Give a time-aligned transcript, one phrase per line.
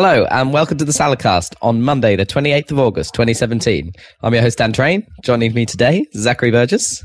[0.00, 3.90] Hello, and welcome to the Saladcast on Monday, the 28th of August, 2017.
[4.22, 5.04] I'm your host, Dan Train.
[5.24, 7.02] Joining me today, Zachary Burgess.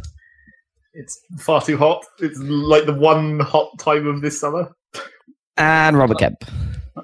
[0.93, 2.05] It's far too hot.
[2.19, 4.71] It's like the one hot time of this summer.
[5.57, 6.45] And Robert Kemp.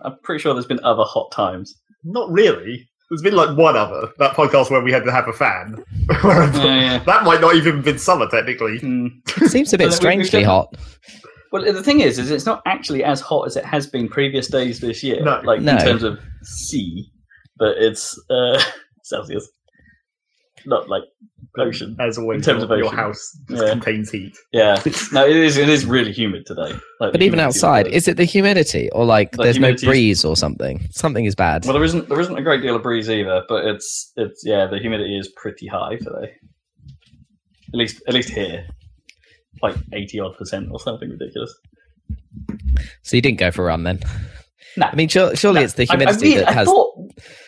[0.04, 1.74] I'm pretty sure there's been other hot times.
[2.04, 2.88] Not really.
[3.10, 5.84] There's been like one other that podcast where we had to have a fan.
[6.22, 6.98] Where Yeah, yeah.
[7.00, 8.76] That might not even have been summer technically.
[8.84, 10.72] It seems a bit Well, we- we've strangely hot.
[11.52, 14.48] Well, the thing is, is it's not actually as hot as it has been previous
[14.48, 15.24] days this year.
[15.24, 15.42] No.
[15.44, 15.74] like No.
[15.74, 17.10] in terms of C,
[17.58, 18.62] but it's uh,
[19.04, 19.50] Celsius,
[20.66, 21.04] not like
[21.58, 21.96] ocean.
[22.00, 23.70] As always, In terms your, of your house just Yeah.
[23.72, 24.34] contains heat.
[24.54, 24.82] Yeah,
[25.12, 25.58] no, it is.
[25.58, 26.72] It is really humid today.
[27.00, 29.90] Like, But even outside, is it the humidity or like The there's no humidity is-
[29.90, 30.88] breeze or something?
[30.92, 31.66] Something is bad.
[31.66, 32.08] Well, there isn't.
[32.10, 34.68] There isn't a great deal of breeze either, but it's it's yeah.
[34.68, 36.34] The humidity is pretty high today.
[37.74, 38.66] At least at least here,
[39.62, 41.54] like eighty odd percent or something ridiculous.
[43.04, 44.00] So you didn't go for a run then?
[44.78, 44.88] No.
[44.88, 46.70] I mean, sure, surely No, it's the I- I humidity really- that I has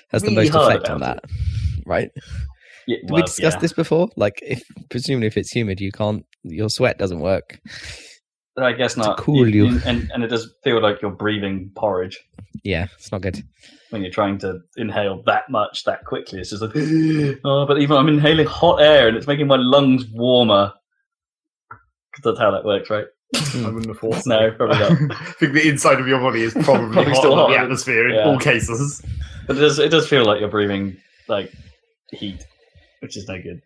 [0.10, 1.24] has the most effect on that,
[1.86, 2.10] right?
[2.88, 3.60] yeah, Did we well, discuss yeah.
[3.60, 4.10] this before?
[4.18, 7.60] Like, if presumably if it's humid, you can't, your sweat doesn't work.
[8.58, 9.18] I guess not.
[9.18, 9.80] cool you.
[9.86, 12.20] and and it does feel like you're breathing porridge
[12.66, 13.42] Yeah, it's not good.
[13.92, 16.40] when you're trying to inhale that much that quickly.
[16.42, 16.74] It's just like,
[17.46, 20.74] oh, but even I'm inhaling hot air and it's making my lungs warmer.
[22.14, 23.06] 'Cause that's how that works, right?
[23.36, 23.66] Hmm.
[23.66, 24.24] I wouldn't have thought.
[24.24, 24.30] so.
[24.30, 24.92] No, probably not.
[25.22, 27.58] I think the inside of your body is probably, Probably hotter still than hotter the
[27.58, 28.26] than- atmosphere in yeah.
[28.26, 29.02] all cases.
[29.48, 31.52] But it does it does feel like you're breathing like
[32.12, 32.44] heat,
[33.02, 33.62] which is no good.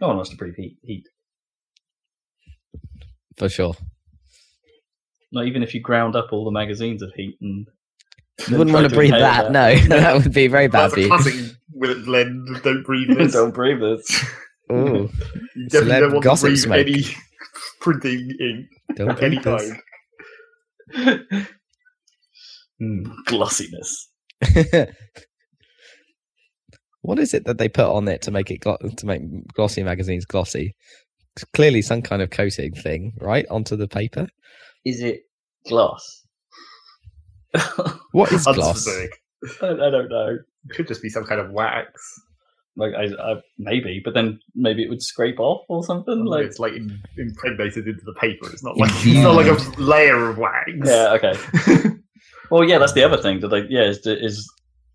[0.00, 0.76] No one wants to breathe heat.
[0.82, 1.04] Heat.
[3.38, 3.74] For sure.
[5.32, 7.66] Not even if you ground up all the magazines of heat and.
[8.48, 9.52] You wouldn't want to breathe inhale that.
[9.52, 11.08] No, that would be very bad That's for a you.
[11.08, 11.34] classic
[11.72, 12.46] Willett Glenn.
[12.62, 13.32] Don't breathe this.
[13.32, 14.24] Don't breathe this.
[14.72, 15.08] Ooh,
[15.56, 16.86] you Celeb don't want to breathe smoke.
[16.86, 17.04] any
[17.80, 18.66] printing ink
[18.96, 19.72] don't of any breathe this.
[20.94, 21.46] kind.
[22.82, 24.08] Mm, glossiness.
[27.02, 29.22] what is it that they put on it to make it glo- to make
[29.54, 30.74] glossy magazines glossy?
[31.36, 34.28] It's clearly some kind of coating thing, right, onto the paper.
[34.84, 35.22] Is it
[35.66, 36.22] gloss?
[38.12, 38.86] What is gloss?
[38.86, 39.08] Unspecific.
[39.62, 40.38] I, I don't know.
[40.68, 41.90] It Could just be some kind of wax.
[42.76, 46.24] Like I, I maybe, but then maybe it would scrape off or something.
[46.26, 48.50] Like it's like im- impregnated into the paper.
[48.52, 50.70] It's not like it's not like a layer of wax.
[50.84, 51.34] yeah, okay.
[52.48, 53.40] Well, yeah, that's the other thing.
[53.40, 53.66] Do they?
[53.68, 54.48] Yeah, is is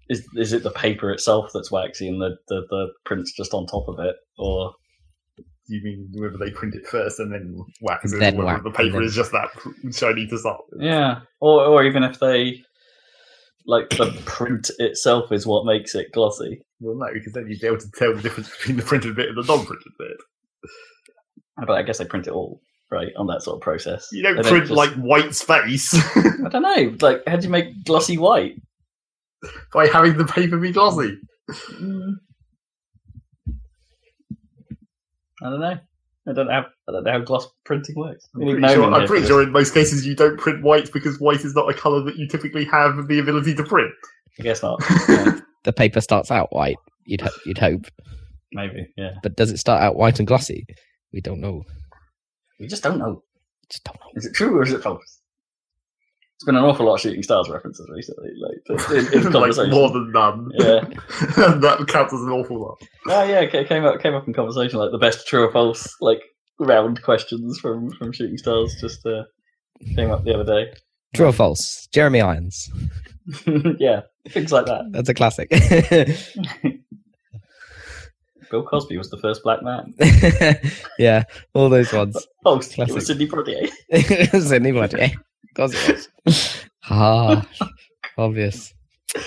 [0.08, 3.66] is is it the paper itself that's waxy and the the, the print's just on
[3.66, 4.72] top of it, or
[5.68, 8.64] you mean whether they print it first and then wax it, Then or whether wax-
[8.64, 9.50] the paper then- is just that
[9.94, 10.82] shiny to start with?
[10.82, 12.62] yeah, or or even if they
[13.66, 16.62] like the print itself is what makes it glossy.
[16.82, 19.30] Well, no, because then you'd be able to tell the difference between the printed bit
[19.30, 20.18] and the non-printed bit.
[21.58, 22.60] But I guess they print it all
[22.90, 24.08] right on that sort of process.
[24.12, 26.98] You don't They print just- like white space I don't know.
[27.00, 28.56] Like, how do you make glossy white?
[29.74, 31.18] by having the paper be glossy.
[31.50, 32.14] Mm.
[35.44, 35.80] I don't know.
[36.28, 36.66] I don't have.
[36.88, 38.30] I don't know how gloss printing works.
[38.36, 41.44] I'm pretty, sure, I'm pretty sure in most cases you don't print white because white
[41.44, 43.92] is not a colour that you typically have the ability to print.
[44.40, 44.80] I guess not.
[45.10, 46.78] Yeah, The paper starts out white.
[47.06, 47.86] You'd ho- you'd hope,
[48.52, 48.88] maybe.
[48.98, 49.12] Yeah.
[49.24, 50.66] but does it start out white and glossy?
[51.14, 51.64] We don't know.
[52.60, 53.24] We just don't know.
[53.72, 54.08] Just don't know.
[54.16, 55.22] Is it true or is it false?
[56.36, 59.92] It's been an awful lot of shooting stars references recently, like in, in like more
[59.92, 60.50] than none.
[60.56, 60.80] yeah.
[61.38, 62.82] that counts as an awful lot.
[63.08, 63.42] Oh yeah.
[63.42, 64.02] It came up.
[64.02, 66.22] Came up in conversation like the best true or false like
[66.60, 68.76] round questions from from shooting stars.
[68.82, 69.24] Just uh,
[69.96, 70.72] came up the other day.
[71.14, 71.88] True or false?
[71.92, 72.70] Jeremy Irons.
[73.80, 74.92] yeah, things like that.
[74.92, 75.50] That's a classic.
[78.50, 79.94] Bill Cosby was the first black man.
[81.00, 81.24] yeah,
[81.54, 82.28] all those ones.
[82.44, 82.78] False.
[82.78, 83.70] It was Sidney Poitier.
[84.42, 85.14] Sidney Poitier.
[85.14, 86.66] Of course it was.
[86.90, 87.48] Ah,
[88.18, 88.74] obvious.
[89.16, 89.22] I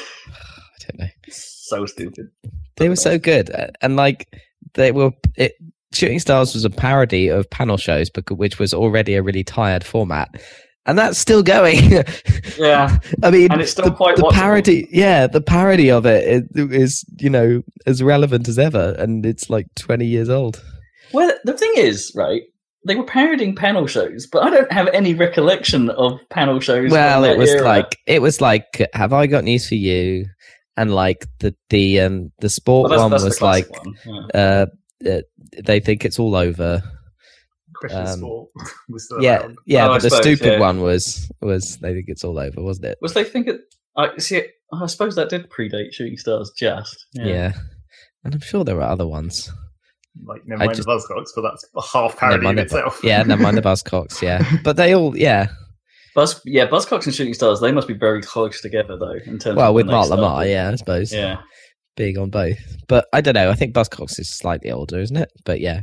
[0.81, 1.09] don't know.
[1.29, 2.31] So stupid.
[2.77, 4.29] They were so good, uh, and like
[4.75, 5.13] they were.
[5.37, 5.55] It,
[5.93, 10.29] Shooting Stars was a parody of panel shows, which was already a really tired format,
[10.87, 12.05] and that's still going.
[12.57, 14.33] Yeah, I mean, And it's still the, quite the watchable.
[14.33, 14.89] parody.
[14.93, 19.51] Yeah, the parody of it is, is you know as relevant as ever, and it's
[19.51, 20.63] like twenty years old.
[21.13, 22.43] Well, the thing is, right?
[22.87, 26.93] They were parodying panel shows, but I don't have any recollection of panel shows.
[26.93, 27.63] Well, it was era.
[27.65, 30.27] like it was like, have I got news for you?
[30.77, 34.41] And like the the um the sport Well, that's- one that's was like, one, yeah.
[34.41, 34.67] uh,
[35.11, 35.21] uh,
[35.65, 36.83] they think it's all over.
[37.89, 38.51] Question Um, sport
[38.89, 39.57] was still Yeah, around.
[39.67, 40.59] yeah, Oh, I but the suppose, stupid yeah.
[40.61, 42.99] one was was they think it's all over, wasn't it?
[43.01, 43.59] was they thinking?
[43.97, 44.43] I see.
[44.73, 47.07] I suppose that did predate Shooting Stars just.
[47.13, 47.53] Yeah.
[48.25, 49.51] And I'm sure there were other ones.
[50.27, 52.77] Like, never mind just- the Buzzcocks, but that's a half Never parody mind in the
[52.77, 53.01] itself.
[53.05, 54.23] Yeah, never mind the Buzzcocks.
[54.23, 55.49] Yeah, but they all, yeah,
[56.15, 59.19] Buzz, yeah, Buzzcocks and Shooting Stars, they must be very close together though.
[59.27, 60.51] In terms Well, of with when they Mark Lamarr, started.
[60.51, 61.13] yeah, I suppose.
[61.13, 61.41] yeah.
[61.97, 62.59] Big on both.
[62.89, 63.51] But I don't know.
[63.51, 65.31] I think Buzzcocks is slightly older, isn't it?
[65.45, 65.83] But yeah.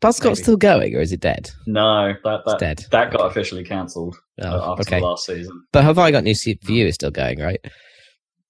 [0.00, 0.34] Buzzcocks Maybe.
[0.36, 1.50] still going or is it dead?
[1.66, 2.84] No, that that dead.
[2.90, 5.00] that got officially cancelled Oh, after okay.
[5.00, 5.64] the last season.
[5.72, 7.60] But Have I Got News for You is still going, right?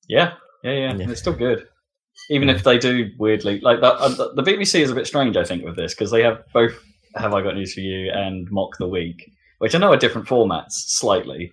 [0.09, 0.33] Yeah,
[0.63, 1.11] yeah, yeah, Yeah.
[1.11, 1.67] It's still good,
[2.31, 3.95] even if they do weirdly like that.
[3.95, 6.73] Uh, the BBC is a bit strange, I think, with this because they have both
[7.17, 10.27] "Have I Got News for You" and "Mock the Week," which I know are different
[10.29, 11.53] formats slightly,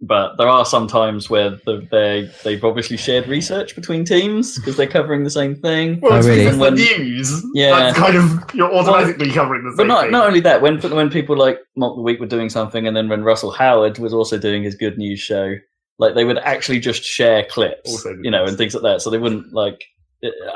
[0.00, 4.76] but there are some times where the, they they've obviously shared research between teams because
[4.76, 6.00] they're covering the same thing.
[6.00, 6.56] Well, Oh, really?
[6.56, 7.42] When- the news.
[7.54, 7.70] Yeah.
[7.78, 9.76] That's kind of you're automatically covering the same.
[9.76, 9.86] Thing.
[9.88, 10.10] But not thing.
[10.12, 13.08] not only that, when when people like Mock the Week were doing something, and then
[13.08, 15.54] when Russell Howard was also doing his good news show,
[15.98, 18.50] like they would actually just share clips, Also you know, news.
[18.50, 19.00] and things like that.
[19.00, 19.82] So they wouldn't like.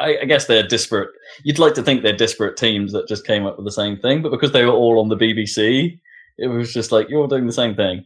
[0.00, 1.10] I, I guess they're disparate.
[1.44, 4.22] You'd like to think they're disparate teams that just came up with the same thing,
[4.22, 5.98] but because they were all on the BBC,
[6.38, 8.04] it was just like you're all doing the same thing.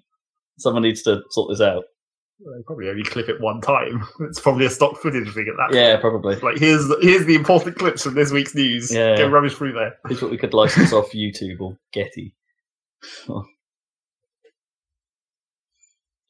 [0.58, 1.84] Someone needs to sort this out.
[2.38, 4.04] They probably only clip it one time.
[4.20, 5.76] It's probably a stock footage thing at that.
[5.76, 6.36] Yeah, probably.
[6.36, 8.92] Like here's here's the important clips from this week's news.
[8.92, 9.16] Yeah.
[9.16, 9.96] Go rubbish through there.
[10.08, 12.34] Here's what we could license off YouTube or Getty.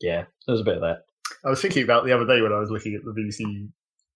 [0.01, 1.05] yeah, there's a bit of that.
[1.45, 3.69] I was thinking about the other day when I was looking at the BBC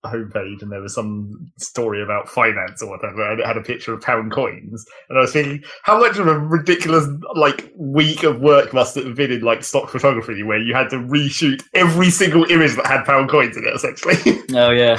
[0.07, 3.93] homepage and there was some story about finance or whatever and it had a picture
[3.95, 8.41] of pound coins and I was thinking how much of a ridiculous like week of
[8.41, 12.11] work must it have been in like stock photography where you had to reshoot every
[12.11, 14.17] single image that had pound coins in it essentially
[14.55, 14.97] Oh yeah,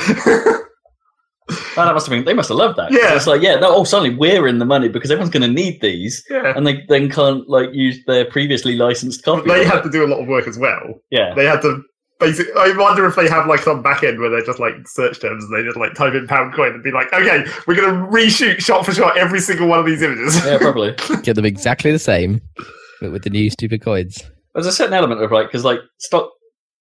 [1.49, 1.55] Oh,
[1.85, 2.25] that must have been.
[2.25, 2.91] They must have loved that.
[2.91, 3.15] Yeah.
[3.15, 3.73] it's like yeah, no.
[3.73, 6.83] Oh, suddenly we're in the money because everyone's going to need these, yeah and they
[6.89, 9.47] then can't like use their previously licensed copy.
[9.47, 11.81] they had to do a lot of work as well yeah, they had to
[12.19, 15.19] basically I wonder if they have like some back end where they're just like search
[15.19, 18.07] terms and they just like type in pound coin and be like okay we're gonna
[18.07, 20.95] reshoot shot for shot every single one of these images yeah, probably.
[21.23, 22.41] Get them exactly the same,
[23.01, 24.23] but with the new stupid coins.
[24.53, 26.31] There's a certain element of like because like stock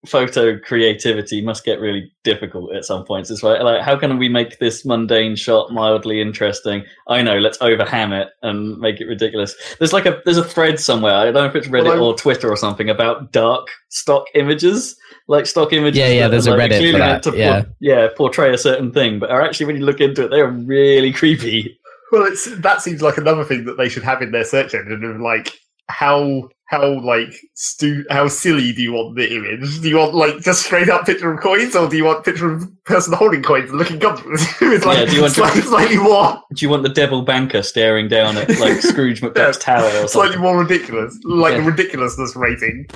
[0.06, 3.30] photo creativity must get really difficult at some points.
[3.30, 6.84] It's like like how can we make this mundane shot mildly interesting?
[7.08, 9.54] I know, let's overham it and make it ridiculous.
[9.78, 11.14] There's like a there's a thread somewhere.
[11.14, 14.96] I don't know if it's Reddit Well, or Twitter or something about dark stock images,
[15.28, 15.98] like stock images.
[15.98, 17.62] Yeah, yeah, that there's a like, Reddit for that, To yeah.
[17.62, 20.48] por- yeah, portray a certain thing, but are actually when you look into it, they're
[20.48, 21.78] really creepy.
[22.12, 25.02] Well, it's that seems like another thing that they should have in their search engine
[25.04, 25.52] of like
[25.88, 29.80] how how like stu- how silly do you want the image?
[29.80, 32.52] Do you want like just straight up picture of coins, or do you want picture
[32.52, 34.32] of person holding coins and looking comfortable?
[34.60, 37.22] it's like Yeah, do you want to- slightly, slightly more Do you want the devil
[37.22, 41.58] banker staring down at like Scrooge McDuck's tower or slightly more ridiculous, like Yeah.
[41.60, 42.86] the ridiculousness rating?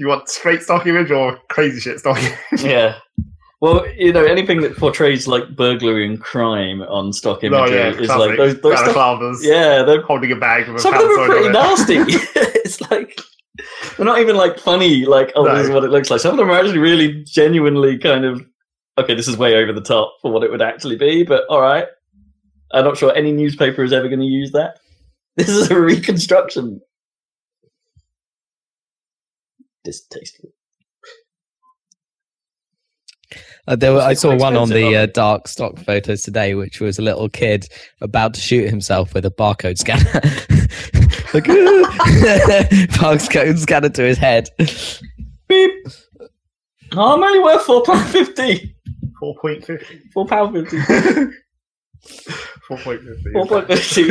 [0.00, 2.18] You want straight stock image or crazy shit stock?
[2.18, 2.36] image?
[2.64, 2.96] Yeah.
[3.60, 7.78] Well, you know, anything that portrays like burglary and crime on stock oh, no, imagery
[7.78, 8.28] yeah, is classic.
[8.28, 11.26] like those, those stuff, Yeah, they're, holding a bag with a some of them are
[11.26, 11.96] pretty nasty.
[11.98, 13.20] it's like
[13.98, 15.04] they're not even like funny.
[15.04, 16.20] Like, oh, this is what it looks like.
[16.20, 18.42] Some of them are actually really genuinely kind of
[18.96, 19.14] okay.
[19.14, 21.86] This is way over the top for what it would actually be, but all right.
[22.72, 24.78] I'm not sure any newspaper is ever going to use that.
[25.36, 26.80] This is a reconstruction.
[29.84, 30.50] Distasteful.
[33.66, 36.98] Uh, there were, I saw one on the uh, dark stock photos today, which was
[36.98, 37.68] a little kid
[38.00, 40.02] about to shoot himself with a barcode scanner.
[41.34, 41.44] like,
[42.94, 44.48] barcode scanner to his head.
[45.48, 45.72] Beep.
[46.92, 48.74] Oh, I'm only worth four pound fifty.
[49.20, 50.00] Four point fifty.
[50.12, 50.78] Four pound fifty.
[52.66, 53.32] Four point fifty.
[53.32, 54.10] Four point fifty.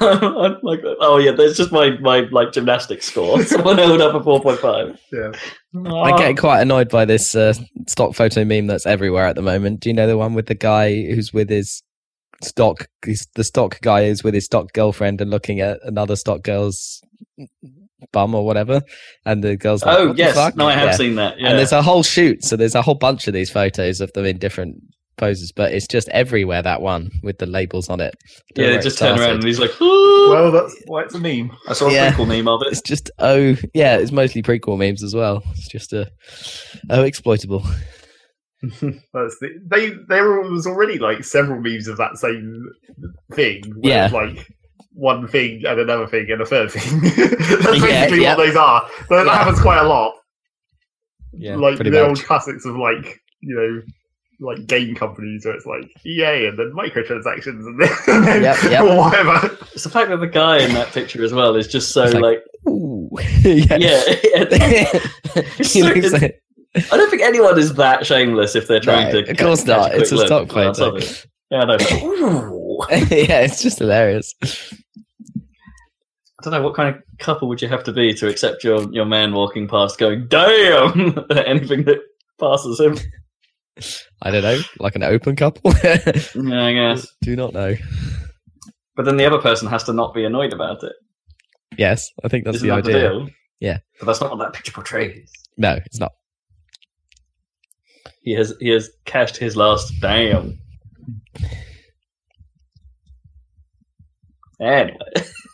[0.00, 3.42] I'm like, oh yeah, that's just my my like gymnastics score.
[3.44, 4.98] Someone held up a four point five.
[5.12, 5.32] Yeah.
[5.90, 7.54] I get quite annoyed by this uh,
[7.88, 9.80] stock photo meme that's everywhere at the moment.
[9.80, 11.82] Do you know the one with the guy who's with his
[12.42, 12.88] stock?
[13.04, 17.02] He's, the stock guy is with his stock girlfriend and looking at another stock girl's
[18.12, 18.82] bum or whatever,
[19.24, 20.96] and the girl's like, Oh yes, no, I have Yeah.
[20.96, 21.38] seen that.
[21.40, 21.48] Yeah.
[21.50, 24.24] And there's a whole shoot, so there's a whole bunch of these photos of them
[24.26, 24.76] in different
[25.16, 28.14] poses, but it's just everywhere that one with the labels on it.
[28.54, 31.14] Don't yeah, where it just turn around and he's like, "Ooh." Well, that's why it's
[31.14, 31.50] a meme.
[31.68, 32.12] I saw a Yeah.
[32.12, 32.72] prequel meme of it.
[32.72, 35.42] It's just oh yeah, it's mostly prequel memes as well.
[35.52, 36.10] It's just a
[36.90, 37.64] oh exploitable.
[38.62, 42.64] That's the, they there was already like several memes of that same
[43.32, 43.62] thing.
[43.80, 44.06] Where Yeah.
[44.12, 44.46] like
[44.92, 47.00] one thing and another thing and a third thing.
[47.00, 48.34] That's Yeah, basically yeah.
[48.36, 48.88] what those are.
[49.08, 50.14] So that happens quite a lot.
[51.32, 52.00] Yeah, like the much.
[52.00, 53.82] old classics of like you know
[54.38, 58.56] like game companies where it's like EA and then microtransactions and then, and then Yep,
[58.70, 58.82] yep.
[58.84, 59.56] or whatever.
[59.72, 62.14] It's the fact that the guy in that picture as well is just so It's
[62.14, 63.08] like- like, Ooh.
[63.42, 63.76] yeah.
[63.78, 64.98] yeah.
[65.56, 66.42] He so- looks like-
[66.92, 69.30] I don't think anyone is that shameless if they're trying No, to.
[69.30, 69.94] of course not.
[69.94, 70.96] It's a stock look photo.
[70.96, 71.24] it.
[71.50, 72.86] Yeah, I know.
[72.90, 74.34] Yeah, it's just hilarious.
[75.38, 78.92] I don't know what kind of couple would you have to be to accept your
[78.92, 82.00] your man walking past going damn anything that
[82.38, 82.98] passes him.
[84.22, 85.72] I don't know, like an open couple.
[85.82, 87.06] Yeah, I guess.
[87.22, 87.74] Do not know.
[88.96, 90.92] But then the other person has to not be annoyed about it.
[91.76, 93.08] Yes, I think that's Isn't the that idea.
[93.10, 93.30] the?
[93.60, 93.78] Yeah.
[94.00, 95.30] But that's not what that picture portrays.
[95.58, 96.12] No, it's not.
[98.22, 100.58] He has he has cashed his last damn.
[104.60, 104.96] Anyway,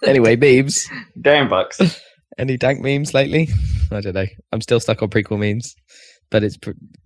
[0.04, 0.86] Anyway, memes.
[1.20, 1.80] damn bucks.
[2.38, 3.48] Any dank memes lately?
[3.90, 4.26] I don't know.
[4.52, 5.74] I'm still stuck on prequel memes,
[6.30, 6.56] but it's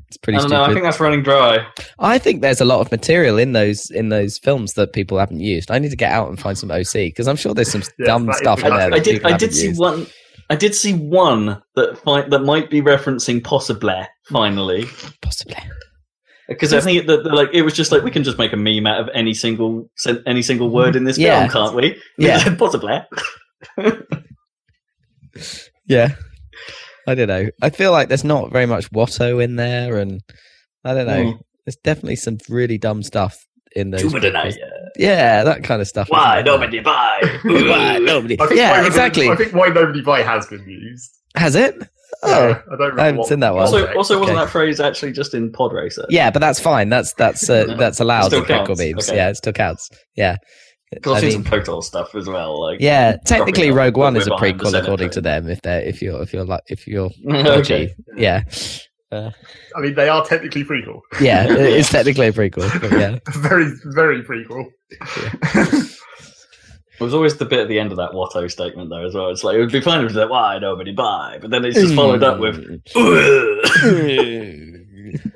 [0.09, 0.55] it's I pretty don't stupid.
[0.57, 0.65] know.
[0.65, 1.67] I think that's running dry.
[1.99, 5.41] I think there's a lot of material in those in those films that people haven't
[5.41, 5.71] used.
[5.71, 8.07] I need to get out and find some OC because I'm sure there's some Yes,
[8.07, 8.73] dumb stuff in there.
[8.75, 9.25] I, that I did.
[9.25, 9.81] I did see used.
[9.81, 10.07] one.
[10.49, 14.85] I did see one that fi- that might be referencing possibly finally
[15.21, 15.57] Possibly.
[16.49, 18.57] because I think that that, like it was just like we can just make a
[18.57, 19.91] meme out of any single
[20.25, 21.49] any single word in this Yeah.
[21.49, 22.01] film, can't we?
[22.17, 22.55] Yeah.
[22.59, 23.01] possibly.
[25.89, 26.15] Yeah.
[27.07, 27.49] I don't know.
[27.63, 30.21] I feel like there's not very much Watto in there, and
[30.85, 31.33] I don't know.
[31.33, 31.37] Hmm.
[31.65, 33.37] There's definitely some really dumb stuff
[33.75, 34.03] in those.
[34.03, 34.21] Tumor
[34.97, 36.09] Yeah, that kind of stuff.
[36.09, 37.21] Why nobody buy?
[37.45, 38.41] Why nobody?
[38.41, 39.29] I think Yeah, why exactly.
[39.29, 41.11] I think why nobody buy has been used.
[41.37, 41.75] Has it?
[42.23, 43.63] Oh, Yeah, I don't remember I haven't what seen that one.
[43.63, 43.97] Also, context.
[43.97, 46.07] also wasn't that phrase actually just in Pod Racer?
[46.09, 46.89] yeah, but that's fine.
[46.89, 47.77] That's that's uh, No.
[47.79, 48.81] that's allowed Still in prequel counts.
[48.81, 49.09] memes.
[49.09, 49.17] Okay.
[49.17, 49.91] Yeah, it still counts.
[50.17, 50.37] Yeah.
[50.93, 52.61] Because I've I seen mean- some Kotor stuff as well.
[52.61, 55.49] Like, Yeah, technically, Rogue One is a behind the prequel according to them.
[55.49, 57.43] If they're if you're if you're like if you're okay.
[57.43, 57.95] dodgy.
[58.17, 58.45] yeah,
[59.13, 59.33] I
[59.81, 61.01] mean, they are technically prequel.
[61.21, 62.81] yeah, it is technically a prequel.
[62.81, 64.67] But yeah, very, very prequel.
[66.99, 69.29] It was always the bit at the end of that Watto statement, though, as well.
[69.29, 71.37] It's like, it would be fine if it's like, why nobody buy?
[71.43, 72.57] But then it's just followed up with,
[72.95, 75.33] Mm.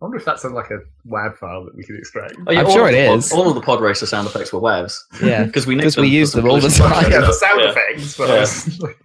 [0.00, 2.34] I wonder if that's in like a WAV file that we can extract.
[2.46, 3.32] Oh, yeah, I'm sure of it pod- is.
[3.32, 4.96] All of the Pod Racer sound effects were WAVs.
[5.22, 5.44] yeah.
[5.44, 6.90] Because we, nicked 'Cause we use them all the time.
[7.10, 7.70] yeah, the sound Yeah.
[7.70, 8.16] effects.
[8.16, 8.34] But Yeah.
[8.36, 8.98] I was like-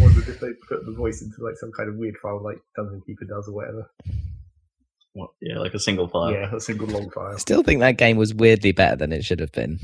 [0.00, 3.02] wondered if they put the voice into like some kind of weird file, like Dungeon
[3.06, 3.90] Keeper does or whatever.
[5.12, 5.30] What?
[5.40, 6.32] Yeah, like a single file.
[6.32, 7.34] Yeah, a single long file.
[7.34, 9.78] I still think that game was weirdly better than it should have been.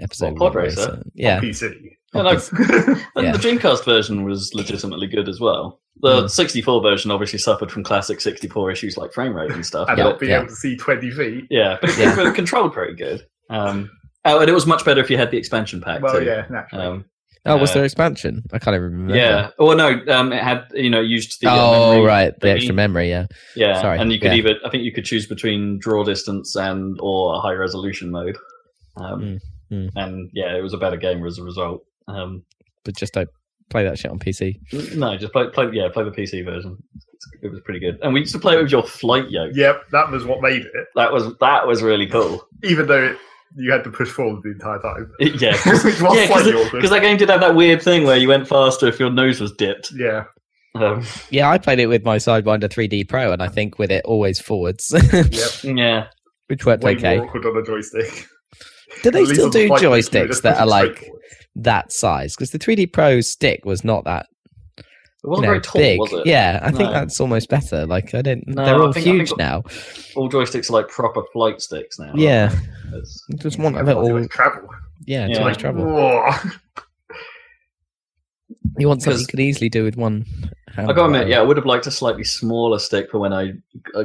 [0.00, 1.02] Episode What, Pod one, Racer?
[1.14, 1.74] Yeah, On PC.
[2.12, 3.32] Yeah, no, the, Yeah.
[3.32, 5.80] the Dreamcast version was legitimately good as well.
[6.02, 6.30] The Mm.
[6.30, 9.88] 64 version obviously suffered from classic 64 issues like frame rate and stuff.
[9.88, 10.38] and Yeah, but, not being yeah.
[10.38, 11.46] able to see 20 feet.
[11.50, 12.14] yeah, but it, Yeah.
[12.16, 13.26] but it controlled pretty good.
[13.48, 13.90] Um,
[14.26, 16.24] oh, and it was much better if you had the expansion pack Well, too.
[16.26, 16.84] yeah, naturally.
[16.84, 17.04] Um,
[17.48, 18.42] Oh, was Uh, there expansion?
[18.52, 19.14] I can't even remember.
[19.16, 19.50] yeah.
[19.60, 22.54] Oh no, um, it had you know used the uh, Oh, memory right, the thingy.
[22.56, 23.08] extra memory.
[23.08, 23.26] Yeah.
[23.54, 24.38] Yeah, Sorry, and you could yeah.
[24.38, 28.36] either I think you could choose between draw distance and or a high resolution mode.
[28.96, 29.40] Um, Mm,
[29.72, 29.90] mm.
[29.94, 31.84] And yeah, it was a better game as a result.
[32.08, 32.42] Um,
[32.84, 33.28] But just don't
[33.70, 34.56] play that shit on PC.
[34.96, 36.76] no, just play play yeah play the PC version.
[37.42, 39.52] It was pretty good, and we used to play it with your flight yoke.
[39.54, 40.86] Yep, that was what made it.
[40.94, 42.46] That was that was really cool.
[42.64, 43.18] Even though it,
[43.56, 45.10] you had to push forward the entire time.
[45.20, 45.52] yeah,
[45.84, 46.72] Which was yeah, slightly awkward.
[46.72, 49.40] because that game did have that weird thing where you went faster if your nose
[49.40, 49.92] was dipped.
[49.94, 50.24] Yeah.
[50.74, 54.04] Um, Yeah, I played it with my Sidewinder 3D Pro, and I think with it
[54.04, 55.76] always forwards, Yep.
[55.76, 56.06] yeah,
[56.48, 57.16] which worked Way okay.
[57.16, 58.26] more awkward on a joystick.
[59.02, 61.06] Do they still on the do Flight Stick, you were joysticks that are like straight
[61.08, 61.15] forward.
[61.56, 62.34] That size?
[62.36, 64.26] Because the 3D Pro stick was not that
[64.78, 64.84] it
[65.28, 65.98] wasn't know, very tall, big.
[65.98, 66.26] was it?
[66.26, 67.84] Yeah, I think that's almost better.
[67.86, 68.46] Like I don't.
[68.46, 69.64] No, they're all think- huge now.
[70.14, 72.12] all joysticks are like proper flight sticks now.
[72.14, 72.52] Yeah,
[72.88, 74.28] It's- just want a Yeah, too little.
[74.28, 74.68] travel.
[75.04, 75.42] Yeah, too Yeah.
[75.44, 75.62] much.
[75.64, 76.30] Whoa.
[78.78, 80.26] You want something you could easily do with one.
[80.74, 83.32] hand I gotta admit, yeah, I would have liked a slightly smaller stick for when
[83.32, 83.52] I,
[83.94, 84.04] uh,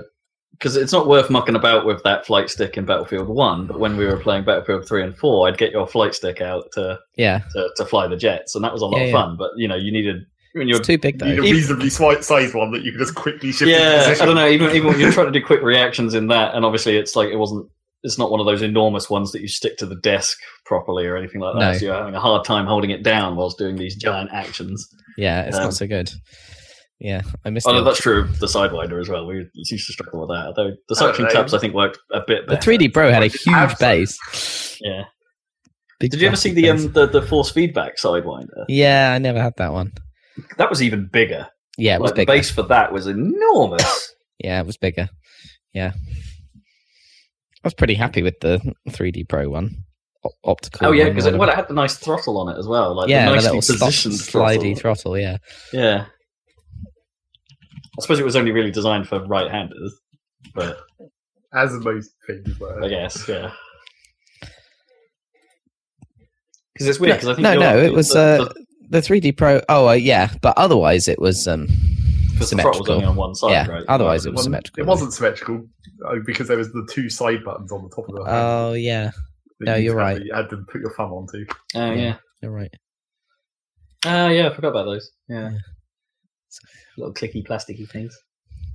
[0.62, 3.66] because it's not worth mucking about with that flight stick in Battlefield One.
[3.66, 6.72] But when we were playing Battlefield Three and Four, I'd get your flight stick out
[6.74, 7.42] to yeah.
[7.54, 9.16] to, to fly the jets, and that was a lot Yeah, of yeah.
[9.16, 9.38] fun.
[9.38, 12.24] But you know, you needed when you're It's too big You need a reasonably swi-
[12.24, 14.22] sized one that you can just quickly shift yeah, position.
[14.22, 14.48] I don't know.
[14.48, 17.30] Even even when you're trying to do quick reactions in that, and obviously it's like
[17.30, 17.68] it wasn't.
[18.04, 21.16] It's not one of those enormous ones that you stick to the desk properly or
[21.16, 21.60] anything like that.
[21.60, 21.74] No.
[21.78, 24.88] So you're having a hard time holding it down whilst doing these giant actions.
[25.18, 26.12] Yeah, it's Um, not so good.
[27.04, 28.22] Yeah, I missed Oh, no, that's true.
[28.22, 29.26] of The Sidewinder as well.
[29.26, 30.46] We used to struggle with that.
[30.46, 32.60] Although the Oh, suction they- cups, I think, worked a bit Better.
[32.60, 34.02] The 3D Pro had a huge absolutely.
[34.06, 34.78] base.
[34.82, 35.04] Yeah.
[36.00, 36.86] Big Did you ever see the base.
[36.86, 38.66] um the, the force feedback Sidewinder?
[38.68, 39.94] Yeah, I never had that one.
[40.58, 41.48] That was even bigger.
[41.78, 44.14] Yeah, it was Like the base for that was enormous.
[44.44, 45.08] Yeah, it was bigger.
[45.74, 49.84] Yeah, I was pretty happy with the 3D Pro one.
[50.26, 50.88] O- optical.
[50.88, 52.96] oh yeah, because it, well, it had the nice throttle on it as well.
[52.96, 54.76] Like yeah, the the nicely little positioned slidey throttle.
[54.76, 55.18] throttle.
[55.20, 55.38] Yeah,
[55.74, 56.06] Yeah.
[58.02, 59.94] I suppose it was only really designed for right-handers,
[60.56, 60.80] but
[61.54, 62.84] As most things were.
[62.84, 63.52] I guess yeah.
[66.74, 67.18] Because it's weird.
[67.18, 69.62] Because I think no, your- no, it was the, uh, the, the 3D Pro.
[69.70, 72.92] Oh, uh, yeah, but otherwise it was um, 'cause the was symmetrical.
[72.94, 73.84] only on one side, yeah, right?
[73.88, 74.84] otherwise it It was wasn't, symmetrical.
[74.84, 75.68] it wasn't symmetrical
[76.08, 78.24] uh, because there was the two side buttons on the top of the.
[78.26, 79.12] Oh yeah,
[79.60, 80.18] that No, you you're right.
[80.18, 81.46] to- You had to put your thumb onto.
[81.76, 81.94] Oh Yeah.
[81.94, 82.16] yeah.
[82.42, 82.74] You're right.
[84.06, 85.12] Oh yeah, I forgot about those.
[85.28, 85.52] Yeah.
[85.52, 85.58] Yeah.
[86.98, 88.18] Little clicky plasticky things.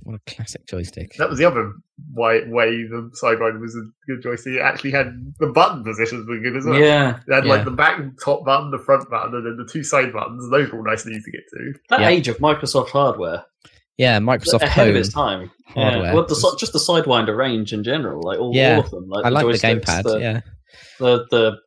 [0.03, 1.13] What a classic joystick.
[1.17, 1.73] That was the other
[2.13, 4.53] way, way the Sidewinder was a good joystick.
[4.53, 6.79] It actually had the button positions were good as well.
[6.79, 7.19] Yeah.
[7.27, 7.49] It had Yeah.
[7.53, 10.49] like the back top button, the front button, and then the two side buttons.
[10.49, 11.73] Those were all nice and easy to get to.
[11.89, 12.07] That Yeah.
[12.09, 13.43] age of Microsoft hardware.
[13.97, 14.89] Yeah, Microsoft ahead Home.
[14.91, 15.51] of its time.
[15.65, 16.13] hardware Yeah.
[16.13, 18.75] Well, the, was- just the Sidewinder range in general, like all, Yeah.
[18.77, 19.09] all of them.
[19.09, 20.03] Like I like the gamepad.
[20.03, 20.41] The, yeah.
[20.99, 21.57] the the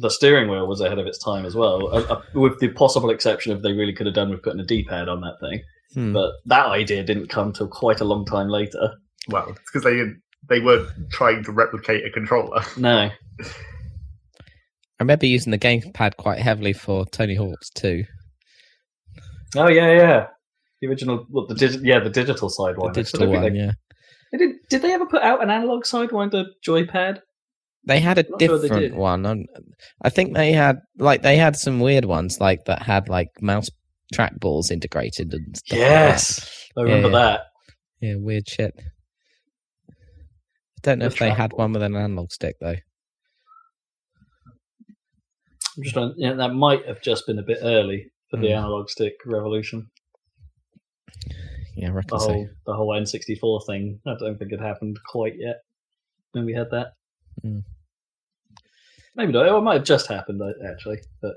[0.00, 3.10] the steering wheel was ahead of its time as well, uh, uh, with the possible
[3.10, 5.62] exception of they really could have done with putting a D-pad on that thing.
[5.94, 6.12] Hmm.
[6.12, 8.94] But that idea didn't come till quite a long time later.
[9.28, 12.62] Well, it's because they didn't- they weren't trying to replicate a controller.
[12.76, 18.04] No, I remember using the gamepad quite heavily for Tony Hawk's too.
[19.56, 20.26] oh yeah, yeah.
[20.80, 22.90] The original, well, the digi- yeah, the digital The Sidewinder.
[22.90, 23.72] I digital one, They, yeah.
[24.32, 27.20] they did, did they ever put out an analog Sidewinder joypad?
[27.88, 28.94] They had a sure different did.
[28.94, 29.46] one.
[30.02, 33.70] I think they had like they had some weird ones like that had like mouse
[34.14, 35.88] trackballs integrated and stuff like.
[35.88, 37.18] Yes, I remember Yeah.
[37.18, 37.40] that.
[38.00, 38.74] Yeah, weird shit.
[39.88, 39.94] I
[40.82, 41.58] don't know The if they had trackball.
[41.58, 42.76] one with an analog stick though.
[45.76, 48.58] I'm just trying, yeah, that might have just been a bit early for the Hmm.
[48.58, 49.90] analog stick revolution.
[51.74, 52.32] Yeah, I reckon The so.
[52.32, 54.00] whole the whole N64 thing.
[54.06, 55.62] I don't think it happened quite yet
[56.32, 56.92] when we had that.
[57.42, 57.60] Hmm.
[59.18, 59.46] Maybe not.
[59.46, 61.32] It might have just happened uh, actually, but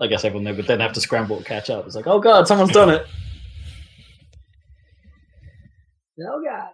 [0.00, 1.86] I guess everyone there would then have to scramble to catch up.
[1.86, 3.06] It's like, oh god, someone's done it.
[6.22, 6.68] Oh god.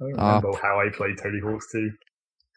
[0.00, 0.36] I don't Ah.
[0.38, 1.90] remember how I played Tony Hawk's 2.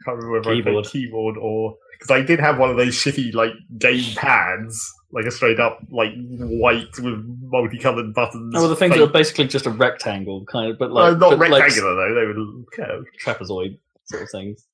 [0.06, 3.34] Can't remember whether I played keyboard or because I did have one of those shitty
[3.34, 8.54] like game pads, like a straight up like white with multicolored buttons.
[8.56, 11.20] Oh, well, the things Fake- are basically just a rectangle kind of, but Well, like
[11.20, 13.08] not but like rectangular though; they were curved.
[13.24, 14.66] trapezoid sort of things.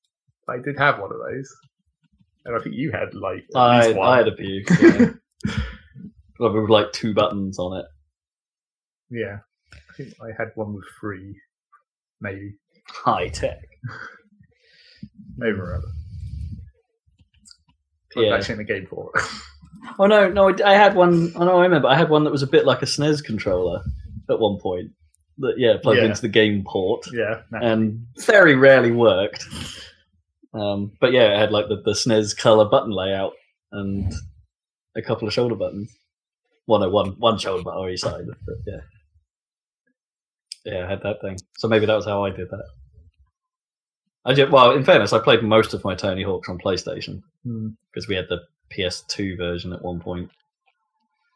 [0.48, 1.54] I did have one of those,
[2.44, 4.08] and I think you had like at I, least one.
[4.08, 4.64] I had a few.
[4.80, 5.10] Yeah.
[6.40, 7.86] Like, with like two buttons on it.
[9.10, 9.38] Yeah,
[9.72, 11.34] I think I had one with three,
[12.20, 12.54] maybe.
[12.86, 13.58] High tech.
[15.36, 15.88] Maybe remember.
[18.16, 18.40] I Yeah.
[18.52, 19.10] in the game for.
[19.98, 21.32] Oh no, no, I I had one.
[21.36, 21.88] Oh no, I remember.
[21.88, 23.82] I had one that was a bit like a SNES controller
[24.30, 24.90] at one point.
[25.38, 26.06] That yeah, plugged Yeah.
[26.06, 27.60] into the game port yeah, nah.
[27.62, 29.44] and very rarely worked.
[30.54, 33.32] Um, but yeah, it had like the, the SNES color button layout
[33.72, 34.12] and
[34.96, 35.90] a couple of shoulder buttons.
[36.66, 38.24] Well, no, one one shoulder button on each side.
[38.46, 38.80] But yeah,
[40.64, 41.38] yeah, I had that thing.
[41.58, 42.64] So maybe that was how I did that.
[44.24, 44.72] I did well.
[44.72, 47.68] In fairness, I played most of my Tony Hawks on PlayStation Hmm.
[47.92, 48.40] because we had the
[48.76, 50.30] PS2 version at one point.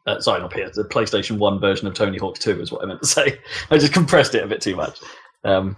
[0.06, 2.86] Uh, sorry, not PS, the PlayStation 1 version of Tony Hawk 2 is what I
[2.86, 3.38] meant to say.
[3.70, 4.98] I just compressed it a bit too much.
[5.44, 5.76] Um,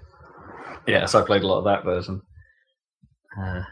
[0.86, 2.22] yeah, so I played a lot of that version.
[3.38, 3.62] Uh,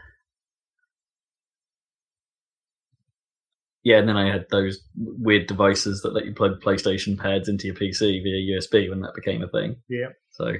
[3.83, 7.67] yeah, and then I had those weird devices that let you plug PlayStation pads into
[7.67, 9.75] your PC via USB when that became a thing.
[9.89, 10.07] Yeah.
[10.31, 10.53] So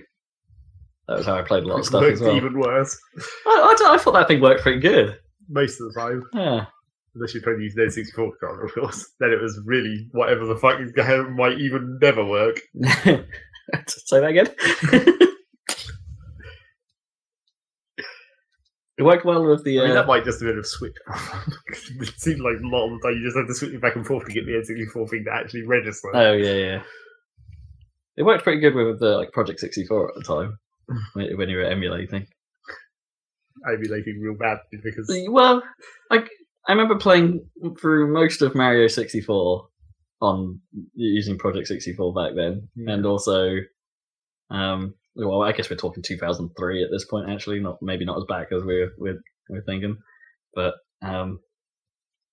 [1.08, 2.36] that was how I played a lot of stuff as well.
[2.36, 2.98] even worse
[3.46, 5.18] I, I, I thought that thing worked pretty good.
[5.50, 6.24] most of the time.
[6.34, 6.66] Yeah.
[7.16, 9.08] Unless you're trying to use the N64 controller, of course.
[9.20, 10.80] Then it was really whatever the fuck
[11.36, 12.60] might even never work.
[13.88, 15.20] Say that again.
[18.98, 19.80] it worked well with the.
[19.80, 20.96] I mean, Uh, that might just have been a switch.
[22.02, 23.96] it seemed like a lot of the time you just had to switch it back
[23.96, 26.10] and forth to get the N64 thing to actually register.
[26.14, 26.84] oh yeah, yeah.
[28.16, 30.58] It worked pretty good with the like Project sixty four at the time
[31.14, 32.28] when when you were emulating.
[33.68, 35.64] Emulating real bad because Well,
[36.12, 36.30] like
[36.68, 37.46] I remember playing
[37.80, 39.68] through most of Mario sixty four
[40.22, 40.60] on
[40.96, 42.94] using Project sixty four back then, Yeah.
[42.94, 43.58] and also,
[44.50, 47.30] um, well, I guess we're talking two thousand three at this point.
[47.30, 49.98] Actually, not maybe not as back as we're we're, we're thinking,
[50.54, 51.40] but um,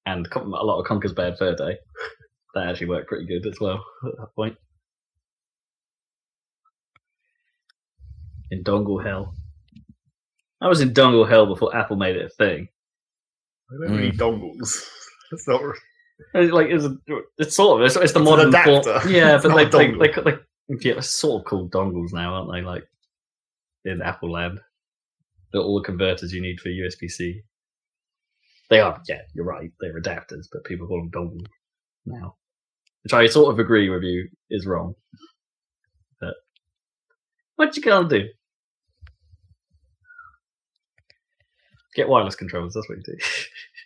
[0.07, 1.77] and a lot of Conker's Bad Fur Day
[2.55, 4.57] that actually worked pretty good as well at that point.
[8.51, 9.35] In Dongle Hell.
[10.61, 12.69] I was in Dongle Hell before Apple made it a thing.
[13.71, 14.85] I don't really dongles.
[15.31, 15.63] That's not
[16.35, 16.85] It's like it's,
[17.39, 18.79] it's sort of it's, it's the It's an modern form.
[18.81, 19.09] adapter.
[19.09, 20.39] Yeah, It's but not they, a they, they, they,
[20.81, 22.63] yeah, it's sort of called dongles now, aren't they?
[22.63, 22.87] Like
[23.85, 24.61] in Apple Land,
[25.53, 27.43] they're all the converters you need for USB C.
[28.69, 29.71] They are, yeah, you're right.
[29.81, 31.47] They're adapters, but people call them dongles
[32.07, 32.37] now,
[33.03, 34.95] which I sort of agree with you is wrong.
[36.21, 36.35] But
[37.57, 38.29] what you gonna do?
[41.97, 42.75] Get wireless controllers.
[42.75, 43.17] That's what you do.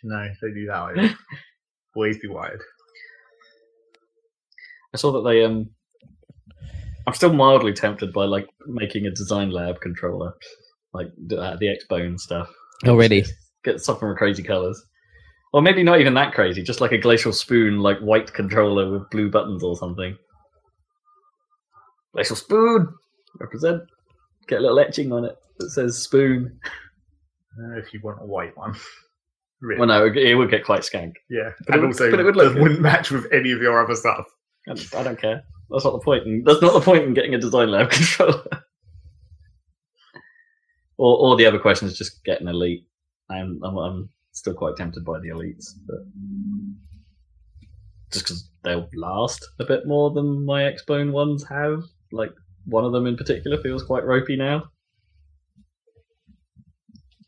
[0.03, 1.15] No, they do that.
[1.95, 2.61] Always be wired.
[4.93, 5.71] I saw that they um.
[7.07, 10.33] I'm still mildly tempted by like making a design lab controller
[10.93, 12.49] like the, uh, the X-Bone stuff.
[12.85, 13.25] Oh, really?
[13.63, 14.81] Get something with crazy colors.
[15.53, 19.09] Or maybe not even that crazy, just like a glacial spoon, like white controller with
[19.09, 20.17] blue buttons or something.
[22.13, 22.87] Glacial spoon
[23.39, 23.81] represent.
[24.47, 26.59] Get a little etching on it that says spoon.
[27.57, 28.75] Uh, if you want a white one.
[29.61, 29.79] Really.
[29.79, 31.13] Well, no, it, it would get quite skank.
[31.29, 32.61] Yeah, But and it- also but it would look that good.
[32.61, 34.25] wouldn't match with any of your other stuff.
[34.67, 35.43] I, I don't care.
[35.69, 36.25] That's not the point.
[36.25, 38.43] In, that's not the point in getting a design lab controller.
[40.97, 42.85] or, or the other question is just get an elite.
[43.29, 45.97] I'm, I'm, I'm still quite tempted by the elites, but
[48.11, 51.83] just because they'll last a bit more than my Xbone ones have.
[52.11, 52.31] Like
[52.65, 54.65] one of them in particular feels quite ropey now.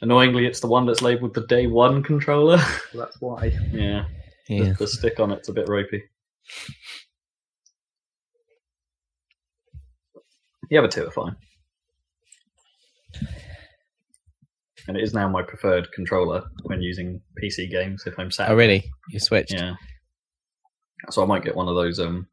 [0.01, 2.59] Annoyingly, it's the one that's labelled the day one controller.
[2.91, 3.45] So that's why.
[3.71, 4.05] yeah,
[4.47, 4.65] Yeah.
[4.65, 6.03] The, the stick on it's a bit ropey.
[10.69, 11.35] The other two are fine.
[14.87, 18.49] And it is now my preferred controller when using PC games if I'm sat.
[18.49, 18.89] Oh, really?
[19.09, 19.53] You switched?
[19.53, 19.75] Yeah.
[21.09, 22.27] So I might get one of those um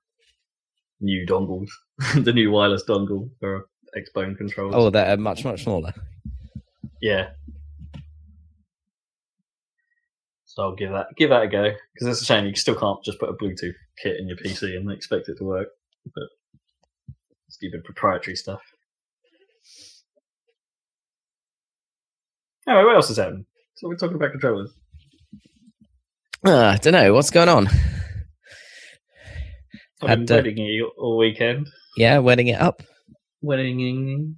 [1.01, 1.69] new dongles,
[2.15, 3.67] the new wireless dongle for
[3.97, 4.75] Xbone controllers.
[4.77, 5.93] Oh, they're much, much smaller.
[7.01, 7.31] Yeah.
[10.45, 13.03] So I'll give that give that a go because it's a shame you still can't
[13.05, 15.69] just put a Bluetooth kit in your PC and expect it to work.
[16.15, 16.29] But
[17.55, 18.61] stupid proprietary stuff.
[22.67, 23.47] Anyway, what else is happening?
[23.77, 24.73] So we're talking about controllers.
[26.45, 27.15] Uh, I don't know.
[27.15, 27.69] What's going on?
[30.03, 31.69] I've been wedding all weekend.
[31.97, 32.83] Yeah, wedding it up.
[33.41, 34.37] Wedding,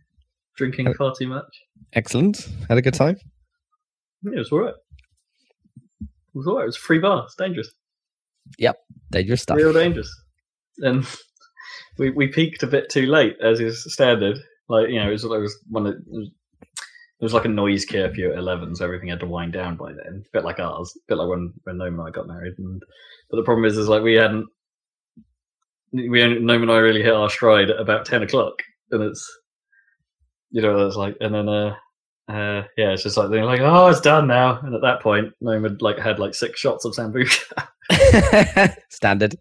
[0.56, 1.62] drinking far too much.
[1.94, 2.48] Excellent.
[2.68, 3.16] Had a good time.
[4.22, 4.74] Yeah, it was alright.
[6.00, 6.64] It was alright.
[6.64, 7.24] It was free bar.
[7.24, 7.70] It's dangerous.
[8.58, 8.76] Yep,
[9.10, 9.56] dangerous stuff.
[9.56, 10.10] real dangerous.
[10.78, 11.06] And
[11.98, 14.38] we we peaked a bit too late, as is standard.
[14.68, 16.28] Like you know, it was, it was one of it was,
[17.20, 19.92] it was like a noise curfew at eleven, so everything had to wind down by
[19.92, 20.24] then.
[20.26, 22.54] A bit like ours, a bit like when when Noam and I got married.
[22.58, 22.82] And
[23.30, 24.46] but the problem is, is like we hadn't.
[25.92, 29.26] We Noam and I really hit our stride at about ten o'clock, and it's
[30.50, 31.74] you know it's like and then uh
[32.28, 35.32] uh yeah it's just like they're like oh it's done now and at that point
[35.42, 37.40] Noam had like had like six shots of sambuca
[38.90, 39.36] Standard.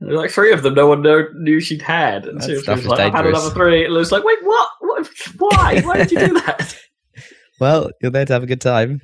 [0.00, 2.24] There were like three of them, no one know, knew she'd had.
[2.26, 3.84] And That so she was is like, I've had another three.
[3.84, 4.70] And it was like, wait, what?
[4.80, 5.08] what?
[5.38, 5.80] Why?
[5.82, 6.76] Why did you do that?
[7.60, 9.00] Well, you're there to have a good time.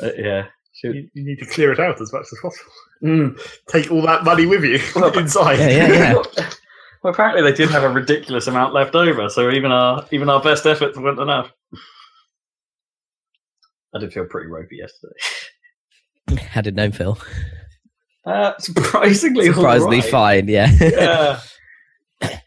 [0.00, 0.46] Uh, yeah.
[0.74, 2.72] She, You, you need to clear it out as much as possible.
[3.02, 3.40] mm.
[3.68, 5.58] Take all that money with you Well, inside.
[5.58, 6.12] Yeah, yeah, yeah.
[7.02, 10.42] well, apparently they did have a ridiculous amount left over, so even our even our
[10.42, 11.50] best efforts weren't enough.
[13.98, 16.42] I did feel pretty ropey yesterday.
[16.50, 17.18] How did Noam feel?
[18.24, 20.10] Uh, surprisingly, Surprisingly alright.
[20.10, 20.70] fine, yeah.
[20.80, 21.40] Yeah.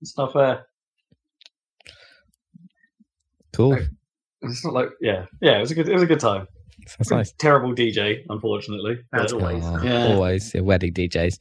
[0.00, 0.66] it's not fair.
[3.52, 3.78] cool.
[4.42, 5.58] It's not like yeah, yeah.
[5.58, 5.88] It was a good.
[5.88, 6.48] It was a good time.
[6.98, 7.32] That's nice.
[7.38, 8.98] Terrible DJ, unfortunately.
[9.12, 9.62] As always.
[9.64, 10.06] Oh, Yeah.
[10.08, 10.52] Always.
[10.52, 11.38] Yeah, wedding DJs.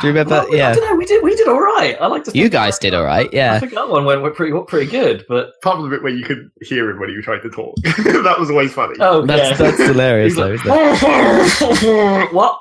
[0.00, 0.30] Do you remember?
[0.34, 0.74] Well, we- I yeah.
[0.74, 0.96] don't know.
[0.96, 1.22] We did.
[1.22, 1.96] We did all right.
[2.00, 2.36] I like to.
[2.36, 3.32] You guys did all right.
[3.32, 5.24] Yeah, I think that one went, went pretty pretty good.
[5.28, 7.50] But Apart from the bit where you could hear him when he was trying to
[7.50, 7.74] talk.
[7.82, 8.94] that was always funny.
[9.00, 9.70] oh That's, yeah.
[9.70, 12.32] that's hilarious, though, like, it?
[12.32, 12.60] what?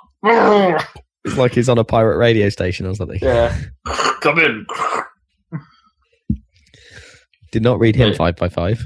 [1.23, 3.19] It's like he's on a pirate radio station or something.
[3.21, 3.59] yeah.
[4.21, 4.65] Come in.
[7.51, 8.15] Did not read him Yeah.
[8.17, 8.85] five by five.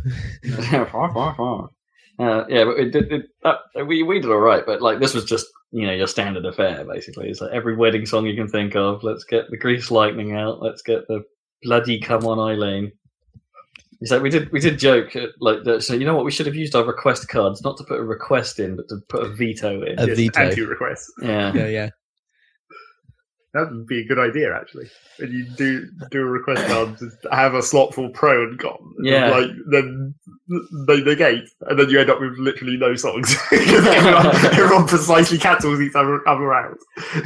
[2.20, 4.66] Uh, yeah, but it, did it, that, we we did all right.
[4.66, 7.30] But like this was just you know your standard affair basically.
[7.30, 9.04] It's like every wedding song you can think of.
[9.04, 10.62] Let's get the Grease Lightning out.
[10.62, 11.24] Let's get the
[11.64, 12.92] bloody Come On Eileen.
[14.02, 15.84] It's like we did we did joke at, like that.
[15.84, 16.26] So you know what?
[16.26, 18.98] We should have used our request cards not to put a request in, but to
[19.08, 19.98] put a veto in.
[20.00, 20.40] A Yes, veto.
[20.42, 21.12] Anti-request.
[21.22, 21.54] yeah.
[21.54, 21.90] Yeah, yeah.
[23.54, 24.86] That would be a good idea, actually.
[25.18, 28.78] When you do do a request card, just have a slot for pro and con.
[28.98, 29.30] And Yeah.
[29.32, 30.14] Like then
[30.88, 35.40] they negate, and then you end up with literally no songs because everyone, everyone precisely
[35.40, 36.78] cancels each other, other out.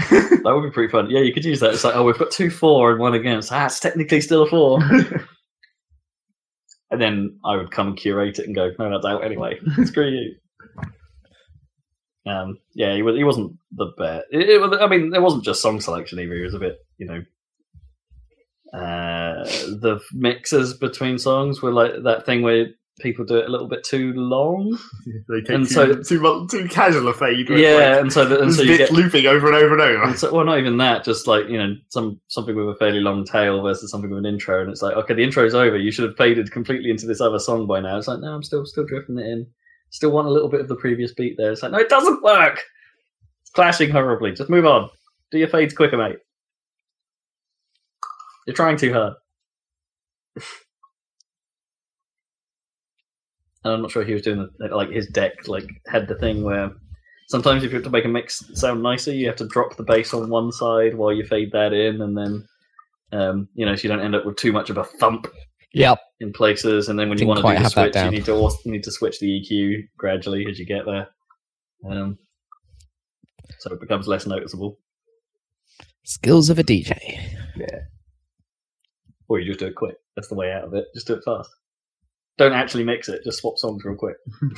[0.10, 1.10] That would be pretty fun.
[1.10, 1.74] Yeah, you could use that.
[1.74, 3.52] It's like, oh, we've got two four and one against.
[3.52, 4.80] Ah, it's technically still a four.
[6.90, 9.60] and then I would come and curate it and go, no, that's out anyway.
[9.84, 10.36] Screw you.
[12.26, 14.26] Um, yeah, he, was, he wasn't the best.
[14.32, 16.36] It, it I mean, it wasn't just song selection either.
[16.36, 17.24] He was a bit, you know,
[18.74, 22.68] uh, the mixes between songs were like that thing where
[23.00, 24.78] people do it a little bit too long.
[25.30, 27.50] they take And too, so- too, too casual a fade.
[27.50, 30.04] Yeah, and so the, and so you get looping over and over and over.
[30.04, 31.04] And so, well, not even that.
[31.04, 34.26] Just like you know, some something with a fairly long tail versus something with an
[34.26, 35.78] intro, and it's like, okay, the intro's over.
[35.78, 37.98] You should have faded completely into this other song by now.
[37.98, 39.48] It's like, no, I'm still still drifting it in.
[39.94, 41.52] Still want a little bit of the previous beat there.
[41.52, 42.64] It's like, no, it doesn't work.
[43.44, 44.32] It's clashing horribly.
[44.32, 44.90] Just move on.
[45.32, 46.18] Do your fades quicker, mate.
[48.48, 49.14] You're trying too hard.
[53.64, 56.44] and I'm not sure he was doing the, like his deck like had the thing
[56.44, 56.72] where
[57.28, 59.84] sometimes if you have to make a mix sound nicer, you have to drop the
[59.84, 62.48] bass on one side while you fade that in, and then
[63.12, 65.28] um, you know so you don't end up with too much of a thump
[65.74, 66.00] Yep.
[66.20, 68.60] in places, and then when you want to do the switch, you need to also,
[68.66, 71.08] you need to switch the EQ gradually as you get there,
[71.90, 72.18] um,
[73.60, 74.78] so it becomes less noticeable.
[76.04, 76.98] Skills of a DJ.
[77.56, 77.80] Yeah.
[79.28, 79.96] Or you just do it quick.
[80.16, 80.88] That's the way out of it.
[80.94, 81.50] Just do it fast.
[82.38, 83.24] Don't actually mix it.
[83.24, 84.18] Just swap songs real quick.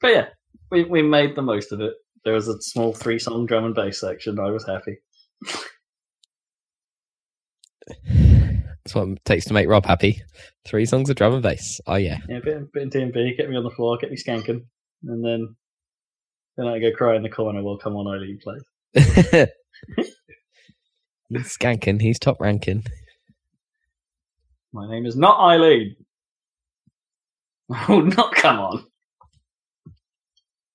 [0.00, 0.28] but yeah,
[0.70, 1.94] we we made the most of it.
[2.24, 4.38] There was a small three song drum and bass section.
[4.38, 4.98] I was happy.
[7.86, 10.22] That's what it takes to make Rob happy.
[10.64, 11.80] Three songs of drum and bass.
[11.86, 12.18] Oh yeah.
[12.28, 14.64] Yeah, bit, bit in TMP, get me on the floor, get me skanking,
[15.04, 15.56] and then
[16.56, 18.62] then I go cry in the corner while Come On Eileen plays.
[21.28, 22.00] he's skanking.
[22.00, 22.84] He's top ranking.
[24.72, 25.96] My name is not Eileen.
[27.88, 28.84] Oh, not Come On.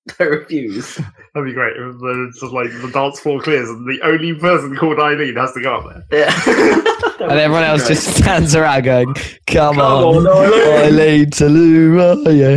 [0.18, 0.96] I refuse.
[1.34, 1.76] That'd be great.
[1.76, 5.36] If uh, it's just like the dance floor clears and the only person called Eileen
[5.36, 6.26] has to go up there.
[7.22, 7.28] Yeah.
[7.30, 9.14] And everyone else just stands around going,
[9.46, 12.56] Come, Come on, on, Eileen." Eileen Tallulah, yeah.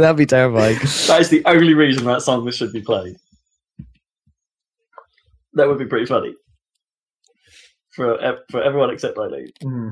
[0.00, 0.78] That'd be terrifying.
[0.78, 3.16] That is the only reason that song should be played.
[5.54, 6.34] That would be pretty funny
[7.90, 8.16] for
[8.50, 9.50] for everyone except Eileen.
[9.60, 9.90] Hmm.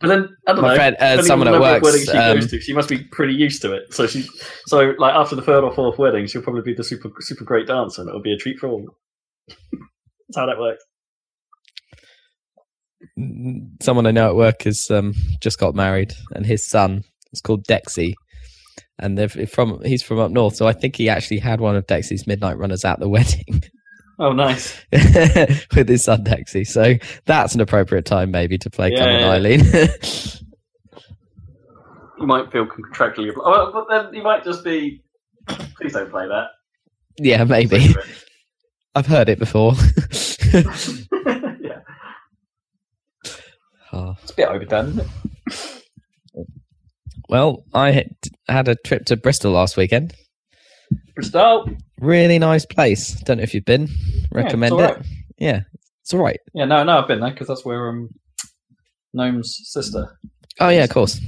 [0.00, 0.74] But then I don't My know.
[0.74, 3.72] friend, uh, someone at of she um, goes to, she must be pretty used to
[3.72, 3.92] it.
[3.92, 4.26] So she,
[4.66, 7.66] so like after the third or fourth wedding, she'll probably be the super super great
[7.66, 8.84] dancer, and it'll be a treat for all.
[9.48, 10.84] That's how that works.
[13.82, 17.66] someone I know at work has um, just got married, and his son is called
[17.66, 18.14] Dexy,
[18.98, 21.86] and they're from he's from up north, so I think he actually had one of
[21.86, 23.62] Dexy's midnight runners at the wedding
[24.18, 24.78] Oh, nice.
[24.92, 26.66] with his son Dexy.
[26.66, 26.94] So
[27.24, 29.30] that's an appropriate time maybe to play Yeah, Come on yeah.
[29.30, 29.64] Eileen.
[32.18, 35.02] You might feel contractually, oh, but then you might just be.
[35.48, 36.50] Please don't play that.
[37.18, 37.92] yeah, maybe.
[38.94, 39.72] I've heard it before.
[40.54, 41.80] yeah,
[43.92, 44.14] Oh.
[44.22, 46.46] it's a bit overdone, isn't it?
[47.28, 48.04] Well, I
[48.48, 50.14] had a trip to Bristol last weekend.
[51.14, 51.68] Bristol.
[52.00, 53.12] Really nice place.
[53.22, 53.88] Don't know if you've been.
[54.32, 54.96] Recommend all it.
[54.96, 55.06] right.
[55.38, 55.60] Yeah,
[56.00, 56.40] it's all right.
[56.54, 58.08] Yeah, no, no, I've been there because that's where um,
[59.12, 60.18] Noam's sister.
[60.60, 61.20] Oh yeah, of course.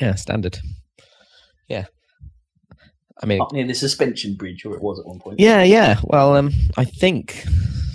[0.00, 0.58] Yeah, standard.
[1.68, 1.86] Yeah.
[3.22, 5.38] I mean, Up near the suspension bridge, or it was at one point.
[5.40, 6.00] yeah, yeah.
[6.04, 7.44] Well, um, I think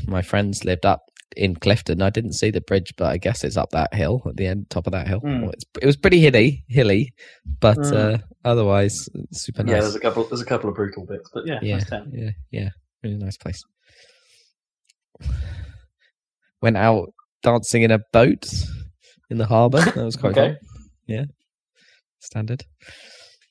[0.08, 2.02] my friends lived up in Clifton.
[2.02, 4.70] I didn't see the bridge, but I guess it's up that hill at the end,
[4.70, 5.22] top of that hill.
[5.22, 5.52] Mm.
[5.54, 7.14] It's, it was pretty hilly, hilly,
[7.60, 8.16] but Mm.
[8.16, 9.74] uh, otherwise super nice.
[9.74, 10.24] Yeah, there's a couple.
[10.26, 11.76] There's a couple of brutal bits, but yeah, Yeah.
[11.78, 12.12] nice town.
[12.14, 12.70] yeah, yeah,
[13.04, 13.64] really nice place.
[16.62, 18.46] Went out dancing in a boat
[19.30, 19.82] in the harbour.
[19.82, 20.58] That was quite Okay.
[21.08, 21.28] fun.
[22.20, 22.64] Standard.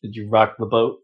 [0.02, 0.98] Did you rock the boat?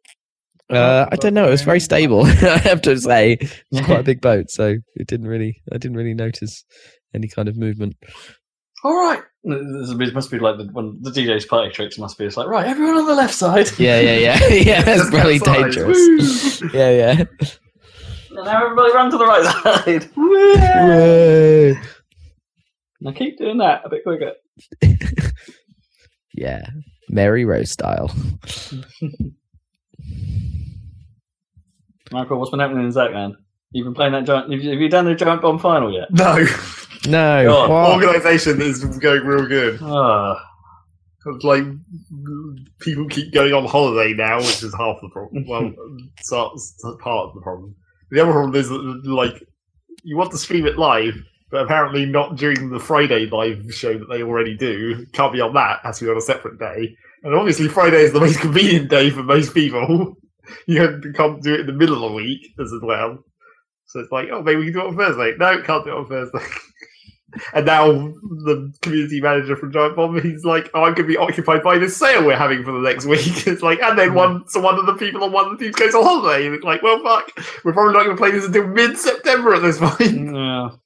[0.70, 1.46] Uh, I don't know.
[1.48, 2.24] It was very stable.
[2.26, 5.61] I have to say, it's quite a big boat, so it didn't really.
[5.72, 6.64] I didn't really notice
[7.14, 7.96] any kind of movement.
[8.85, 9.22] All right.
[9.42, 11.98] This this must be like the, one the DJ's party tricks.
[11.98, 13.70] Must be it's like right, everyone on the left side.
[13.78, 14.85] Yeah, yeah, yeah, yeah.
[14.85, 16.61] Just really dangerous.
[16.72, 17.24] Yeah, yeah.
[18.30, 20.11] And now everybody run to the right side.
[23.00, 24.33] Now keep doing that a bit quicker.
[26.35, 26.66] Yeah,
[27.09, 28.14] Mary Rose style.
[32.12, 33.35] Michael, what's been happening in Zachland?
[33.73, 34.51] You've been playing that giant.
[34.53, 36.11] Have you, have you done the giant bomb final yet?
[36.11, 36.44] No,
[37.07, 39.79] No, God, organisation is going real good.
[39.83, 40.44] Ah,
[41.42, 41.64] Like
[42.81, 45.44] people keep going on holiday now, which is half the problem.
[45.49, 45.73] Well,
[46.23, 47.75] so, so part of the problem.
[48.11, 49.35] The other problem is that, like
[50.03, 51.14] you want to stream it live,
[51.51, 55.07] but apparently not during the Friday live show that they already do.
[55.12, 55.81] Can't be on that.
[55.85, 56.96] Has to be on a separate day.
[57.23, 60.16] And obviously, Friday is the most convenient day for most people.
[60.67, 63.19] You can't do it in the middle of the week as well.
[63.87, 65.35] So it's like, oh, maybe we can do it on Thursday.
[65.37, 66.39] No, can't do it on Thursday.
[67.55, 71.17] and now the community manager from Giant Bomb, he's like, oh, I'm going to be
[71.17, 73.21] occupied by this sale we're having for the next week.
[73.49, 75.77] It's like, and then one, so one of the people on one of the teams
[75.77, 76.47] goes on holiday.
[76.47, 77.33] And it's like, well, fuck,
[77.65, 79.99] we're probably not going to play this until mid-September at this point.
[79.99, 80.77] Mm, yeah.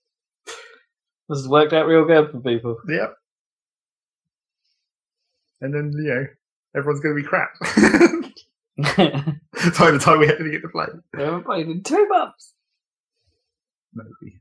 [1.28, 2.78] This has worked out real good for people.
[2.88, 3.14] Yep.
[5.60, 6.26] And then, you know,
[6.76, 7.50] everyone's going to be crap.
[8.76, 10.86] By the time we actually get to play.
[11.16, 12.54] We haven't played in two months.
[13.94, 14.40] Maybe.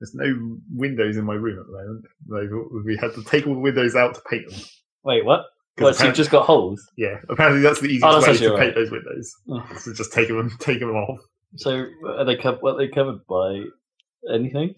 [0.00, 2.84] There's no windows in my room at the moment.
[2.84, 4.60] We had to take all the windows out to paint them.
[5.04, 5.44] Wait, what?
[5.78, 5.94] What?
[5.96, 6.84] So you've just got holes.
[6.96, 9.34] Yeah, apparently that's the easiest Oh, that's way to paint those windows.
[9.48, 9.66] Oh.
[9.78, 11.20] So just take them, take them off.
[11.56, 13.62] So are they co- what are they covered by?
[14.32, 14.74] Anything?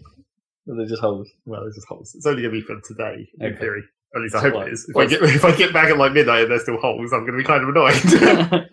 [0.66, 1.30] Or They're just holes.
[1.46, 2.14] Well, it's just holes.
[2.14, 3.82] It's only going to be for today, in theory.
[4.14, 4.86] At least I So hope what- it is.
[4.88, 7.20] If I, get, if I get back at like midnight and there's still holes, I'm
[7.26, 7.94] going to be kind of annoyed.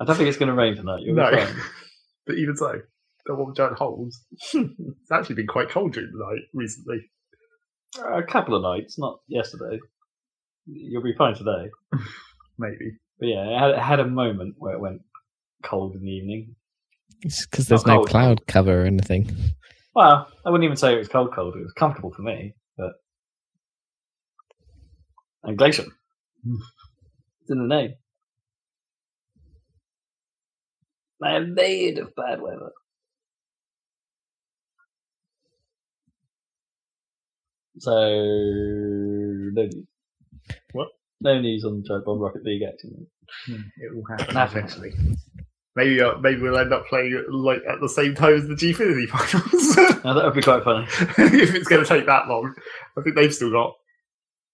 [0.00, 1.00] I don't think it's going to rain tonight.
[1.02, 1.30] You'll No.
[1.30, 1.54] fine.
[2.26, 2.80] but even so,
[3.26, 4.18] don't want giant holes.
[4.54, 7.10] it's actually been quite cold during the night recently.
[7.98, 9.78] Uh, a couple of nights, not yesterday.
[10.66, 11.68] You'll be fine today.
[12.58, 12.92] Maybe.
[13.18, 15.02] But yeah, it had, it had a moment where it went
[15.62, 16.54] cold in the evening.
[17.22, 18.08] It's because there's Not no cold.
[18.08, 19.30] cloud cover or anything.
[19.94, 21.54] Well, I wouldn't even say it was cold, cold.
[21.56, 22.59] It was comfortable for me, but
[25.42, 25.86] and glacial.
[26.44, 27.94] it's in the name.
[31.22, 32.70] I am made of bad weather.
[37.78, 39.86] So no news.
[40.72, 40.88] What?
[41.20, 43.06] No news on Giant Bomb Rocket League action.
[43.48, 44.92] It will happen eventually.
[45.76, 49.08] Maybe, uh, maybe we'll end up playing like at the same time as the Gfinity
[49.08, 50.04] finals.
[50.04, 50.84] Now that would be quite funny.
[50.90, 52.54] if it's going to take that long,
[52.98, 53.74] I think they've still got.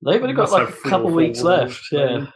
[0.04, 1.88] They've only got like a couple or weeks left.
[1.90, 2.26] Yeah.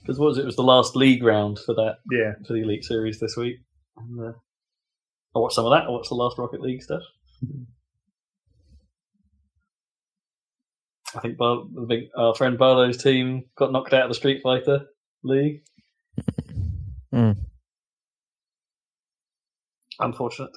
[0.00, 0.42] Because what was it?
[0.42, 3.56] It was the last league round for that Yeah, for the Elite Series this week.
[3.96, 4.32] And, uh,
[5.36, 5.84] I watched some of that.
[5.86, 7.02] I watched the last Rocket League stuff.
[11.14, 14.40] I think Bar- the big, our friend Barlow's team got knocked out of the Street
[14.42, 14.86] Fighter
[15.24, 15.62] League.
[17.12, 17.32] Hmm.
[20.00, 20.50] Unfortunate.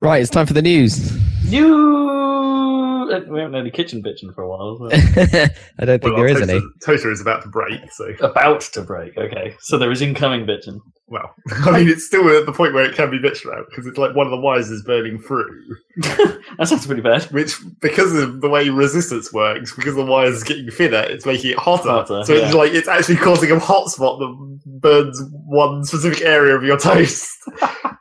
[0.00, 1.10] Right, it's time for the news.
[1.48, 2.08] You.
[2.10, 4.74] uh, We haven't had any kitchen bitching for a while.
[4.74, 4.90] as well.
[5.78, 6.60] I don't think well, there our is any.
[6.60, 9.16] toaster, toaster is about to break, so About to break.
[9.16, 10.78] Okay, so there is incoming bitching.
[11.06, 11.34] well,
[11.64, 13.96] I mean, it's still at the point where it can be bitched about because it's
[13.98, 15.48] like one of the wires is burning through,
[15.96, 17.22] that sounds pretty bad.
[17.24, 21.52] which because of the way resistance works, because the wires is getting thinner, it's making
[21.52, 21.88] it hotter.
[21.88, 26.54] Hotter, so it's like it's actually causing a hot spot that burns one specific area
[26.54, 27.30] of your toast.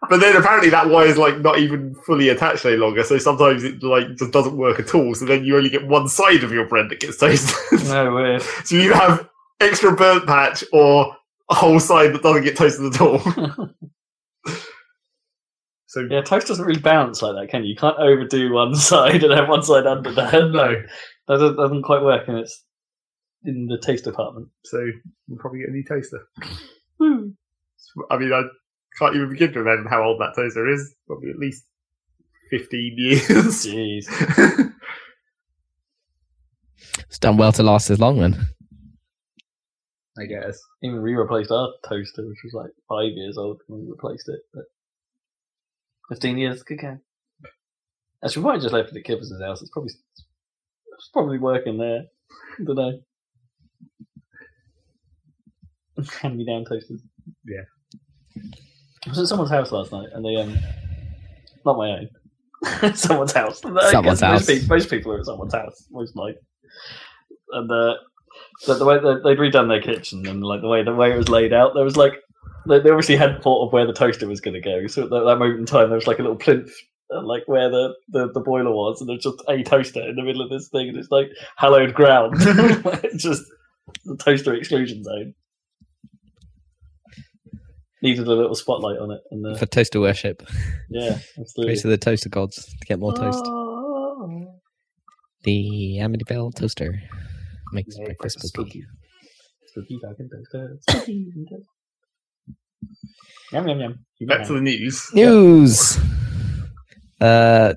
[0.10, 3.64] But then apparently that wire is like not even fully attached any longer, so sometimes
[3.64, 5.14] it like just doesn't work at all.
[5.16, 7.84] So then you only get one side of your bread that gets toasted.
[7.88, 8.42] No weird.
[8.42, 11.16] so you have extra burnt patch or
[11.50, 13.20] a whole side that doesn't get toasted at all.
[15.88, 17.70] so Yeah, toast doesn't really bounce like that, can you?
[17.70, 20.34] You can't overdo one side and have one side under that.
[20.52, 20.74] no.
[21.28, 22.64] That doesn't, doesn't quite work, and it's
[23.44, 24.48] in the taste department.
[24.64, 24.78] So
[25.28, 26.22] we'll probably get a new toaster.
[28.10, 28.44] I mean, I
[29.00, 30.96] can't even begin to imagine how old that toaster is.
[31.08, 31.66] Probably at least
[32.50, 33.66] 15 years.
[33.66, 34.74] Jeez.
[37.08, 38.48] It's done well to last as long then.
[40.20, 40.60] I guess.
[40.84, 44.40] Even we replaced our toaster, which was like five years old when we replaced it.
[44.54, 44.66] But
[46.10, 47.02] 15 years, good game.
[48.24, 49.62] Actually, we might have just left it at Kipper's house.
[49.62, 49.94] It's probably
[50.98, 52.04] it's probably working there.
[52.60, 53.00] I don't know.
[56.22, 57.02] Hand me down toasters.
[57.46, 57.64] Yeah.
[59.08, 60.58] I was at someone's house last night, and they um,
[61.66, 63.62] not my own, someone's house.
[63.62, 64.68] Someone's guess most house.
[64.68, 66.36] Most, people are at someone's house most night,
[67.54, 67.96] and uh,
[68.66, 71.18] the, the way they, they'd redone their kitchen and like the way the way it
[71.18, 72.14] was laid out, there was like
[72.68, 74.88] they, they obviously hadn't thought of where the toaster was going to go.
[74.88, 76.70] So at that, that moment in time, there was like a little plinth.
[77.14, 80.24] uh, Like where the, the, the boiler was, and there's just a toaster in the
[80.24, 82.34] middle of this thing, and it's like hallowed ground.
[82.38, 83.44] it's just
[84.06, 85.34] the toaster exclusion zone.
[88.08, 90.42] Needed a little spotlight on it, and uh, For toaster worship.
[90.90, 91.66] yeah, absolutely.
[91.66, 93.44] Praise to the toaster gods to get more toast.
[93.46, 94.46] Oh.
[95.44, 97.02] The Amityville toaster
[97.74, 98.84] makes Yeah, breakfast breakfast spooky.
[99.68, 100.78] Spooky fucking toaster.
[100.90, 101.28] Spooky.
[103.52, 104.00] Yum yum yum.
[104.20, 105.10] You Back to the news.
[105.14, 105.98] News.
[107.20, 107.74] Uh,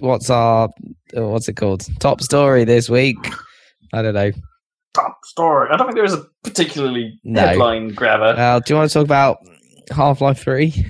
[0.00, 0.68] what's our
[1.16, 1.86] uh, what's it called?
[2.00, 3.16] Top story this week.
[3.92, 4.32] I don't know.
[4.94, 5.68] top story.
[5.72, 7.40] I don't think there is a particularly No.
[7.40, 8.34] headline grabber.
[8.38, 9.38] Uh, do you want to talk about
[9.90, 10.84] Half Life Three?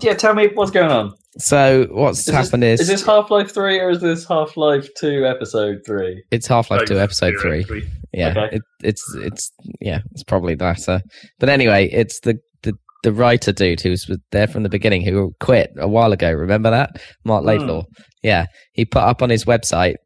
[0.00, 1.12] yeah, tell me what's going on.
[1.38, 4.56] So what's Is this- happened is, Is this Half Life Three or is this Half
[4.56, 6.22] Life Two Episode Three?
[6.30, 7.64] it's Half Life Two, Episode Three.
[8.12, 8.56] Yeah, Okay.
[8.56, 9.50] it, it's it's
[9.80, 11.02] yeah, it's probably the latter.
[11.40, 15.34] But anyway, it's the the the writer dude who's was there from the beginning who
[15.40, 16.30] quit a while ago.
[16.30, 17.48] Remember that Marc Hmm.
[17.48, 17.82] Laidlaw?
[18.22, 19.96] Yeah, he put up on his website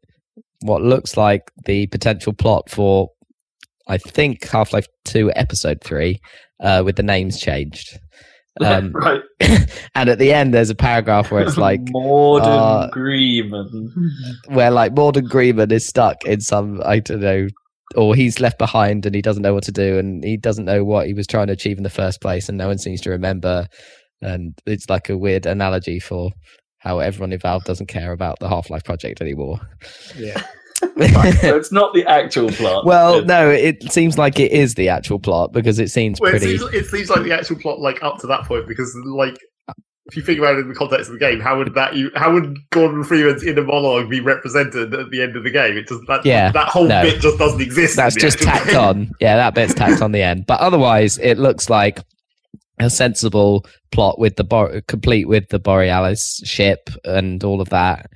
[0.61, 3.09] what looks like the potential plot for,
[3.89, 6.19] I think Half Life Two Episode Three,
[6.61, 7.99] uh, with the names changed.
[8.61, 9.21] Um, right.
[9.95, 13.87] and at the end, there's a paragraph where it's like Morden uh, Greeman.
[14.47, 17.47] where like Morden Greenman is stuck in some I don't know,
[17.95, 20.83] or he's left behind and he doesn't know what to do and he doesn't know
[20.83, 23.11] what he was trying to achieve in the first place and no one seems to
[23.11, 23.65] remember.
[24.21, 26.31] And it's like a weird analogy for
[26.79, 29.59] how everyone involved doesn't care about the Half Life project anymore.
[30.17, 30.43] Yeah.
[30.79, 30.87] So
[31.57, 32.85] it's not the actual plot.
[32.85, 36.29] well, It's- no, it seems like it is the actual plot because it seems Well,
[36.33, 36.57] it pretty.
[36.57, 39.37] seems, it seems like the actual plot, like up to that point, because like
[40.07, 42.09] if you think about it in the context of the game, how would that you
[42.15, 45.77] how would Gordon Freeman's inner monologue be represented at the end of the game?
[45.77, 47.03] It just that Yeah, that whole no.
[47.03, 47.95] bit just doesn't exist.
[47.95, 48.77] That's just tacked game.
[48.79, 49.11] on.
[49.19, 50.45] Yeah, that bit's tacked on the end.
[50.47, 51.99] But otherwise, it looks like
[52.79, 58.07] a sensible plot with the Bor- complete with the Borealis ship and all of that.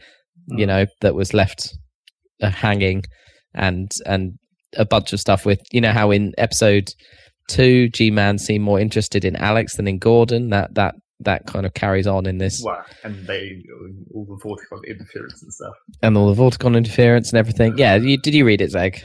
[0.47, 0.67] You Mm.
[0.67, 1.77] know, that was left
[2.49, 3.03] hanging,
[3.53, 4.33] and and
[4.77, 6.89] a bunch of stuff with you know how in episode
[7.49, 10.49] two, G Man seemed more interested in Alex than in Gordon.
[10.49, 13.61] That that that kind of carries on in this, Well, and they
[14.13, 15.73] all the Vortigaunt interference and stuff.
[16.01, 17.77] and all the Vortigaunt interference and everything.
[17.77, 19.01] Yeah, you, did you read it, Zeg?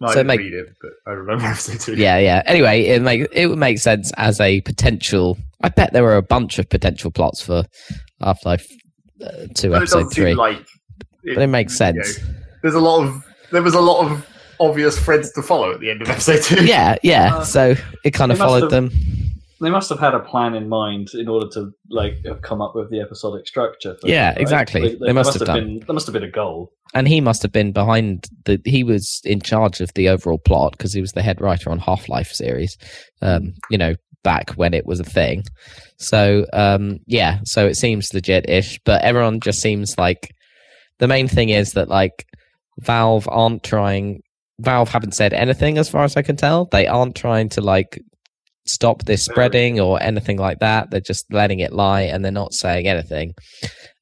[0.00, 1.94] No, So I didn't make- read it, but I remember episode two.
[2.00, 2.42] yeah, yeah.
[2.46, 5.36] Anyway, it make it would make sense as a potential.
[5.60, 7.64] I bet there were a bunch of potential plots for
[8.20, 8.64] Half Life
[9.24, 10.64] uh, Two, but Episode Three, like.
[11.24, 12.20] but it makes you sense.
[12.20, 12.24] know,
[12.68, 14.26] there's a lot of there was a lot of
[14.60, 16.66] obvious threads to follow at the end of episode two.
[16.66, 17.36] Yeah, yeah.
[17.36, 18.90] Uh, so it kind of followed have- them.
[19.60, 22.76] They must have had a plan in mind in order to like have come up
[22.76, 23.96] with the episodic structure.
[24.00, 24.40] For Yeah, it, right?
[24.40, 24.82] exactly.
[24.82, 25.58] Like, They must have done.
[25.64, 25.78] been.
[25.84, 26.70] There must have been a goal.
[26.94, 30.72] and he must have been behind the he was in charge of the overall plot
[30.72, 32.78] because he was the head writer on half-life series
[33.20, 33.94] um you know
[34.24, 35.42] back when it was a thing
[35.98, 40.30] so um yeah so it seems legit-ish but everyone just seems like
[40.98, 42.24] the main thing is that like
[42.78, 44.20] valve aren't trying
[44.60, 48.00] valve haven't said anything as far as i can tell they aren't trying to like
[48.66, 52.52] stop this spreading or anything like that they're just letting it lie and they're not
[52.52, 53.32] saying anything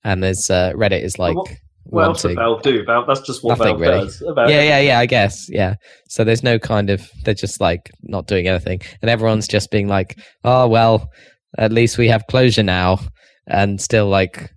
[0.04, 1.50] and there's uh reddit is like what-
[1.88, 2.84] What else Valve do?
[2.84, 4.04] Valve, that's just what Nothing Valve really.
[4.06, 4.20] does.
[4.22, 4.98] About yeah, yeah, yeah.
[4.98, 5.74] I guess, yeah.
[6.08, 9.86] So there's no kind of they're just like not doing anything, and everyone's just being
[9.86, 11.08] like, "Oh well,
[11.58, 12.98] at least we have closure now,"
[13.46, 14.50] and still like,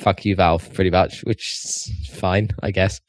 [0.00, 3.00] "Fuck you, Valve," pretty much, which is fine, I guess.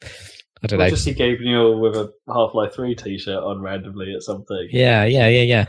[0.62, 0.90] I don't We'll know.
[0.90, 4.68] just see Gabe Newell with a Half Life Three T-shirt on randomly at something.
[4.70, 5.64] Yeah, yeah, yeah, yeah.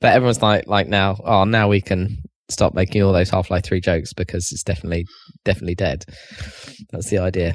[0.00, 2.18] But everyone's like, like now, oh, now we can
[2.50, 5.06] stop making all those Half Life Three jokes because it's definitely,
[5.44, 6.04] definitely dead.
[6.90, 7.54] That's the idea.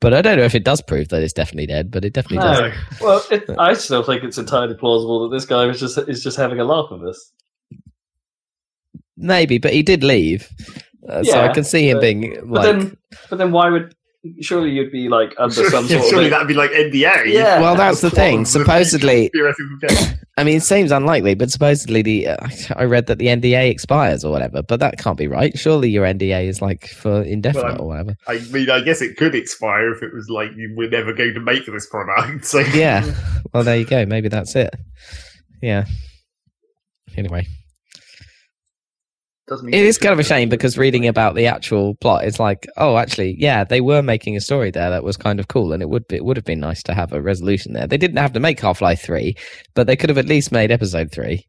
[0.00, 2.46] But I don't know if it does prove that it's definitely dead, but it definitely
[2.46, 2.72] does.
[3.00, 6.36] Well, it, I still think it's entirely plausible that this guy was just is just
[6.36, 7.32] having a laugh with us.
[9.16, 10.48] Maybe, but he did leave.
[11.08, 12.96] Uh, so I can see him but- being But then,
[13.30, 13.94] but then why would?
[14.40, 16.30] Surely you'd be like under Surely, some sort surely of.
[16.32, 17.26] that'd be like NDA.
[17.26, 17.60] Yeah.
[17.60, 18.44] well, that's the thing.
[18.44, 19.30] Supposedly.
[20.36, 24.24] I mean, it seems unlikely, but supposedly the uh, I read that the NDA expires
[24.24, 25.56] or whatever, but that can't be right.
[25.56, 28.16] Surely your NDA is like for indefinite Well, or whatever.
[28.26, 31.34] I mean, I guess it could expire if it was like you were never going
[31.34, 32.44] to make this product.
[32.46, 33.08] So Yeah.
[33.52, 34.04] Well, there you go.
[34.06, 34.74] Maybe that's it.
[35.62, 35.84] Yeah.
[37.16, 37.46] Anyway,
[39.48, 42.66] Doesn't it is kind of a shame because reading about the actual plot is like,
[42.78, 45.82] oh, actually, yeah, they were making a story there that was kind of cool, and
[45.82, 47.86] it would be, it would have been nice to have a resolution there.
[47.86, 49.36] They didn't have to make Half Life three,
[49.74, 51.46] but they could have at least made Episode three.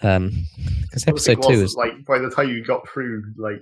[0.00, 0.46] Um,
[0.82, 3.60] because Well, Episode two was, is like by the time you got through like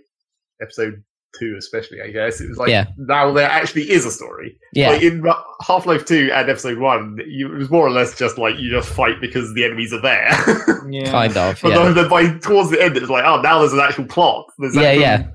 [0.61, 1.03] episode
[1.39, 2.87] two, especially, I guess it was like Yeah.
[2.97, 4.57] now there actually is a story.
[4.73, 5.25] yeah, Like in
[5.67, 8.71] Half Life Two and Episode One, you, it was more or less just like you
[8.71, 10.29] just fight because the enemies are there.
[10.91, 11.11] Yeah.
[11.11, 11.61] kind of.
[11.61, 14.05] but Yeah, then, then by towards the end, it's like oh now there's an actual
[14.05, 14.47] plot.
[14.59, 15.27] There's Yeah, actual yeah.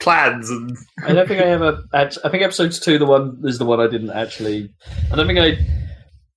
[0.00, 1.82] plans and I don't think I ever.
[1.92, 4.70] Act- I think episodes two, the one is the one I didn't actually.
[5.12, 5.58] I don't think I.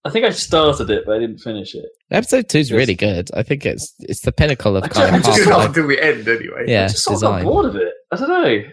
[0.05, 1.85] I think I started it, but I didn't finish it.
[2.11, 3.29] Episode two is really good.
[3.33, 5.67] I think it's it's the pinnacle of I kind ju- of I just good Half
[5.67, 6.63] until the end anyway.
[6.67, 7.93] Yeah, I just sort of got bored of it.
[8.11, 8.63] I don't know.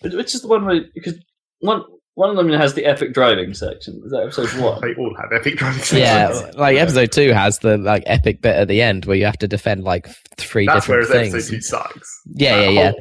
[0.00, 1.14] Which which is the one where because
[1.60, 1.82] one
[2.14, 4.00] one of them has the epic driving section.
[4.04, 4.80] Is that episode one?
[4.82, 6.56] They all have epic driving Yeah, sections.
[6.56, 9.48] like episode two has the like epic bit at the end where you have to
[9.48, 11.50] defend like three That's where different episode things.
[11.50, 12.20] two sucks.
[12.34, 12.90] Yeah, That yeah, yeah.
[12.90, 13.00] whole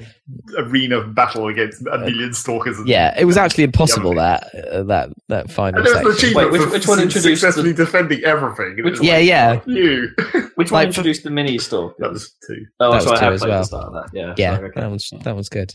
[0.70, 2.78] Arena battle against a million stalkers.
[2.78, 6.18] And, Yeah, it was actually impossible that uh, that that final And there's an section.
[6.30, 8.84] achievement Wait, which- for which one introduced successfully defending everything.
[8.84, 10.10] Which- Yeah, like, yeah, fuck You.
[10.56, 11.94] Which Like, one introduced the mini store?
[12.00, 12.66] that was two.
[12.82, 13.60] Oh, that so was I two have as played well.
[13.62, 14.10] the start of that.
[14.14, 14.82] Yeah, yeah, sorry, okay.
[14.82, 15.74] that was that was good.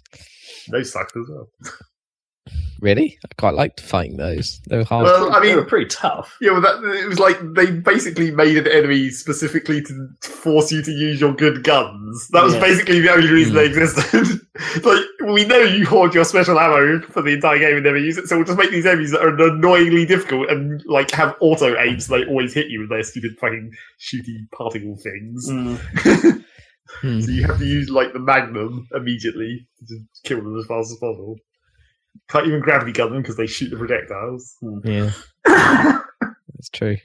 [0.68, 1.48] Those sucked as well.
[2.80, 4.60] Really, I quite liked fighting those.
[4.68, 5.04] They were hard.
[5.04, 6.36] Well, I mean, they were pretty tough.
[6.42, 10.82] yeah, well, that, it was like they basically made an enemy specifically to force you
[10.82, 12.28] to use your good guns.
[12.32, 12.60] That was Yeah.
[12.60, 13.58] basically the only reason Hmm.
[13.58, 14.40] they existed.
[14.84, 18.18] like, we know you hoard your special ammo for the entire game and never use
[18.18, 21.74] it, so we'll just make these enemies that are annoyingly difficult and like have auto
[21.78, 25.48] aim, so they always hit you with their stupid fucking shooty particle things.
[25.50, 26.44] Mm.
[27.00, 27.20] Hmm.
[27.20, 30.98] So you have to use like the magnum immediately to kill them as fast as
[30.98, 31.36] possible.
[32.28, 34.56] Can't even gravity gun them because they shoot the projectiles.
[34.84, 35.10] Yeah,
[35.44, 36.96] that's true.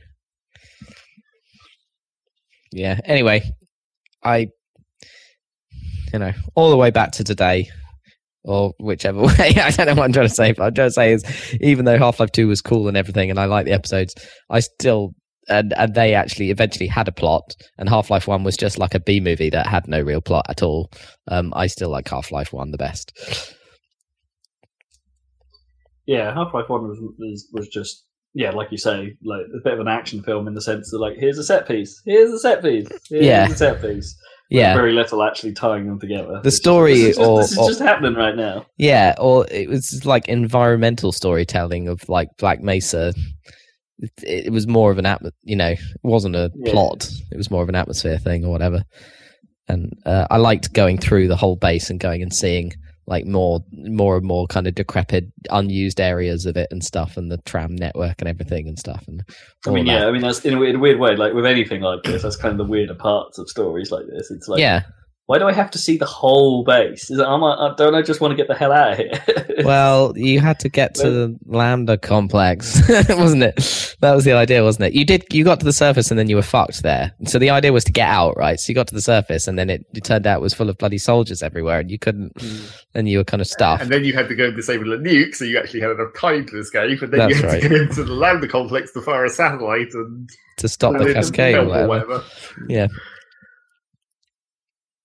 [2.72, 3.00] Yeah.
[3.04, 3.50] Anyway,
[4.24, 4.50] I,
[6.14, 7.70] you know, all the way back to today,
[8.44, 9.56] or whichever way.
[9.58, 11.86] I don't know what I'm trying to say, but I'm trying to say is, even
[11.86, 14.16] though Half Life Two was cool and everything, and I like the episodes,
[14.50, 15.14] I still
[15.50, 18.94] and and they actually eventually had a plot, and Half Life One was just like
[18.96, 20.92] a B movie that had no real plot at all.
[21.28, 23.12] Um, I still like Half Life One the best.
[26.06, 29.74] Yeah, Half Life One was, was was just yeah, like you say, like a bit
[29.74, 32.40] of an action film in the sense that like here's a set piece, here's a
[32.40, 33.48] set piece, here's Yeah.
[33.48, 34.16] a set piece.
[34.52, 36.40] Yeah, very little actually tying them together.
[36.42, 38.66] The It's just- story this is just, or- this is or- just happening right now.
[38.78, 43.14] yeah, or it was like environmental storytelling of like Black Mesa.
[44.00, 46.72] It, it was more of an atmo- you know, it wasn't a Yeah.
[46.72, 47.10] plot.
[47.32, 48.84] It was more of an atmosphere thing or whatever.
[49.68, 52.72] And uh, I liked going through the whole base and going and seeing
[53.06, 57.32] like more, more and more kind of decrepit, unused areas of it and stuff, and
[57.32, 59.04] the tram network and everything and stuff.
[59.08, 59.24] And
[59.68, 60.02] I mean, that.
[60.02, 61.16] yeah, I mean that's in a, weird, in a weird way.
[61.16, 64.30] Like with anything like this, that's kind of the weirder parts of stories like this.
[64.32, 64.84] It's like, yeah.
[65.30, 67.12] Why do I have to see the whole base?
[67.12, 68.98] Is it, am I, uh, don't I just want to get the hell out of
[68.98, 69.46] here?
[69.64, 73.96] Well, you had to get to the Lambda complex, wasn't it?
[74.00, 74.94] That was the idea, wasn't it?
[74.94, 75.26] You did.
[75.34, 77.12] You got to the surface and then you were fucked there.
[77.26, 78.58] So the idea was to get out, right?
[78.58, 80.70] So you got to the surface and then it, it turned out it was full
[80.70, 82.42] of bloody soldiers everywhere, and you couldn't.
[82.96, 83.84] And you were kind of stuffed.
[83.84, 86.14] And then you had to go and disable a nuke, so you actually had enough
[86.18, 87.02] time to escape.
[87.02, 87.62] And then That's you had right.
[87.62, 91.14] to go into the Lambda complex to fire a satellite and to stop and the
[91.14, 92.24] cascade or melt whatever.
[92.70, 92.88] Yeah.